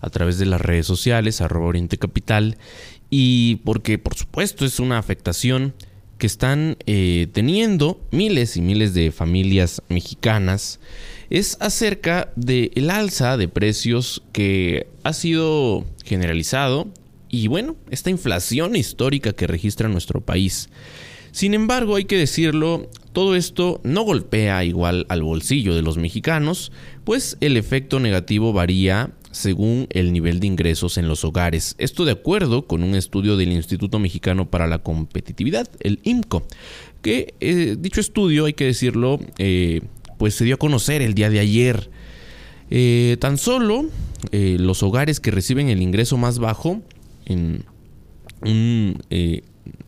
a 0.00 0.10
través 0.10 0.38
de 0.38 0.46
las 0.46 0.60
redes 0.60 0.86
sociales, 0.86 1.40
arroba 1.40 1.66
Oriente 1.66 1.98
Capital, 1.98 2.56
y 3.14 3.56
porque 3.56 3.98
por 3.98 4.16
supuesto 4.16 4.64
es 4.64 4.80
una 4.80 4.96
afectación 4.96 5.74
que 6.16 6.26
están 6.26 6.78
eh, 6.86 7.28
teniendo 7.32 8.00
miles 8.10 8.56
y 8.56 8.62
miles 8.62 8.94
de 8.94 9.12
familias 9.12 9.82
mexicanas 9.90 10.80
es 11.28 11.58
acerca 11.60 12.32
del 12.36 12.88
alza 12.88 13.36
de 13.36 13.48
precios 13.48 14.22
que 14.32 14.86
ha 15.04 15.12
sido 15.12 15.84
generalizado 16.06 16.88
y 17.28 17.48
bueno, 17.48 17.76
esta 17.90 18.08
inflación 18.08 18.76
histórica 18.76 19.34
que 19.34 19.46
registra 19.46 19.90
nuestro 19.90 20.22
país. 20.22 20.70
Sin 21.32 21.52
embargo, 21.52 21.96
hay 21.96 22.06
que 22.06 22.16
decirlo, 22.16 22.88
todo 23.12 23.36
esto 23.36 23.80
no 23.84 24.02
golpea 24.04 24.64
igual 24.64 25.04
al 25.10 25.22
bolsillo 25.22 25.74
de 25.74 25.82
los 25.82 25.98
mexicanos, 25.98 26.72
pues 27.04 27.36
el 27.40 27.58
efecto 27.58 28.00
negativo 28.00 28.54
varía 28.54 29.10
según 29.32 29.86
el 29.90 30.12
nivel 30.12 30.38
de 30.38 30.46
ingresos 30.46 30.98
en 30.98 31.08
los 31.08 31.24
hogares. 31.24 31.74
Esto 31.78 32.04
de 32.04 32.12
acuerdo 32.12 32.66
con 32.66 32.82
un 32.82 32.94
estudio 32.94 33.36
del 33.36 33.50
Instituto 33.50 33.98
Mexicano 33.98 34.48
para 34.48 34.66
la 34.66 34.78
Competitividad, 34.78 35.68
el 35.80 35.98
IMCO, 36.04 36.44
que 37.00 37.34
eh, 37.40 37.76
dicho 37.78 38.00
estudio, 38.00 38.44
hay 38.44 38.52
que 38.52 38.66
decirlo, 38.66 39.18
eh, 39.38 39.80
pues 40.18 40.34
se 40.34 40.44
dio 40.44 40.54
a 40.54 40.58
conocer 40.58 41.02
el 41.02 41.14
día 41.14 41.30
de 41.30 41.40
ayer. 41.40 41.90
Eh, 42.70 43.16
tan 43.20 43.36
solo 43.36 43.86
los 44.30 44.82
hogares 44.82 45.20
que 45.20 45.30
reciben 45.30 45.68
el 45.68 45.82
ingreso 45.82 46.16
más 46.16 46.38
bajo 46.38 46.80
en 47.26 47.64
un 48.40 48.98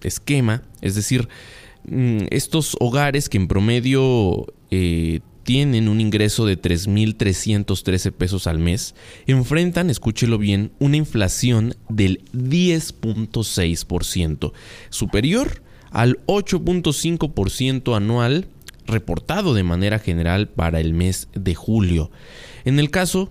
esquema, 0.03 0.65
es 0.83 0.95
decir, 0.97 1.29
mm, 1.87 2.27
estos 2.31 2.77
hogares 2.81 3.29
que 3.29 3.39
en 3.39 3.49
promedio 3.49 4.47
tienen 5.45 5.89
un 5.89 6.01
ingreso 6.01 6.45
de 6.47 6.61
3.313 6.61 8.11
pesos 8.13 8.49
al 8.49 8.59
mes, 8.59 8.97
enfrentan, 9.27 9.91
escúchelo 9.91 10.39
bien, 10.39 10.73
una 10.81 10.97
inflación 10.97 11.77
del 11.89 12.25
10.6%, 12.33 14.53
superior 14.91 15.63
al 15.91 16.19
8.5% 16.27 17.97
anual 17.97 18.49
reportado 18.87 19.55
de 19.55 19.63
manera 19.63 19.99
general 19.99 20.49
para 20.49 20.79
el 20.81 20.93
mes 20.93 21.29
de 21.35 21.55
julio. 21.55 22.11
En 22.65 22.81
el 22.81 22.91
caso, 22.91 23.31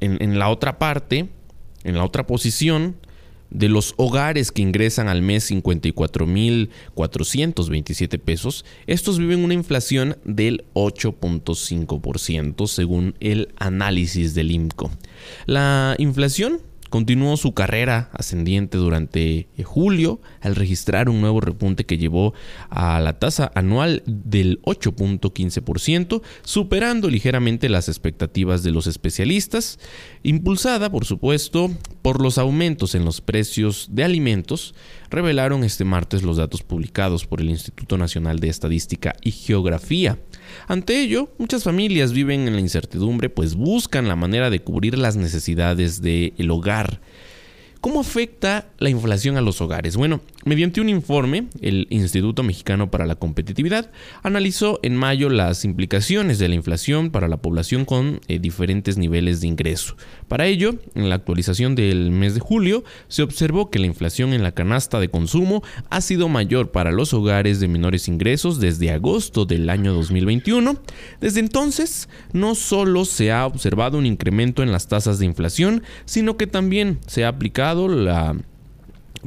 en, 0.00 0.18
en 0.20 0.38
la 0.38 0.48
otra 0.48 0.78
parte, 0.78 1.28
en 1.84 1.96
la 1.96 2.04
otra 2.04 2.26
posición, 2.26 2.96
de 3.50 3.68
los 3.68 3.94
hogares 3.96 4.52
que 4.52 4.62
ingresan 4.62 5.08
al 5.08 5.22
mes 5.22 5.50
54.427 5.50 8.20
pesos, 8.20 8.64
estos 8.86 9.18
viven 9.18 9.42
una 9.44 9.54
inflación 9.54 10.16
del 10.24 10.64
8.5% 10.74 12.66
según 12.66 13.14
el 13.20 13.48
análisis 13.56 14.34
del 14.34 14.50
IMCO. 14.50 14.90
La 15.46 15.94
inflación 15.98 16.60
Continuó 16.90 17.36
su 17.36 17.54
carrera 17.54 18.10
ascendiente 18.12 18.76
durante 18.76 19.48
eh, 19.56 19.62
julio 19.62 20.20
al 20.40 20.56
registrar 20.56 21.08
un 21.08 21.20
nuevo 21.20 21.40
repunte 21.40 21.86
que 21.86 21.98
llevó 21.98 22.34
a 22.68 22.98
la 22.98 23.20
tasa 23.20 23.52
anual 23.54 24.02
del 24.06 24.60
8.15%, 24.62 26.20
superando 26.42 27.08
ligeramente 27.08 27.68
las 27.68 27.88
expectativas 27.88 28.64
de 28.64 28.72
los 28.72 28.88
especialistas, 28.88 29.78
impulsada 30.24 30.90
por 30.90 31.04
supuesto 31.04 31.70
por 32.02 32.20
los 32.20 32.38
aumentos 32.38 32.96
en 32.96 33.04
los 33.04 33.20
precios 33.20 33.88
de 33.92 34.02
alimentos, 34.02 34.74
revelaron 35.10 35.62
este 35.62 35.84
martes 35.84 36.24
los 36.24 36.38
datos 36.38 36.64
publicados 36.64 37.24
por 37.24 37.40
el 37.40 37.50
Instituto 37.50 37.98
Nacional 37.98 38.40
de 38.40 38.48
Estadística 38.48 39.14
y 39.22 39.30
Geografía. 39.30 40.18
Ante 40.68 41.00
ello, 41.00 41.28
muchas 41.38 41.64
familias 41.64 42.12
viven 42.12 42.46
en 42.46 42.54
la 42.54 42.60
incertidumbre, 42.60 43.28
pues 43.30 43.54
buscan 43.54 44.08
la 44.08 44.16
manera 44.16 44.50
de 44.50 44.60
cubrir 44.60 44.98
las 44.98 45.16
necesidades 45.16 46.00
del 46.02 46.50
hogar 46.50 47.00
¿Cómo 47.80 48.00
afecta 48.00 48.66
la 48.78 48.90
inflación 48.90 49.38
a 49.38 49.40
los 49.40 49.62
hogares? 49.62 49.96
Bueno, 49.96 50.20
mediante 50.44 50.82
un 50.82 50.90
informe, 50.90 51.46
el 51.62 51.86
Instituto 51.88 52.42
Mexicano 52.42 52.90
para 52.90 53.06
la 53.06 53.14
Competitividad 53.14 53.90
analizó 54.22 54.80
en 54.82 54.96
mayo 54.96 55.30
las 55.30 55.64
implicaciones 55.64 56.38
de 56.38 56.50
la 56.50 56.56
inflación 56.56 57.10
para 57.10 57.26
la 57.26 57.38
población 57.38 57.86
con 57.86 58.20
eh, 58.28 58.38
diferentes 58.38 58.98
niveles 58.98 59.40
de 59.40 59.46
ingreso. 59.46 59.96
Para 60.28 60.44
ello, 60.44 60.74
en 60.94 61.08
la 61.08 61.14
actualización 61.14 61.74
del 61.74 62.10
mes 62.10 62.34
de 62.34 62.40
julio, 62.40 62.84
se 63.08 63.22
observó 63.22 63.70
que 63.70 63.78
la 63.78 63.86
inflación 63.86 64.34
en 64.34 64.42
la 64.42 64.52
canasta 64.52 65.00
de 65.00 65.08
consumo 65.08 65.62
ha 65.88 66.02
sido 66.02 66.28
mayor 66.28 66.72
para 66.72 66.92
los 66.92 67.14
hogares 67.14 67.60
de 67.60 67.68
menores 67.68 68.08
ingresos 68.08 68.60
desde 68.60 68.90
agosto 68.90 69.46
del 69.46 69.70
año 69.70 69.94
2021. 69.94 70.78
Desde 71.22 71.40
entonces, 71.40 72.10
no 72.34 72.54
solo 72.54 73.06
se 73.06 73.32
ha 73.32 73.46
observado 73.46 73.96
un 73.96 74.04
incremento 74.04 74.62
en 74.62 74.70
las 74.70 74.86
tasas 74.86 75.18
de 75.18 75.24
inflación, 75.24 75.82
sino 76.04 76.36
que 76.36 76.46
también 76.46 76.98
se 77.06 77.24
ha 77.24 77.28
aplicado 77.28 77.69
la 77.74 78.36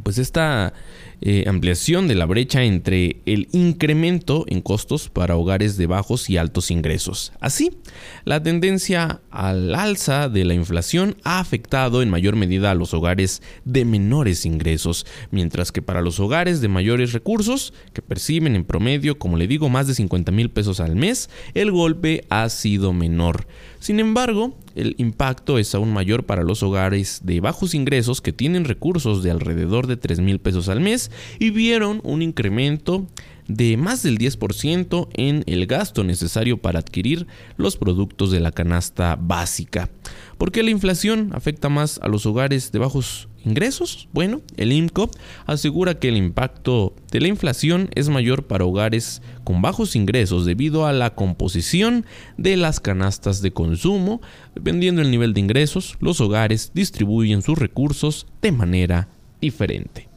pues 0.02 0.18
esta 0.18 0.74
eh, 1.22 1.46
ampliación 1.48 2.08
de 2.08 2.16
la 2.16 2.26
brecha 2.26 2.64
entre 2.64 3.22
el 3.26 3.48
incremento 3.52 4.46
en 4.48 4.62
costos 4.62 5.10
para 5.10 5.36
hogares 5.36 5.78
de 5.78 5.88
bajos 5.88 6.30
y 6.30 6.38
altos 6.38 6.72
ingresos. 6.72 7.32
Así, 7.39 7.78
la 8.26 8.41
tendencia 8.41 9.22
al 9.30 9.76
alza 9.76 10.30
de 10.30 10.46
la 10.46 10.54
inflación 10.54 11.16
ha 11.24 11.39
afectado 11.39 12.02
en 12.02 12.10
mayor 12.10 12.36
medida 12.36 12.72
a 12.72 12.76
los 12.76 12.94
hogares 12.94 13.41
de 13.66 13.86
menores 13.86 14.46
ingresos, 14.46 15.06
mientras 15.32 15.72
que 15.72 15.82
para 15.82 16.02
los 16.02 16.20
hogares 16.20 16.60
de 16.60 16.68
mayores 16.68 17.14
recursos, 17.14 17.74
que 17.94 18.02
perciben 18.02 18.56
en 18.56 18.66
promedio, 18.66 19.18
como 19.20 19.38
le 19.38 19.48
digo, 19.48 19.70
más 19.70 19.88
de 19.88 19.94
50 19.94 20.32
mil 20.32 20.50
pesos 20.50 20.80
al 20.80 20.96
mes, 20.96 21.30
el 21.54 21.72
golpe 21.72 22.26
ha 22.30 22.50
sido 22.50 22.94
menor. 22.94 23.48
Sin 23.80 24.00
embargo, 24.00 24.58
el 24.76 24.96
impacto 24.98 25.58
es 25.58 25.74
aún 25.76 25.94
mayor 25.94 26.26
para 26.26 26.44
los 26.44 26.64
hogares 26.64 27.22
de 27.24 27.40
bajos 27.40 27.74
ingresos 27.74 28.22
que 28.22 28.34
tienen 28.34 28.66
recursos 28.66 29.24
de 29.24 29.32
alrededor 29.32 29.88
de 29.88 29.98
3 29.98 30.20
mil 30.20 30.40
pesos 30.40 30.70
al 30.70 30.80
mes 30.80 31.12
y 31.40 31.50
vieron 31.50 32.02
un 32.04 32.22
incremento 32.22 33.08
de 33.48 33.78
más 33.78 34.04
del 34.04 34.18
10% 34.18 35.10
en 35.14 35.44
el 35.48 35.66
gasto 35.68 36.04
necesario 36.04 36.58
para 36.58 36.80
adquirir 36.80 37.28
los 37.58 37.78
productos 37.78 38.32
de 38.32 38.40
la 38.40 38.52
canasta 38.52 39.18
básica. 39.20 39.90
¿Por 40.38 40.52
qué 40.52 40.64
la 40.64 40.72
inflación 40.72 41.32
afecta 41.34 41.70
más 41.70 42.00
a 42.02 42.08
los 42.08 42.26
hogares 42.26 42.72
de 42.72 42.80
bajos 42.80 43.28
ingresos? 43.46 44.08
Bueno, 44.14 44.41
el 44.58 44.72
INCO 44.72 45.10
asegura 45.46 46.00
que 46.00 46.10
el 46.10 46.18
impacto 46.18 46.96
de 47.12 47.22
la 47.22 47.28
inflación 47.28 47.89
es 47.96 48.10
mayor 48.10 48.44
para 48.44 48.66
hogares 48.66 49.22
con 49.44 49.62
bajos 49.62 49.96
ingresos 49.96 50.46
debido 50.46 50.86
a 50.86 50.94
la 50.94 51.16
composición 51.16 52.06
de 52.38 52.58
las 52.58 52.80
canastas 52.80 53.41
de 53.41 53.52
consumo. 53.52 54.22
Dependiendo 54.56 55.02
del 55.02 55.12
nivel 55.12 55.34
de 55.34 55.41
ingresos, 55.41 55.98
los 56.00 56.22
hogares 56.22 56.72
distribuyen 56.74 57.41
sus 57.41 57.58
recursos 57.58 58.28
de 58.41 58.52
manera 58.52 59.08
diferente. 59.41 60.08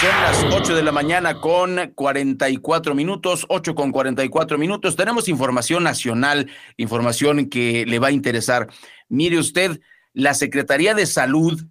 Son 0.00 0.10
las 0.10 0.44
8 0.54 0.76
de 0.76 0.84
la 0.84 0.92
mañana 0.92 1.40
con 1.40 1.90
44 1.96 2.94
minutos, 2.94 3.44
8 3.48 3.74
con 3.74 3.90
44 3.90 4.56
minutos. 4.56 4.94
Tenemos 4.94 5.28
información 5.28 5.82
nacional, 5.82 6.48
información 6.76 7.46
que 7.46 7.84
le 7.84 7.98
va 7.98 8.06
a 8.06 8.12
interesar. 8.12 8.68
Mire 9.08 9.40
usted, 9.40 9.80
la 10.12 10.34
Secretaría 10.34 10.94
de 10.94 11.06
Salud 11.06 11.64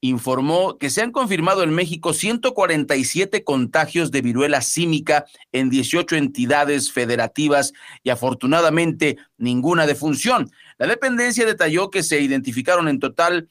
informó 0.00 0.78
que 0.78 0.90
se 0.90 1.02
han 1.02 1.10
confirmado 1.10 1.62
en 1.62 1.74
México 1.74 2.12
147 2.12 3.42
contagios 3.42 4.10
de 4.10 4.22
viruela 4.22 4.60
símica 4.60 5.26
en 5.50 5.70
18 5.70 6.16
entidades 6.16 6.92
federativas 6.92 7.72
y 8.04 8.10
afortunadamente 8.10 9.16
ninguna 9.38 9.86
defunción. 9.86 10.50
La 10.78 10.86
dependencia 10.86 11.44
detalló 11.44 11.90
que 11.90 12.04
se 12.04 12.20
identificaron 12.20 12.88
en 12.88 13.00
total 13.00 13.48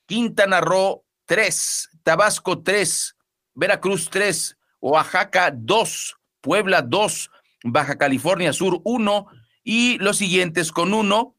Quintana 0.06 0.60
Roo 0.60 1.05
3, 1.26 1.90
Tabasco 2.02 2.62
3, 2.62 3.16
Veracruz 3.54 4.08
3, 4.10 4.56
Oaxaca 4.80 5.52
2, 5.54 6.16
Puebla 6.40 6.82
2, 6.82 7.30
Baja 7.64 7.98
California 7.98 8.52
Sur 8.52 8.80
1 8.84 9.26
y 9.64 9.98
los 9.98 10.18
siguientes 10.18 10.72
con 10.72 10.94
1 10.94 11.34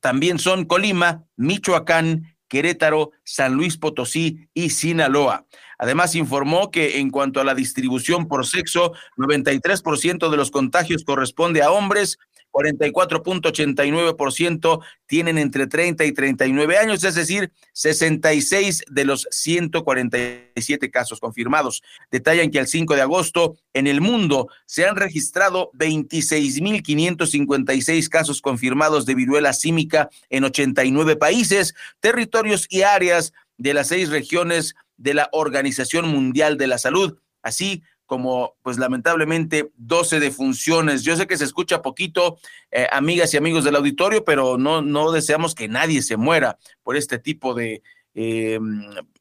también 0.00 0.38
son 0.38 0.66
Colima, 0.66 1.24
Michoacán, 1.36 2.36
Querétaro, 2.48 3.12
San 3.24 3.54
Luis 3.54 3.78
Potosí 3.78 4.48
y 4.52 4.70
Sinaloa. 4.70 5.46
Además, 5.78 6.14
informó 6.14 6.70
que 6.70 6.98
en 6.98 7.10
cuanto 7.10 7.40
a 7.40 7.44
la 7.44 7.54
distribución 7.54 8.28
por 8.28 8.46
sexo, 8.46 8.92
93% 9.16 10.30
de 10.30 10.36
los 10.36 10.50
contagios 10.50 11.04
corresponde 11.04 11.62
a 11.62 11.70
hombres, 11.70 12.18
44.89% 12.54 14.80
tienen 15.06 15.38
entre 15.38 15.66
30 15.66 16.04
y 16.04 16.12
39 16.12 16.78
años, 16.78 17.02
es 17.02 17.16
decir, 17.16 17.50
66 17.72 18.84
de 18.88 19.04
los 19.04 19.26
147 19.30 20.90
casos 20.90 21.18
confirmados. 21.18 21.82
Detallan 22.12 22.52
que 22.52 22.60
al 22.60 22.68
5 22.68 22.94
de 22.94 23.02
agosto 23.02 23.56
en 23.72 23.88
el 23.88 24.00
mundo 24.00 24.48
se 24.66 24.86
han 24.86 24.94
registrado 24.96 25.72
26.556 25.74 28.08
casos 28.08 28.40
confirmados 28.40 29.04
de 29.04 29.16
viruela 29.16 29.52
símica 29.52 30.10
en 30.30 30.44
89 30.44 31.16
países, 31.16 31.74
territorios 31.98 32.68
y 32.70 32.82
áreas 32.82 33.32
de 33.56 33.74
las 33.74 33.88
seis 33.88 34.10
regiones 34.10 34.76
de 34.96 35.14
la 35.14 35.28
Organización 35.32 36.06
Mundial 36.08 36.56
de 36.56 36.68
la 36.68 36.78
Salud, 36.78 37.18
así 37.42 37.82
como 38.06 38.56
pues 38.62 38.78
lamentablemente 38.78 39.70
12 39.76 40.20
defunciones. 40.20 41.02
Yo 41.02 41.16
sé 41.16 41.26
que 41.26 41.36
se 41.36 41.44
escucha 41.44 41.82
poquito, 41.82 42.38
eh, 42.70 42.86
amigas 42.90 43.32
y 43.34 43.36
amigos 43.36 43.64
del 43.64 43.76
auditorio, 43.76 44.24
pero 44.24 44.58
no, 44.58 44.82
no 44.82 45.12
deseamos 45.12 45.54
que 45.54 45.68
nadie 45.68 46.02
se 46.02 46.16
muera 46.16 46.58
por 46.82 46.96
este 46.96 47.18
tipo 47.18 47.54
de... 47.54 47.82
Eh, 48.16 48.60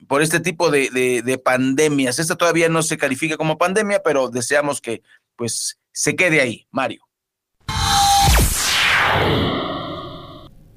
por 0.07 0.21
este 0.21 0.39
tipo 0.39 0.69
de, 0.69 0.91
de, 0.91 1.23
de 1.23 1.37
pandemias. 1.39 2.19
Esta 2.19 2.35
todavía 2.35 2.69
no 2.69 2.83
se 2.83 2.97
califica 2.97 3.37
como 3.37 3.57
pandemia, 3.57 4.03
pero 4.03 4.29
deseamos 4.29 4.81
que 4.81 5.01
pues 5.35 5.79
se 5.91 6.15
quede 6.15 6.41
ahí, 6.41 6.67
Mario. 6.69 7.03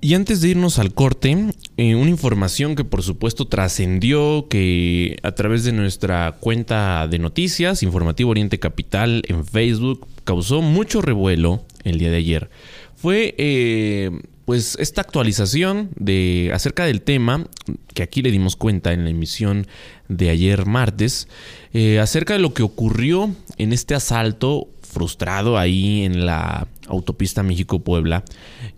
Y 0.00 0.14
antes 0.14 0.40
de 0.40 0.48
irnos 0.48 0.78
al 0.78 0.92
corte, 0.92 1.36
eh, 1.76 1.94
una 1.94 2.10
información 2.10 2.76
que 2.76 2.84
por 2.84 3.02
supuesto 3.02 3.46
trascendió, 3.46 4.46
que 4.48 5.16
a 5.22 5.32
través 5.32 5.64
de 5.64 5.72
nuestra 5.72 6.36
cuenta 6.38 7.08
de 7.08 7.18
noticias, 7.18 7.82
Informativo 7.82 8.30
Oriente 8.30 8.58
Capital 8.58 9.22
en 9.26 9.44
Facebook, 9.44 10.06
causó 10.24 10.60
mucho 10.60 11.00
revuelo 11.00 11.64
el 11.84 11.98
día 11.98 12.10
de 12.10 12.18
ayer. 12.18 12.50
Fue 12.94 13.34
eh, 13.38 14.10
pues 14.44 14.76
esta 14.80 15.00
actualización 15.00 15.90
de 15.96 16.50
acerca 16.54 16.84
del 16.84 17.02
tema 17.02 17.46
que 17.94 18.02
aquí 18.02 18.22
le 18.22 18.30
dimos 18.30 18.54
cuenta 18.54 18.92
en 18.92 19.04
la 19.04 19.10
emisión 19.10 19.66
de 20.08 20.30
ayer 20.30 20.66
martes, 20.66 21.26
eh, 21.72 21.98
acerca 21.98 22.34
de 22.34 22.40
lo 22.40 22.54
que 22.54 22.62
ocurrió 22.62 23.34
en 23.58 23.72
este 23.72 23.94
asalto 23.94 24.68
frustrado 24.82 25.58
ahí 25.58 26.04
en 26.04 26.26
la 26.26 26.68
autopista 26.88 27.42
México-Puebla, 27.42 28.24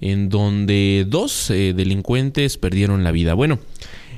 en 0.00 0.28
donde 0.28 1.06
dos 1.08 1.50
eh, 1.50 1.72
delincuentes 1.74 2.58
perdieron 2.58 3.04
la 3.04 3.12
vida. 3.12 3.34
Bueno, 3.34 3.58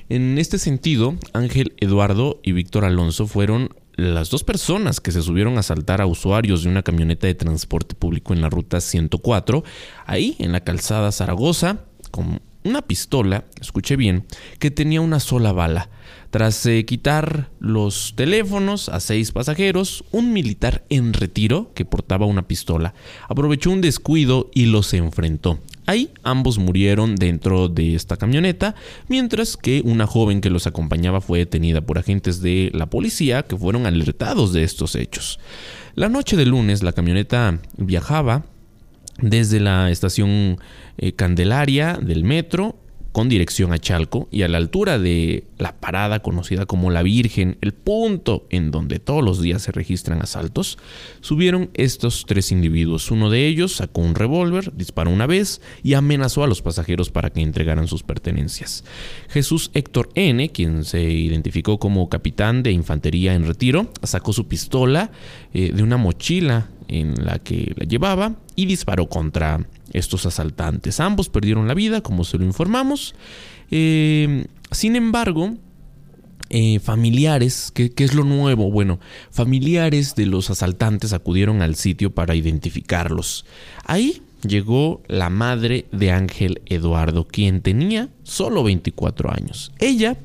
en 0.08 0.38
este 0.38 0.58
sentido, 0.58 1.16
Ángel 1.32 1.74
Eduardo 1.78 2.40
y 2.42 2.52
Víctor 2.52 2.84
Alonso 2.84 3.26
fueron 3.26 3.70
las 3.96 4.30
dos 4.30 4.44
personas 4.44 5.00
que 5.00 5.12
se 5.12 5.22
subieron 5.22 5.56
a 5.56 5.60
asaltar 5.60 6.00
a 6.00 6.06
usuarios 6.06 6.62
de 6.62 6.70
una 6.70 6.82
camioneta 6.82 7.26
de 7.26 7.34
transporte 7.34 7.94
público 7.94 8.32
en 8.32 8.40
la 8.40 8.48
ruta 8.48 8.80
104, 8.80 9.62
ahí 10.06 10.36
en 10.38 10.52
la 10.52 10.60
calzada 10.60 11.12
Zaragoza, 11.12 11.84
con 12.10 12.40
una 12.64 12.82
pistola, 12.82 13.44
escuché 13.60 13.96
bien, 13.96 14.26
que 14.58 14.70
tenía 14.70 15.00
una 15.00 15.20
sola 15.20 15.52
bala. 15.52 15.90
Tras 16.30 16.64
eh, 16.66 16.84
quitar 16.84 17.50
los 17.58 18.14
teléfonos 18.14 18.88
a 18.88 19.00
seis 19.00 19.32
pasajeros, 19.32 20.04
un 20.12 20.32
militar 20.32 20.84
en 20.88 21.12
retiro, 21.12 21.72
que 21.74 21.84
portaba 21.84 22.26
una 22.26 22.46
pistola, 22.46 22.94
aprovechó 23.28 23.70
un 23.70 23.80
descuido 23.80 24.48
y 24.54 24.66
los 24.66 24.94
enfrentó. 24.94 25.58
Ahí 25.86 26.10
ambos 26.22 26.58
murieron 26.58 27.16
dentro 27.16 27.68
de 27.68 27.96
esta 27.96 28.16
camioneta, 28.16 28.76
mientras 29.08 29.56
que 29.56 29.82
una 29.84 30.06
joven 30.06 30.40
que 30.40 30.50
los 30.50 30.68
acompañaba 30.68 31.20
fue 31.20 31.40
detenida 31.40 31.80
por 31.80 31.98
agentes 31.98 32.40
de 32.40 32.70
la 32.74 32.86
policía 32.86 33.42
que 33.42 33.56
fueron 33.56 33.86
alertados 33.86 34.52
de 34.52 34.62
estos 34.62 34.94
hechos. 34.94 35.40
La 35.96 36.08
noche 36.08 36.36
de 36.36 36.46
lunes 36.46 36.84
la 36.84 36.92
camioneta 36.92 37.58
viajaba 37.76 38.44
desde 39.20 39.58
la 39.58 39.90
estación 39.90 40.58
eh, 40.96 41.12
Candelaria 41.12 41.98
del 42.00 42.22
metro 42.22 42.76
con 43.12 43.28
dirección 43.28 43.72
a 43.72 43.78
Chalco 43.78 44.28
y 44.30 44.42
a 44.42 44.48
la 44.48 44.58
altura 44.58 44.98
de 44.98 45.44
la 45.58 45.76
parada 45.76 46.20
conocida 46.20 46.66
como 46.66 46.90
La 46.90 47.02
Virgen, 47.02 47.58
el 47.60 47.72
punto 47.72 48.46
en 48.50 48.70
donde 48.70 48.98
todos 48.98 49.24
los 49.24 49.40
días 49.42 49.62
se 49.62 49.72
registran 49.72 50.22
asaltos, 50.22 50.78
subieron 51.20 51.70
estos 51.74 52.24
tres 52.26 52.52
individuos. 52.52 53.10
Uno 53.10 53.30
de 53.30 53.46
ellos 53.46 53.76
sacó 53.76 54.00
un 54.00 54.14
revólver, 54.14 54.72
disparó 54.74 55.10
una 55.10 55.26
vez 55.26 55.60
y 55.82 55.94
amenazó 55.94 56.44
a 56.44 56.46
los 56.46 56.62
pasajeros 56.62 57.10
para 57.10 57.30
que 57.30 57.40
entregaran 57.40 57.88
sus 57.88 58.02
pertenencias. 58.02 58.84
Jesús 59.28 59.70
Héctor 59.74 60.10
N., 60.14 60.50
quien 60.50 60.84
se 60.84 61.02
identificó 61.02 61.78
como 61.78 62.08
capitán 62.08 62.62
de 62.62 62.72
infantería 62.72 63.34
en 63.34 63.46
retiro, 63.46 63.90
sacó 64.02 64.32
su 64.32 64.46
pistola 64.46 65.10
eh, 65.52 65.72
de 65.74 65.82
una 65.82 65.96
mochila 65.96 66.68
en 66.88 67.24
la 67.24 67.38
que 67.38 67.72
la 67.76 67.86
llevaba 67.86 68.34
y 68.56 68.66
disparó 68.66 69.08
contra 69.08 69.66
estos 69.92 70.26
asaltantes. 70.26 71.00
Ambos 71.00 71.28
perdieron 71.28 71.68
la 71.68 71.74
vida, 71.74 72.00
como 72.00 72.24
se 72.24 72.38
lo 72.38 72.44
informamos. 72.44 73.14
Eh, 73.70 74.46
sin 74.70 74.96
embargo, 74.96 75.56
eh, 76.52 76.80
familiares, 76.80 77.70
¿qué, 77.72 77.92
es 77.96 78.14
lo 78.14 78.24
nuevo? 78.24 78.72
Bueno, 78.72 78.98
familiares 79.30 80.16
de 80.16 80.26
los 80.26 80.50
asaltantes 80.50 81.12
acudieron 81.12 81.62
al 81.62 81.76
sitio 81.76 82.10
para 82.10 82.34
identificarlos. 82.34 83.44
Ahí 83.84 84.20
llegó 84.42 85.00
la 85.06 85.30
madre 85.30 85.86
de 85.92 86.10
Ángel 86.10 86.60
Eduardo, 86.66 87.24
quien 87.24 87.60
tenía 87.60 88.08
solo 88.24 88.64
24 88.64 89.30
años. 89.32 89.70
Ella 89.78 90.16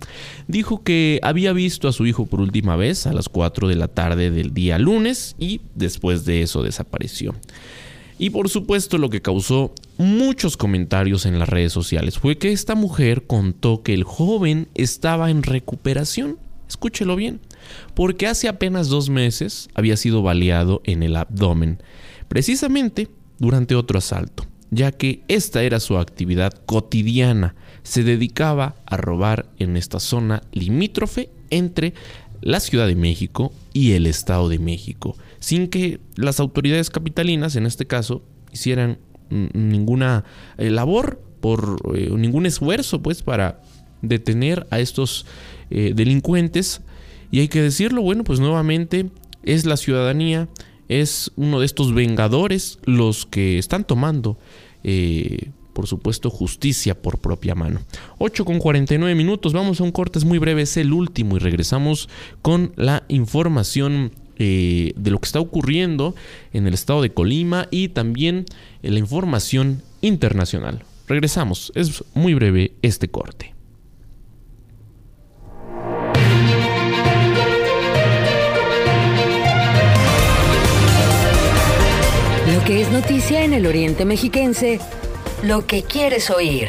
dijo 0.47 0.83
que 0.83 1.19
había 1.21 1.53
visto 1.53 1.87
a 1.87 1.93
su 1.93 2.07
hijo 2.07 2.25
por 2.25 2.41
última 2.41 2.75
vez 2.75 3.05
a 3.05 3.13
las 3.13 3.29
4 3.29 3.67
de 3.67 3.75
la 3.75 3.87
tarde 3.87 4.31
del 4.31 4.51
día 4.51 4.79
lunes 4.79 5.35
y 5.37 5.61
después 5.75 6.25
de 6.25 6.41
eso 6.41 6.63
desapareció. 6.63 7.35
Y 8.17 8.29
por 8.29 8.49
supuesto 8.49 8.97
lo 8.97 9.09
que 9.09 9.21
causó 9.21 9.73
muchos 9.97 10.55
comentarios 10.57 11.25
en 11.25 11.37
las 11.37 11.49
redes 11.49 11.73
sociales 11.73 12.17
fue 12.17 12.37
que 12.37 12.51
esta 12.51 12.75
mujer 12.75 13.23
contó 13.27 13.83
que 13.83 13.93
el 13.93 14.03
joven 14.03 14.69
estaba 14.73 15.29
en 15.29 15.43
recuperación. 15.43 16.37
Escúchelo 16.67 17.15
bien, 17.15 17.41
porque 17.93 18.27
hace 18.27 18.47
apenas 18.47 18.87
dos 18.87 19.09
meses 19.09 19.69
había 19.75 19.97
sido 19.97 20.23
baleado 20.23 20.81
en 20.85 21.03
el 21.03 21.15
abdomen, 21.15 21.79
precisamente 22.27 23.09
durante 23.37 23.75
otro 23.75 23.99
asalto, 23.99 24.45
ya 24.71 24.91
que 24.91 25.21
esta 25.27 25.63
era 25.63 25.79
su 25.79 25.97
actividad 25.97 26.53
cotidiana. 26.65 27.53
Se 27.83 28.03
dedicaba 28.03 28.75
a 28.85 28.97
robar 28.97 29.45
en 29.59 29.77
esta 29.77 29.99
zona 29.99 30.41
limítrofe 30.53 31.29
entre 31.49 31.93
la 32.41 32.59
Ciudad 32.59 32.87
de 32.87 32.95
México 32.95 33.53
y 33.73 33.91
el 33.91 34.07
Estado 34.07 34.49
de 34.49 34.59
México 34.59 35.15
sin 35.45 35.67
que 35.67 35.99
las 36.15 36.39
autoridades 36.39 36.89
capitalinas, 36.89 37.55
en 37.55 37.67
este 37.67 37.85
caso, 37.85 38.23
hicieran 38.51 38.97
ninguna 39.29 40.23
eh, 40.57 40.71
labor 40.71 41.21
por 41.39 41.77
eh, 41.93 42.09
ningún 42.17 42.47
esfuerzo 42.47 43.03
pues 43.03 43.21
para 43.21 43.61
detener 44.01 44.65
a 44.71 44.79
estos 44.79 45.27
eh, 45.69 45.93
delincuentes 45.95 46.81
y 47.29 47.41
hay 47.41 47.47
que 47.47 47.61
decirlo 47.61 48.01
bueno 48.01 48.23
pues 48.23 48.39
nuevamente 48.39 49.11
es 49.43 49.65
la 49.65 49.77
ciudadanía 49.77 50.49
es 50.87 51.31
uno 51.35 51.59
de 51.59 51.67
estos 51.67 51.93
vengadores 51.93 52.79
los 52.85 53.27
que 53.27 53.59
están 53.59 53.83
tomando 53.83 54.39
por 55.73 55.87
supuesto, 55.87 56.29
justicia 56.29 57.01
por 57.01 57.17
propia 57.17 57.53
mano. 57.53 57.81
8 58.19 58.45
con 58.45 58.59
49 58.59 59.13
minutos, 59.13 59.51
vamos 59.51 59.81
a 59.81 59.83
un 59.83 59.91
corte, 59.91 60.19
es 60.19 60.23
muy 60.23 60.37
breve, 60.39 60.61
es 60.61 60.77
el 60.77 60.93
último 60.93 61.35
y 61.35 61.39
regresamos 61.39 62.07
con 62.41 62.71
la 62.77 63.03
información 63.09 64.11
eh, 64.37 64.93
de 64.95 65.11
lo 65.11 65.19
que 65.19 65.25
está 65.25 65.39
ocurriendo 65.39 66.15
en 66.53 66.67
el 66.67 66.73
estado 66.73 67.01
de 67.01 67.13
Colima 67.13 67.67
y 67.71 67.89
también 67.89 68.45
en 68.83 68.93
la 68.93 68.99
información 68.99 69.81
internacional. 70.01 70.83
Regresamos, 71.07 71.71
es 71.75 72.03
muy 72.13 72.33
breve 72.33 72.73
este 72.81 73.07
corte. 73.07 73.53
Lo 82.53 82.63
que 82.63 82.81
es 82.81 82.91
noticia 82.91 83.43
en 83.43 83.53
el 83.53 83.67
Oriente 83.67 84.05
Mexiquense, 84.05 84.79
lo 85.43 85.65
que 85.67 85.83
quieres 85.83 86.29
oír. 86.29 86.67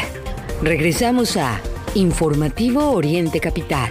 Regresamos 0.63 1.37
a 1.37 1.61
Informativo 1.95 2.91
Oriente 2.91 3.41
Capital. 3.41 3.91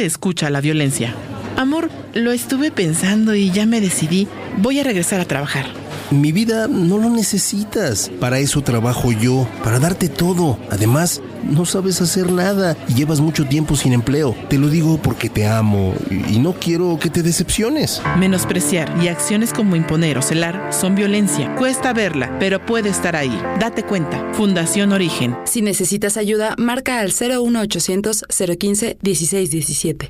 escucha 0.05 0.49
la 0.49 0.61
violencia. 0.61 1.13
Amor, 1.57 1.89
lo 2.13 2.31
estuve 2.31 2.71
pensando 2.71 3.35
y 3.35 3.51
ya 3.51 3.65
me 3.65 3.81
decidí. 3.81 4.27
Voy 4.57 4.79
a 4.79 4.83
regresar 4.83 5.19
a 5.19 5.25
trabajar. 5.25 5.65
Mi 6.11 6.31
vida 6.31 6.67
no 6.67 6.97
lo 6.97 7.09
necesitas. 7.09 8.11
Para 8.19 8.39
eso 8.39 8.61
trabajo 8.61 9.11
yo, 9.11 9.47
para 9.63 9.79
darte 9.79 10.09
todo. 10.09 10.57
Además, 10.69 11.21
no 11.43 11.65
sabes 11.65 12.01
hacer 12.01 12.31
nada 12.31 12.77
y 12.87 12.93
llevas 12.93 13.19
mucho 13.19 13.45
tiempo 13.45 13.75
sin 13.75 13.93
empleo. 13.93 14.35
Te 14.49 14.57
lo 14.57 14.69
digo 14.69 14.97
porque 15.01 15.29
te 15.29 15.47
amo 15.47 15.93
y 16.09 16.39
no 16.39 16.53
quiero 16.53 16.97
que 16.99 17.09
te 17.09 17.23
decepciones. 17.23 18.01
Menospreciar 18.17 18.93
y 19.01 19.07
acciones 19.07 19.53
como 19.53 19.75
imponer 19.75 20.17
o 20.17 20.21
celar 20.21 20.71
son 20.73 20.95
violencia. 20.95 21.55
Cuesta 21.55 21.93
verla, 21.93 22.37
pero 22.39 22.65
puede 22.65 22.89
estar 22.89 23.15
ahí. 23.15 23.37
Date 23.59 23.83
cuenta. 23.83 24.33
Fundación 24.33 24.91
Origen. 24.91 25.35
Si 25.45 25.61
necesitas 25.61 26.17
ayuda, 26.17 26.55
marca 26.57 26.99
al 26.99 27.11
01800 27.11 28.25
015 28.57 28.97
1617. 29.01 30.09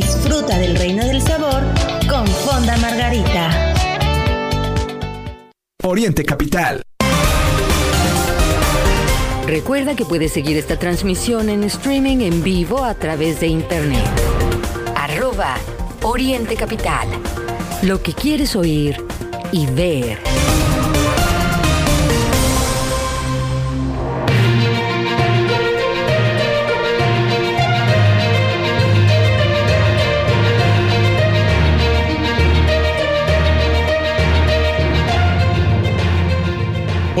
disfruta 0.00 0.56
del 0.58 0.76
reino 0.76 1.04
del 1.04 1.20
sabor 1.20 1.60
con 2.08 2.24
Fonda 2.24 2.76
Margarita. 2.76 3.74
Oriente 5.82 6.24
Capital. 6.24 6.82
Recuerda 9.44 9.96
que 9.96 10.04
puedes 10.04 10.32
seguir 10.32 10.56
esta 10.56 10.78
transmisión 10.78 11.48
en 11.48 11.64
streaming 11.64 12.18
en 12.18 12.44
vivo 12.44 12.84
a 12.84 12.94
través 12.94 13.40
de 13.40 13.48
internet. 13.48 14.06
Arroba 14.94 15.56
Oriente 16.02 16.54
Capital. 16.54 17.08
Lo 17.82 18.00
que 18.00 18.12
quieres 18.12 18.54
oír 18.54 19.04
y 19.50 19.66
ver. 19.66 20.20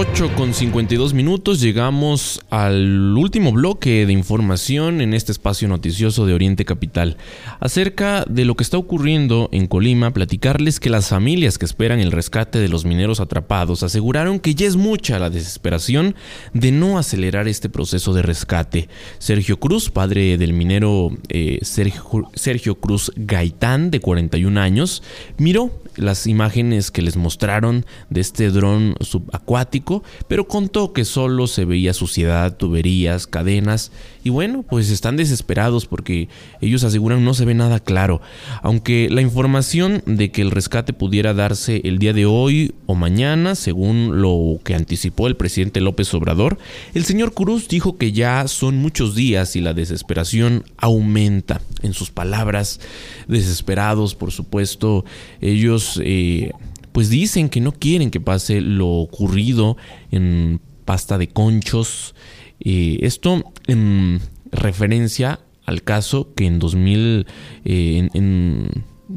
8 0.00 0.36
con 0.36 0.54
52 0.54 1.12
minutos 1.12 1.60
llegamos 1.60 2.40
al 2.50 3.16
último 3.18 3.50
bloque 3.50 4.06
de 4.06 4.12
información 4.12 5.00
en 5.00 5.12
este 5.12 5.32
espacio 5.32 5.66
noticioso 5.66 6.24
de 6.24 6.34
Oriente 6.34 6.64
Capital. 6.64 7.16
Acerca 7.58 8.24
de 8.28 8.44
lo 8.44 8.54
que 8.54 8.62
está 8.62 8.78
ocurriendo 8.78 9.48
en 9.50 9.66
Colima, 9.66 10.12
platicarles 10.12 10.78
que 10.78 10.88
las 10.88 11.08
familias 11.08 11.58
que 11.58 11.64
esperan 11.64 11.98
el 11.98 12.12
rescate 12.12 12.60
de 12.60 12.68
los 12.68 12.84
mineros 12.84 13.18
atrapados 13.18 13.82
aseguraron 13.82 14.38
que 14.38 14.54
ya 14.54 14.68
es 14.68 14.76
mucha 14.76 15.18
la 15.18 15.30
desesperación 15.30 16.14
de 16.52 16.70
no 16.70 16.96
acelerar 16.96 17.48
este 17.48 17.68
proceso 17.68 18.14
de 18.14 18.22
rescate. 18.22 18.88
Sergio 19.18 19.58
Cruz, 19.58 19.90
padre 19.90 20.38
del 20.38 20.52
minero 20.52 21.10
eh, 21.28 21.58
Sergio, 21.62 22.30
Sergio 22.34 22.76
Cruz 22.76 23.10
Gaitán, 23.16 23.90
de 23.90 23.98
41 23.98 24.60
años, 24.60 25.02
miró 25.38 25.72
las 25.98 26.26
imágenes 26.26 26.90
que 26.90 27.02
les 27.02 27.16
mostraron 27.16 27.84
de 28.10 28.20
este 28.20 28.50
dron 28.50 28.94
subacuático 29.00 30.02
pero 30.26 30.48
contó 30.48 30.92
que 30.92 31.04
solo 31.04 31.46
se 31.46 31.64
veía 31.64 31.94
suciedad, 31.94 32.56
tuberías, 32.56 33.26
cadenas 33.26 33.92
y 34.24 34.30
bueno, 34.30 34.62
pues 34.68 34.90
están 34.90 35.16
desesperados 35.16 35.86
porque 35.86 36.28
ellos 36.60 36.84
aseguran 36.84 37.24
no 37.24 37.34
se 37.34 37.44
ve 37.44 37.54
nada 37.54 37.80
claro. 37.80 38.20
Aunque 38.62 39.08
la 39.10 39.22
información 39.22 40.02
de 40.06 40.30
que 40.30 40.42
el 40.42 40.50
rescate 40.50 40.92
pudiera 40.92 41.34
darse 41.34 41.80
el 41.84 41.98
día 41.98 42.12
de 42.12 42.26
hoy 42.26 42.74
o 42.86 42.94
mañana, 42.94 43.54
según 43.54 44.20
lo 44.20 44.58
que 44.64 44.74
anticipó 44.74 45.28
el 45.28 45.36
presidente 45.36 45.80
López 45.80 46.12
Obrador, 46.12 46.58
el 46.94 47.04
señor 47.04 47.32
Cruz 47.32 47.68
dijo 47.68 47.96
que 47.96 48.12
ya 48.12 48.46
son 48.48 48.76
muchos 48.76 49.14
días 49.14 49.56
y 49.56 49.60
la 49.60 49.72
desesperación 49.72 50.64
aumenta. 50.76 51.60
En 51.80 51.94
sus 51.94 52.10
palabras, 52.10 52.80
desesperados, 53.28 54.14
por 54.14 54.32
supuesto, 54.32 55.04
ellos 55.40 55.87
eh, 56.02 56.52
pues 56.92 57.10
dicen 57.10 57.48
que 57.48 57.60
no 57.60 57.72
quieren 57.72 58.10
que 58.10 58.20
pase 58.20 58.60
lo 58.60 58.88
ocurrido 58.88 59.76
en 60.10 60.60
pasta 60.84 61.18
de 61.18 61.28
conchos. 61.28 62.14
Eh, 62.60 62.98
esto 63.02 63.52
en 63.66 64.20
referencia 64.50 65.40
al 65.64 65.82
caso 65.82 66.34
que 66.34 66.46
en, 66.46 66.58
2000, 66.58 67.26
eh, 67.64 68.08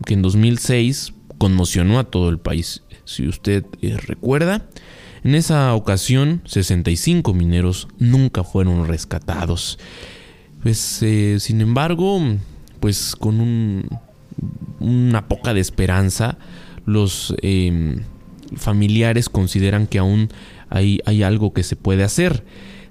que 0.06 0.14
en 0.14 0.22
2006 0.22 1.14
conmocionó 1.38 2.00
a 2.00 2.06
todo 2.06 2.30
el 2.30 2.40
país. 2.40 2.84
Si 3.06 3.28
usted 3.28 3.66
recuerda, 4.06 4.70
en 5.24 5.36
esa 5.36 5.74
ocasión 5.76 6.42
65 6.46 7.34
mineros 7.34 7.88
nunca 7.98 8.44
fueron 8.44 8.88
rescatados. 8.88 9.80
Pues 10.62 10.78
sin 11.40 11.62
embargo, 11.62 12.22
pues 12.80 13.16
con 13.16 13.40
un, 13.40 13.88
una 14.80 15.28
poca 15.28 15.54
de 15.54 15.62
esperanza, 15.62 16.38
los 16.92 17.36
em, 17.42 18.04
familiares 18.56 19.30
consideran 19.30 19.88
que 19.88 20.00
aún 20.00 20.30
hay, 20.70 21.00
hay 21.06 21.24
algo 21.24 21.54
que 21.54 21.64
se 21.64 21.76
puede 21.76 22.04
hacer. 22.04 22.44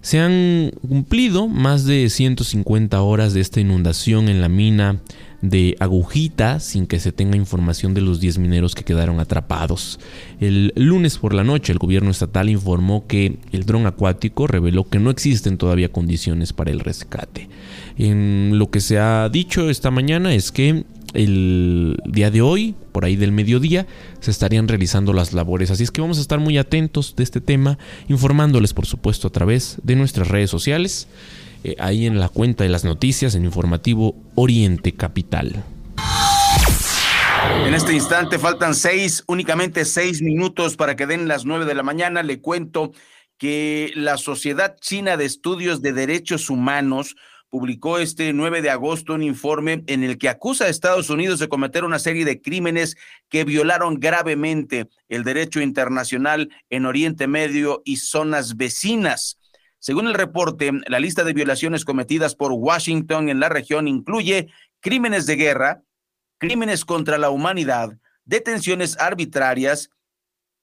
Se 0.02 0.18
han 0.18 0.72
cumplido 0.86 1.46
más 1.46 1.84
de 1.84 2.08
150 2.08 3.00
horas 3.02 3.34
de 3.34 3.40
esta 3.40 3.60
inundación 3.60 4.28
en 4.28 4.40
la 4.40 4.48
mina 4.48 5.00
de 5.42 5.76
Agujita 5.80 6.60
sin 6.60 6.86
que 6.86 6.98
se 6.98 7.12
tenga 7.12 7.36
información 7.36 7.94
de 7.94 8.00
los 8.00 8.20
10 8.20 8.38
mineros 8.38 8.74
que 8.74 8.84
quedaron 8.84 9.20
atrapados. 9.20 10.00
El 10.40 10.72
lunes 10.76 11.18
por 11.18 11.34
la 11.34 11.44
noche 11.44 11.72
el 11.72 11.78
gobierno 11.78 12.10
estatal 12.10 12.48
informó 12.48 13.06
que 13.06 13.38
el 13.52 13.64
dron 13.64 13.86
acuático 13.86 14.46
reveló 14.46 14.88
que 14.88 14.98
no 14.98 15.10
existen 15.10 15.58
todavía 15.58 15.92
condiciones 15.92 16.52
para 16.52 16.70
el 16.70 16.80
rescate. 16.80 17.48
En 17.96 18.58
lo 18.58 18.70
que 18.70 18.80
se 18.80 18.98
ha 18.98 19.28
dicho 19.28 19.70
esta 19.70 19.90
mañana 19.90 20.34
es 20.34 20.52
que 20.52 20.84
el 21.14 21.96
día 22.04 22.30
de 22.30 22.42
hoy, 22.42 22.74
por 22.92 23.04
ahí 23.04 23.16
del 23.16 23.32
mediodía, 23.32 23.86
se 24.20 24.30
estarían 24.30 24.68
realizando 24.68 25.12
las 25.12 25.32
labores. 25.32 25.70
Así 25.70 25.82
es 25.82 25.90
que 25.90 26.00
vamos 26.00 26.18
a 26.18 26.20
estar 26.20 26.38
muy 26.38 26.58
atentos 26.58 27.14
de 27.16 27.24
este 27.24 27.40
tema, 27.40 27.78
informándoles 28.08 28.74
por 28.74 28.86
supuesto 28.86 29.28
a 29.28 29.30
través 29.30 29.78
de 29.82 29.96
nuestras 29.96 30.28
redes 30.28 30.50
sociales, 30.50 31.08
eh, 31.64 31.76
ahí 31.78 32.06
en 32.06 32.20
la 32.20 32.28
cuenta 32.28 32.64
de 32.64 32.70
las 32.70 32.84
noticias, 32.84 33.34
en 33.34 33.44
informativo 33.44 34.14
Oriente 34.34 34.92
Capital. 34.92 35.64
En 37.64 37.74
este 37.74 37.94
instante 37.94 38.38
faltan 38.38 38.74
seis, 38.74 39.24
únicamente 39.26 39.84
seis 39.84 40.22
minutos 40.22 40.76
para 40.76 40.96
que 40.96 41.06
den 41.06 41.28
las 41.28 41.44
nueve 41.44 41.64
de 41.64 41.74
la 41.74 41.82
mañana. 41.82 42.22
Le 42.22 42.40
cuento 42.40 42.92
que 43.38 43.92
la 43.94 44.18
Sociedad 44.18 44.76
China 44.80 45.16
de 45.16 45.24
Estudios 45.24 45.80
de 45.80 45.92
Derechos 45.92 46.50
Humanos 46.50 47.16
publicó 47.50 47.98
este 47.98 48.32
9 48.32 48.62
de 48.62 48.70
agosto 48.70 49.14
un 49.14 49.22
informe 49.22 49.82
en 49.88 50.04
el 50.04 50.18
que 50.18 50.28
acusa 50.28 50.64
a 50.64 50.68
Estados 50.68 51.10
Unidos 51.10 51.40
de 51.40 51.48
cometer 51.48 51.84
una 51.84 51.98
serie 51.98 52.24
de 52.24 52.40
crímenes 52.40 52.96
que 53.28 53.44
violaron 53.44 53.98
gravemente 53.98 54.88
el 55.08 55.24
derecho 55.24 55.60
internacional 55.60 56.48
en 56.70 56.86
Oriente 56.86 57.26
Medio 57.26 57.82
y 57.84 57.96
zonas 57.96 58.56
vecinas. 58.56 59.38
Según 59.80 60.06
el 60.06 60.14
reporte, 60.14 60.70
la 60.86 61.00
lista 61.00 61.24
de 61.24 61.32
violaciones 61.32 61.84
cometidas 61.84 62.36
por 62.36 62.52
Washington 62.52 63.28
en 63.28 63.40
la 63.40 63.48
región 63.48 63.88
incluye 63.88 64.48
crímenes 64.80 65.26
de 65.26 65.36
guerra, 65.36 65.82
crímenes 66.38 66.84
contra 66.84 67.18
la 67.18 67.30
humanidad, 67.30 67.98
detenciones 68.24 68.96
arbitrarias, 68.98 69.90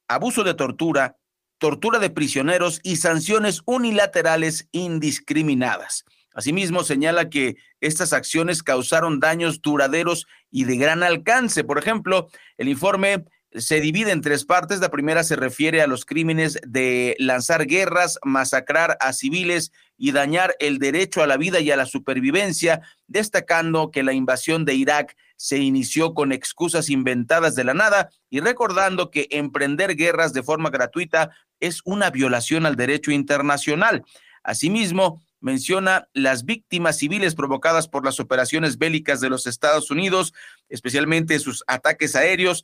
abuso 0.08 0.44
de 0.44 0.54
tortura, 0.54 1.18
tortura 1.58 2.00
de 2.00 2.10
prisioneros 2.10 2.80
y 2.84 2.98
sanciones 2.98 3.62
unilaterales 3.66 4.70
indiscriminadas. 4.72 6.06
Asimismo, 6.38 6.84
señala 6.84 7.32
que 7.32 7.56
estas 7.82 8.14
acciones 8.14 8.62
causaron 8.62 9.20
daños 9.20 9.60
duraderos 9.60 10.28
y 10.52 10.66
de 10.66 10.78
gran 10.78 11.02
alcance. 11.02 11.64
Por 11.64 11.80
ejemplo, 11.80 12.28
el 12.60 12.70
informe 12.70 13.26
se 13.54 13.82
divide 13.82 14.12
en 14.12 14.22
tres 14.22 14.46
partes. 14.46 14.80
La 14.80 14.92
primera 14.92 15.24
se 15.24 15.36
refiere 15.36 15.82
a 15.82 15.88
los 15.88 16.06
crímenes 16.06 16.60
de 16.64 17.16
lanzar 17.18 17.66
guerras, 17.66 18.20
masacrar 18.24 18.98
a 19.00 19.14
civiles 19.14 19.72
y 19.98 20.12
dañar 20.12 20.56
el 20.60 20.78
derecho 20.78 21.24
a 21.24 21.28
la 21.28 21.38
vida 21.38 21.60
y 21.60 21.72
a 21.72 21.76
la 21.76 21.88
supervivencia, 21.88 22.82
destacando 23.08 23.90
que 23.90 24.04
la 24.04 24.14
invasión 24.14 24.64
de 24.64 24.76
Irak 24.76 25.18
se 25.38 25.58
inició 25.58 26.14
con 26.14 26.32
excusas 26.32 26.92
inventadas 26.92 27.56
de 27.56 27.64
la 27.64 27.74
nada 27.74 28.12
y 28.30 28.42
recordando 28.42 29.10
que 29.10 29.26
emprender 29.32 29.96
guerras 29.96 30.34
de 30.34 30.44
forma 30.44 30.70
gratuita 30.70 31.32
es 31.60 31.82
una 31.84 32.12
violación 32.12 32.68
al 32.68 32.76
derecho 32.76 33.10
internacional. 33.10 34.04
Asimismo, 34.44 35.24
menciona 35.40 36.08
las 36.14 36.46
víctimas 36.46 36.98
civiles 36.98 37.36
provocadas 37.36 37.88
por 37.88 38.04
las 38.04 38.20
operaciones 38.20 38.78
bélicas 38.78 39.22
de 39.22 39.30
los 39.30 39.48
Estados 39.48 39.92
Unidos, 39.92 40.34
especialmente 40.70 41.40
sus 41.40 41.64
ataques 41.68 42.16
aéreos, 42.16 42.64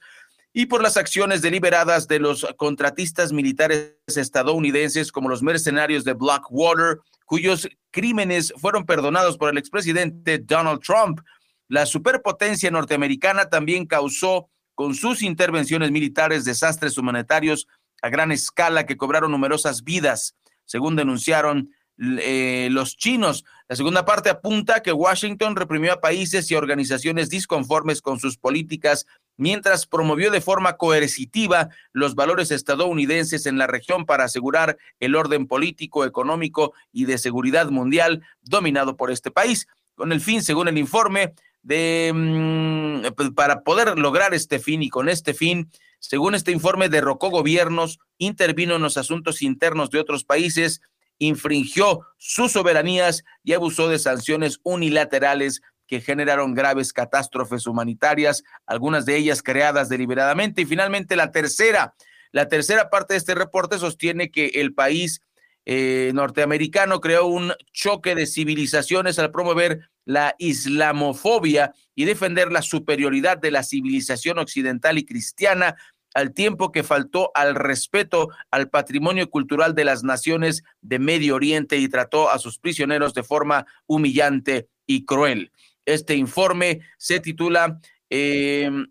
y 0.53 0.67
por 0.67 0.83
las 0.83 0.97
acciones 0.97 1.41
deliberadas 1.41 2.07
de 2.07 2.19
los 2.19 2.45
contratistas 2.57 3.33
militares 3.33 3.95
estadounidenses 4.05 5.11
como 5.11 5.29
los 5.29 5.41
mercenarios 5.41 6.03
de 6.03 6.13
Blackwater, 6.13 6.99
cuyos 7.25 7.67
crímenes 7.89 8.53
fueron 8.57 8.85
perdonados 8.85 9.37
por 9.37 9.49
el 9.49 9.57
expresidente 9.57 10.37
Donald 10.37 10.81
Trump. 10.81 11.21
La 11.67 11.87
superpotencia 11.87 12.69
norteamericana 12.69 13.49
también 13.49 13.87
causó 13.87 14.49
con 14.75 14.93
sus 14.93 15.23
intervenciones 15.23 15.91
militares 15.91 16.45
desastres 16.45 16.97
humanitarios 16.97 17.67
a 18.03 18.09
gran 18.09 18.31
escala 18.31 18.85
que 18.85 18.97
cobraron 18.97 19.31
numerosas 19.31 19.83
vidas, 19.83 20.35
según 20.65 20.95
denunciaron 20.95 21.69
eh, 21.99 22.69
los 22.71 22.97
chinos. 22.97 23.45
La 23.67 23.75
segunda 23.75 24.03
parte 24.03 24.29
apunta 24.29 24.81
que 24.81 24.91
Washington 24.91 25.55
reprimió 25.55 25.93
a 25.93 26.01
países 26.01 26.49
y 26.49 26.55
organizaciones 26.55 27.29
disconformes 27.29 28.01
con 28.01 28.19
sus 28.19 28.37
políticas 28.37 29.05
mientras 29.37 29.85
promovió 29.85 30.31
de 30.31 30.41
forma 30.41 30.77
coercitiva 30.77 31.69
los 31.91 32.15
valores 32.15 32.51
estadounidenses 32.51 33.45
en 33.45 33.57
la 33.57 33.67
región 33.67 34.05
para 34.05 34.25
asegurar 34.25 34.77
el 34.99 35.15
orden 35.15 35.47
político, 35.47 36.05
económico 36.05 36.73
y 36.91 37.05
de 37.05 37.17
seguridad 37.17 37.69
mundial 37.69 38.23
dominado 38.41 38.95
por 38.95 39.11
este 39.11 39.31
país, 39.31 39.67
con 39.95 40.11
el 40.11 40.21
fin, 40.21 40.41
según 40.41 40.67
el 40.67 40.77
informe, 40.77 41.33
de 41.61 42.11
mm, 42.13 43.13
pues, 43.15 43.31
para 43.31 43.61
poder 43.61 43.97
lograr 43.97 44.33
este 44.33 44.59
fin 44.59 44.83
y 44.83 44.89
con 44.89 45.09
este 45.09 45.33
fin, 45.33 45.71
según 45.99 46.35
este 46.35 46.51
informe, 46.51 46.89
derrocó 46.89 47.29
gobiernos, 47.29 47.99
intervino 48.17 48.75
en 48.75 48.81
los 48.81 48.97
asuntos 48.97 49.41
internos 49.41 49.89
de 49.89 49.99
otros 49.99 50.25
países 50.25 50.81
infringió 51.19 52.01
sus 52.17 52.51
soberanías 52.51 53.23
y 53.43 53.53
abusó 53.53 53.87
de 53.87 53.99
sanciones 53.99 54.59
unilaterales 54.63 55.61
que 55.87 56.01
generaron 56.01 56.53
graves 56.53 56.93
catástrofes 56.93 57.67
humanitarias, 57.67 58.43
algunas 58.65 59.05
de 59.05 59.17
ellas 59.17 59.43
creadas 59.43 59.89
deliberadamente. 59.89 60.61
Y 60.61 60.65
finalmente 60.65 61.15
la 61.15 61.31
tercera, 61.31 61.95
la 62.31 62.47
tercera 62.47 62.89
parte 62.89 63.13
de 63.13 63.19
este 63.19 63.35
reporte 63.35 63.77
sostiene 63.77 64.31
que 64.31 64.47
el 64.55 64.73
país 64.73 65.21
eh, 65.65 66.11
norteamericano 66.13 66.99
creó 66.99 67.27
un 67.27 67.53
choque 67.71 68.15
de 68.15 68.25
civilizaciones 68.25 69.17
al 69.19 69.31
promover 69.31 69.89
la 70.05 70.35
islamofobia 70.37 71.73
y 71.95 72.05
defender 72.05 72.51
la 72.51 72.61
superioridad 72.61 73.37
de 73.37 73.51
la 73.51 73.63
civilización 73.63 74.39
occidental 74.39 74.97
y 74.97 75.05
cristiana 75.05 75.75
al 76.13 76.33
tiempo 76.33 76.71
que 76.71 76.83
faltó 76.83 77.31
al 77.33 77.55
respeto 77.55 78.29
al 78.51 78.69
patrimonio 78.69 79.29
cultural 79.29 79.75
de 79.75 79.85
las 79.85 80.03
naciones 80.03 80.63
de 80.81 80.99
Medio 80.99 81.35
Oriente 81.35 81.77
y 81.77 81.87
trató 81.87 82.29
a 82.29 82.39
sus 82.39 82.59
prisioneros 82.59 83.13
de 83.13 83.23
forma 83.23 83.65
humillante 83.87 84.67
y 84.85 85.05
cruel. 85.05 85.51
Este 85.85 86.15
informe 86.15 86.81
se 86.97 87.19
titula, 87.19 87.79
em, 88.09 88.87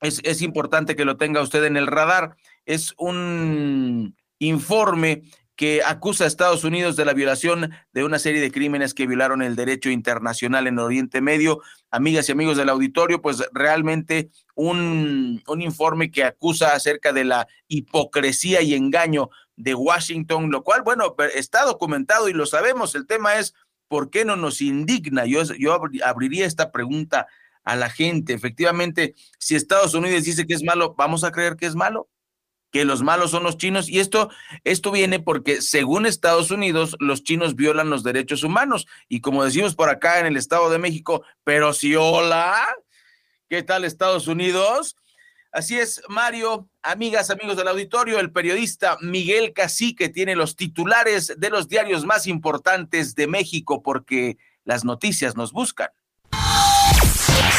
es, 0.00 0.20
es 0.24 0.42
importante 0.42 0.96
que 0.96 1.04
lo 1.04 1.16
tenga 1.16 1.42
usted 1.42 1.64
en 1.64 1.76
el 1.76 1.86
radar, 1.86 2.36
es 2.64 2.94
un 2.98 4.16
informe 4.38 5.22
que 5.60 5.82
acusa 5.84 6.24
a 6.24 6.26
Estados 6.26 6.64
Unidos 6.64 6.96
de 6.96 7.04
la 7.04 7.12
violación 7.12 7.70
de 7.92 8.02
una 8.02 8.18
serie 8.18 8.40
de 8.40 8.50
crímenes 8.50 8.94
que 8.94 9.06
violaron 9.06 9.42
el 9.42 9.56
derecho 9.56 9.90
internacional 9.90 10.66
en 10.66 10.78
Oriente 10.78 11.20
Medio. 11.20 11.60
Amigas 11.90 12.26
y 12.26 12.32
amigos 12.32 12.56
del 12.56 12.70
auditorio, 12.70 13.20
pues 13.20 13.46
realmente 13.52 14.30
un, 14.54 15.42
un 15.46 15.60
informe 15.60 16.10
que 16.10 16.24
acusa 16.24 16.74
acerca 16.74 17.12
de 17.12 17.24
la 17.24 17.46
hipocresía 17.68 18.62
y 18.62 18.72
engaño 18.72 19.28
de 19.54 19.74
Washington, 19.74 20.50
lo 20.50 20.64
cual, 20.64 20.80
bueno, 20.80 21.14
está 21.34 21.66
documentado 21.66 22.30
y 22.30 22.32
lo 22.32 22.46
sabemos. 22.46 22.94
El 22.94 23.06
tema 23.06 23.36
es, 23.36 23.52
¿por 23.86 24.08
qué 24.08 24.24
no 24.24 24.36
nos 24.36 24.62
indigna? 24.62 25.26
Yo, 25.26 25.42
yo 25.58 25.78
abriría 26.02 26.46
esta 26.46 26.72
pregunta 26.72 27.26
a 27.64 27.76
la 27.76 27.90
gente. 27.90 28.32
Efectivamente, 28.32 29.14
si 29.38 29.56
Estados 29.56 29.92
Unidos 29.92 30.24
dice 30.24 30.46
que 30.46 30.54
es 30.54 30.62
malo, 30.62 30.94
¿vamos 30.96 31.22
a 31.22 31.32
creer 31.32 31.56
que 31.56 31.66
es 31.66 31.74
malo? 31.74 32.08
Que 32.70 32.84
los 32.84 33.02
malos 33.02 33.30
son 33.30 33.42
los 33.42 33.56
chinos 33.56 33.88
y 33.88 34.00
esto 34.00 34.30
esto 34.64 34.90
viene 34.90 35.20
porque 35.20 35.60
según 35.60 36.06
Estados 36.06 36.50
Unidos 36.50 36.96
los 37.00 37.22
chinos 37.22 37.56
violan 37.56 37.90
los 37.90 38.02
derechos 38.02 38.42
humanos 38.42 38.86
y 39.08 39.20
como 39.20 39.44
decimos 39.44 39.74
por 39.74 39.88
acá 39.88 40.20
en 40.20 40.26
el 40.26 40.36
Estado 40.36 40.70
de 40.70 40.78
México, 40.78 41.22
pero 41.44 41.72
si 41.72 41.96
hola, 41.96 42.56
¿qué 43.48 43.62
tal 43.62 43.84
Estados 43.84 44.26
Unidos? 44.26 44.96
Así 45.52 45.76
es, 45.76 46.00
Mario, 46.08 46.68
amigas, 46.80 47.28
amigos 47.30 47.56
del 47.56 47.66
auditorio, 47.66 48.20
el 48.20 48.30
periodista 48.30 48.96
Miguel 49.00 49.52
Cacique 49.52 50.08
tiene 50.08 50.36
los 50.36 50.54
titulares 50.54 51.34
de 51.36 51.50
los 51.50 51.68
diarios 51.68 52.04
más 52.04 52.28
importantes 52.28 53.16
de 53.16 53.26
México 53.26 53.82
porque 53.82 54.38
las 54.64 54.84
noticias 54.84 55.36
nos 55.36 55.50
buscan. 55.50 55.88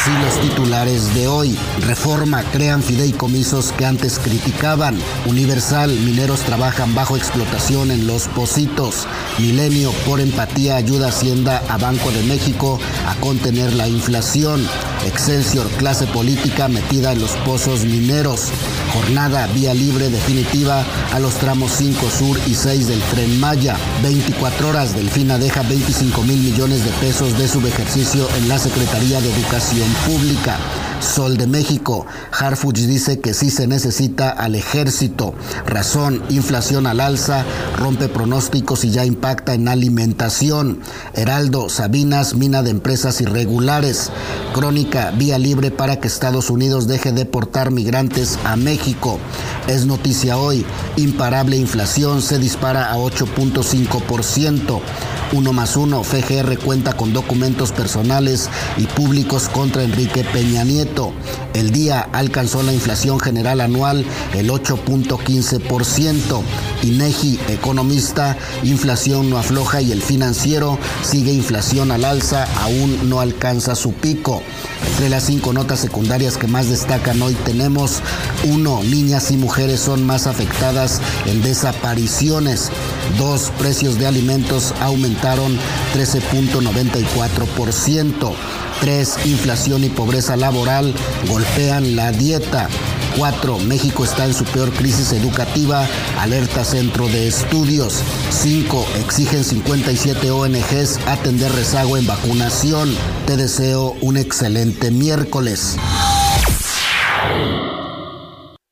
Así 0.02 0.10
los 0.18 0.40
titulares 0.40 1.14
de 1.14 1.28
hoy. 1.28 1.56
Reforma, 1.86 2.42
crean 2.50 2.82
fideicomisos 2.82 3.70
que 3.70 3.86
antes 3.86 4.18
criticaban. 4.18 4.98
Universal, 5.26 5.92
mineros 6.00 6.40
trabajan 6.40 6.92
bajo 6.92 7.16
explotación 7.16 7.92
en 7.92 8.08
los 8.08 8.26
pocitos. 8.26 9.06
Milenio, 9.38 9.92
por 10.04 10.18
empatía, 10.18 10.74
ayuda 10.74 11.10
Hacienda 11.10 11.62
a 11.68 11.78
Banco 11.78 12.10
de 12.10 12.24
México 12.24 12.80
a 13.06 13.14
contener 13.20 13.74
la 13.74 13.86
inflación. 13.86 14.66
Excelsior, 15.06 15.68
clase 15.78 16.08
política 16.08 16.66
metida 16.66 17.12
en 17.12 17.20
los 17.20 17.32
pozos 17.44 17.84
mineros. 17.84 18.48
Jornada, 18.92 19.46
vía 19.54 19.72
libre 19.72 20.10
definitiva 20.10 20.84
a 21.12 21.20
los 21.20 21.34
tramos 21.34 21.70
5 21.78 22.10
Sur 22.10 22.40
y 22.48 22.56
6 22.56 22.88
del 22.88 23.00
Tren 23.02 23.38
Maya. 23.38 23.76
24 24.02 24.68
horas, 24.68 24.96
Delfina 24.96 25.38
deja 25.38 25.62
25 25.62 26.22
mil 26.22 26.40
millones 26.40 26.84
de 26.84 26.90
pesos 26.92 27.38
de 27.38 27.46
subejercicio 27.46 28.28
en 28.36 28.48
la 28.48 28.58
Secretaría 28.58 29.20
de 29.20 29.32
Educación 29.32 29.91
Pública. 30.06 30.56
Sol 31.00 31.36
de 31.36 31.46
México. 31.46 32.06
Harfuch 32.30 32.78
dice 32.78 33.20
que 33.20 33.34
sí 33.34 33.50
se 33.50 33.66
necesita 33.66 34.30
al 34.30 34.54
ejército. 34.54 35.34
Razón, 35.66 36.22
inflación 36.28 36.86
al 36.86 37.00
alza, 37.00 37.44
rompe 37.76 38.08
pronósticos 38.08 38.84
y 38.84 38.90
ya 38.90 39.04
impacta 39.04 39.54
en 39.54 39.66
alimentación. 39.68 40.80
Heraldo, 41.14 41.68
Sabinas, 41.68 42.34
mina 42.34 42.62
de 42.62 42.70
empresas 42.70 43.20
irregulares. 43.20 44.10
Crónica, 44.54 45.10
vía 45.10 45.38
libre 45.38 45.70
para 45.70 45.98
que 45.98 46.06
Estados 46.06 46.50
Unidos 46.50 46.86
deje 46.86 47.10
de 47.10 47.24
portar 47.24 47.72
migrantes 47.72 48.38
a 48.44 48.54
México. 48.56 49.18
Es 49.66 49.86
noticia 49.86 50.36
hoy, 50.36 50.64
imparable 50.96 51.56
inflación 51.56 52.22
se 52.22 52.38
dispara 52.38 52.92
a 52.92 52.96
8.5%. 52.96 54.80
Uno 55.32 55.52
más 55.52 55.76
uno, 55.76 56.04
FGR 56.04 56.58
cuenta 56.58 56.92
con 56.92 57.12
documentos 57.12 57.72
personales 57.72 58.50
y 58.76 58.86
públicos 58.86 59.48
contra 59.48 59.81
Enrique 59.84 60.24
Peña 60.24 60.64
Nieto. 60.64 61.12
El 61.54 61.70
día 61.70 62.00
alcanzó 62.12 62.62
la 62.62 62.72
inflación 62.72 63.20
general 63.20 63.60
anual 63.60 64.04
el 64.34 64.50
8.15%. 64.50 66.42
INEGI, 66.82 67.38
economista, 67.48 68.36
inflación 68.62 69.30
no 69.30 69.38
afloja 69.38 69.80
y 69.80 69.92
el 69.92 70.02
financiero 70.02 70.78
sigue 71.02 71.32
inflación 71.32 71.90
al 71.90 72.04
alza, 72.04 72.46
aún 72.62 73.08
no 73.08 73.20
alcanza 73.20 73.74
su 73.74 73.92
pico. 73.92 74.42
Entre 74.88 75.08
las 75.08 75.24
cinco 75.24 75.52
notas 75.52 75.80
secundarias 75.80 76.36
que 76.36 76.46
más 76.46 76.68
destacan 76.68 77.20
hoy 77.22 77.34
tenemos, 77.44 78.00
uno, 78.44 78.82
niñas 78.82 79.30
y 79.30 79.36
mujeres 79.36 79.80
son 79.80 80.04
más 80.04 80.26
afectadas 80.26 81.00
en 81.26 81.42
desapariciones. 81.42 82.70
Dos, 83.18 83.50
precios 83.58 83.98
de 83.98 84.06
alimentos 84.06 84.72
aumentaron 84.80 85.58
13.94%. 85.94 88.32
Tres, 88.80 89.18
inflación 89.24 89.84
y 89.84 89.90
pobreza 89.90 90.36
laboral 90.36 90.94
golpean 91.28 91.94
la 91.94 92.10
dieta. 92.12 92.68
4. 93.16 93.58
México 93.58 94.04
está 94.04 94.24
en 94.24 94.34
su 94.34 94.44
peor 94.44 94.72
crisis 94.72 95.12
educativa, 95.12 95.86
alerta 96.18 96.64
Centro 96.64 97.06
de 97.08 97.28
Estudios. 97.28 98.02
5. 98.30 98.86
Exigen 99.04 99.44
57 99.44 100.30
ONGs 100.30 100.98
atender 101.06 101.52
rezago 101.52 101.96
en 101.96 102.06
vacunación. 102.06 102.94
Te 103.26 103.36
deseo 103.36 103.96
un 104.00 104.16
excelente 104.16 104.90
miércoles. 104.90 105.76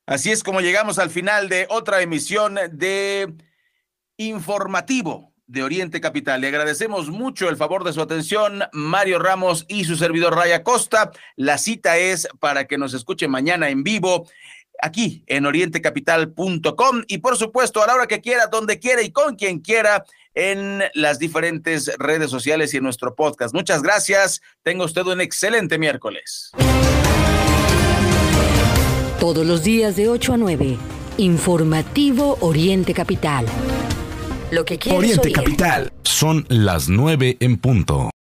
Así 0.07 0.33
es 0.33 0.43
como 0.43 0.61
llegamos 0.61 0.99
al 0.99 1.11
final 1.11 1.49
de 1.49 1.67
otra 1.71 2.03
emisión 2.03 2.59
de 2.73 3.33
informativo 4.21 5.33
de 5.47 5.63
Oriente 5.63 6.01
Capital. 6.01 6.41
Le 6.43 6.49
agradecemos 6.49 7.09
mucho 7.09 7.49
el 7.49 7.57
favor 7.57 7.85
de 7.85 7.93
su 7.93 8.03
atención, 8.03 8.63
Mario 8.73 9.19
Ramos 9.19 9.65
y 9.67 9.85
su 9.85 9.97
servidor 9.97 10.37
Raya 10.37 10.63
Costa. 10.63 11.11
La 11.37 11.57
cita 11.59 11.97
es 11.97 12.29
para 12.39 12.67
que 12.67 12.79
nos 12.79 12.93
escuche 12.95 13.29
mañana 13.29 13.71
en 13.71 13.83
vivo 13.83 14.29
aquí 14.83 15.25
en 15.27 15.47
orientecapital.com 15.47 17.03
y 17.09 17.19
por 17.19 17.37
supuesto 17.37 17.83
a 17.83 17.87
la 17.87 17.95
hora 17.95 18.07
que 18.07 18.21
quiera, 18.21 18.47
donde 18.47 18.79
quiera 18.79 19.03
y 19.03 19.11
con 19.11 19.37
quien 19.37 19.61
quiera 19.61 20.05
en 20.35 20.83
las 20.95 21.19
diferentes 21.19 21.91
redes 21.99 22.31
sociales 22.31 22.73
y 22.75 22.77
en 22.77 22.85
nuestro 22.85 23.15
podcast. 23.15 23.55
Muchas 23.55 23.83
gracias. 23.83 24.43
Tenga 24.63 24.85
usted 24.85 25.03
un 25.03 25.21
excelente 25.21 25.79
miércoles. 25.79 26.53
Todos 29.19 29.47
los 29.47 29.65
días 29.65 29.97
de 29.97 30.09
8 30.09 30.35
a 30.35 30.37
9. 30.37 30.79
Informativo 31.17 32.39
Oriente 32.41 32.95
Capital. 32.95 33.47
Lo 34.51 34.65
que 34.65 34.79
Oriente 34.91 35.29
oír. 35.29 35.33
Capital. 35.33 35.93
Son 36.03 36.45
las 36.49 36.89
9 36.89 37.37
en 37.41 37.57
punto. 37.59 38.11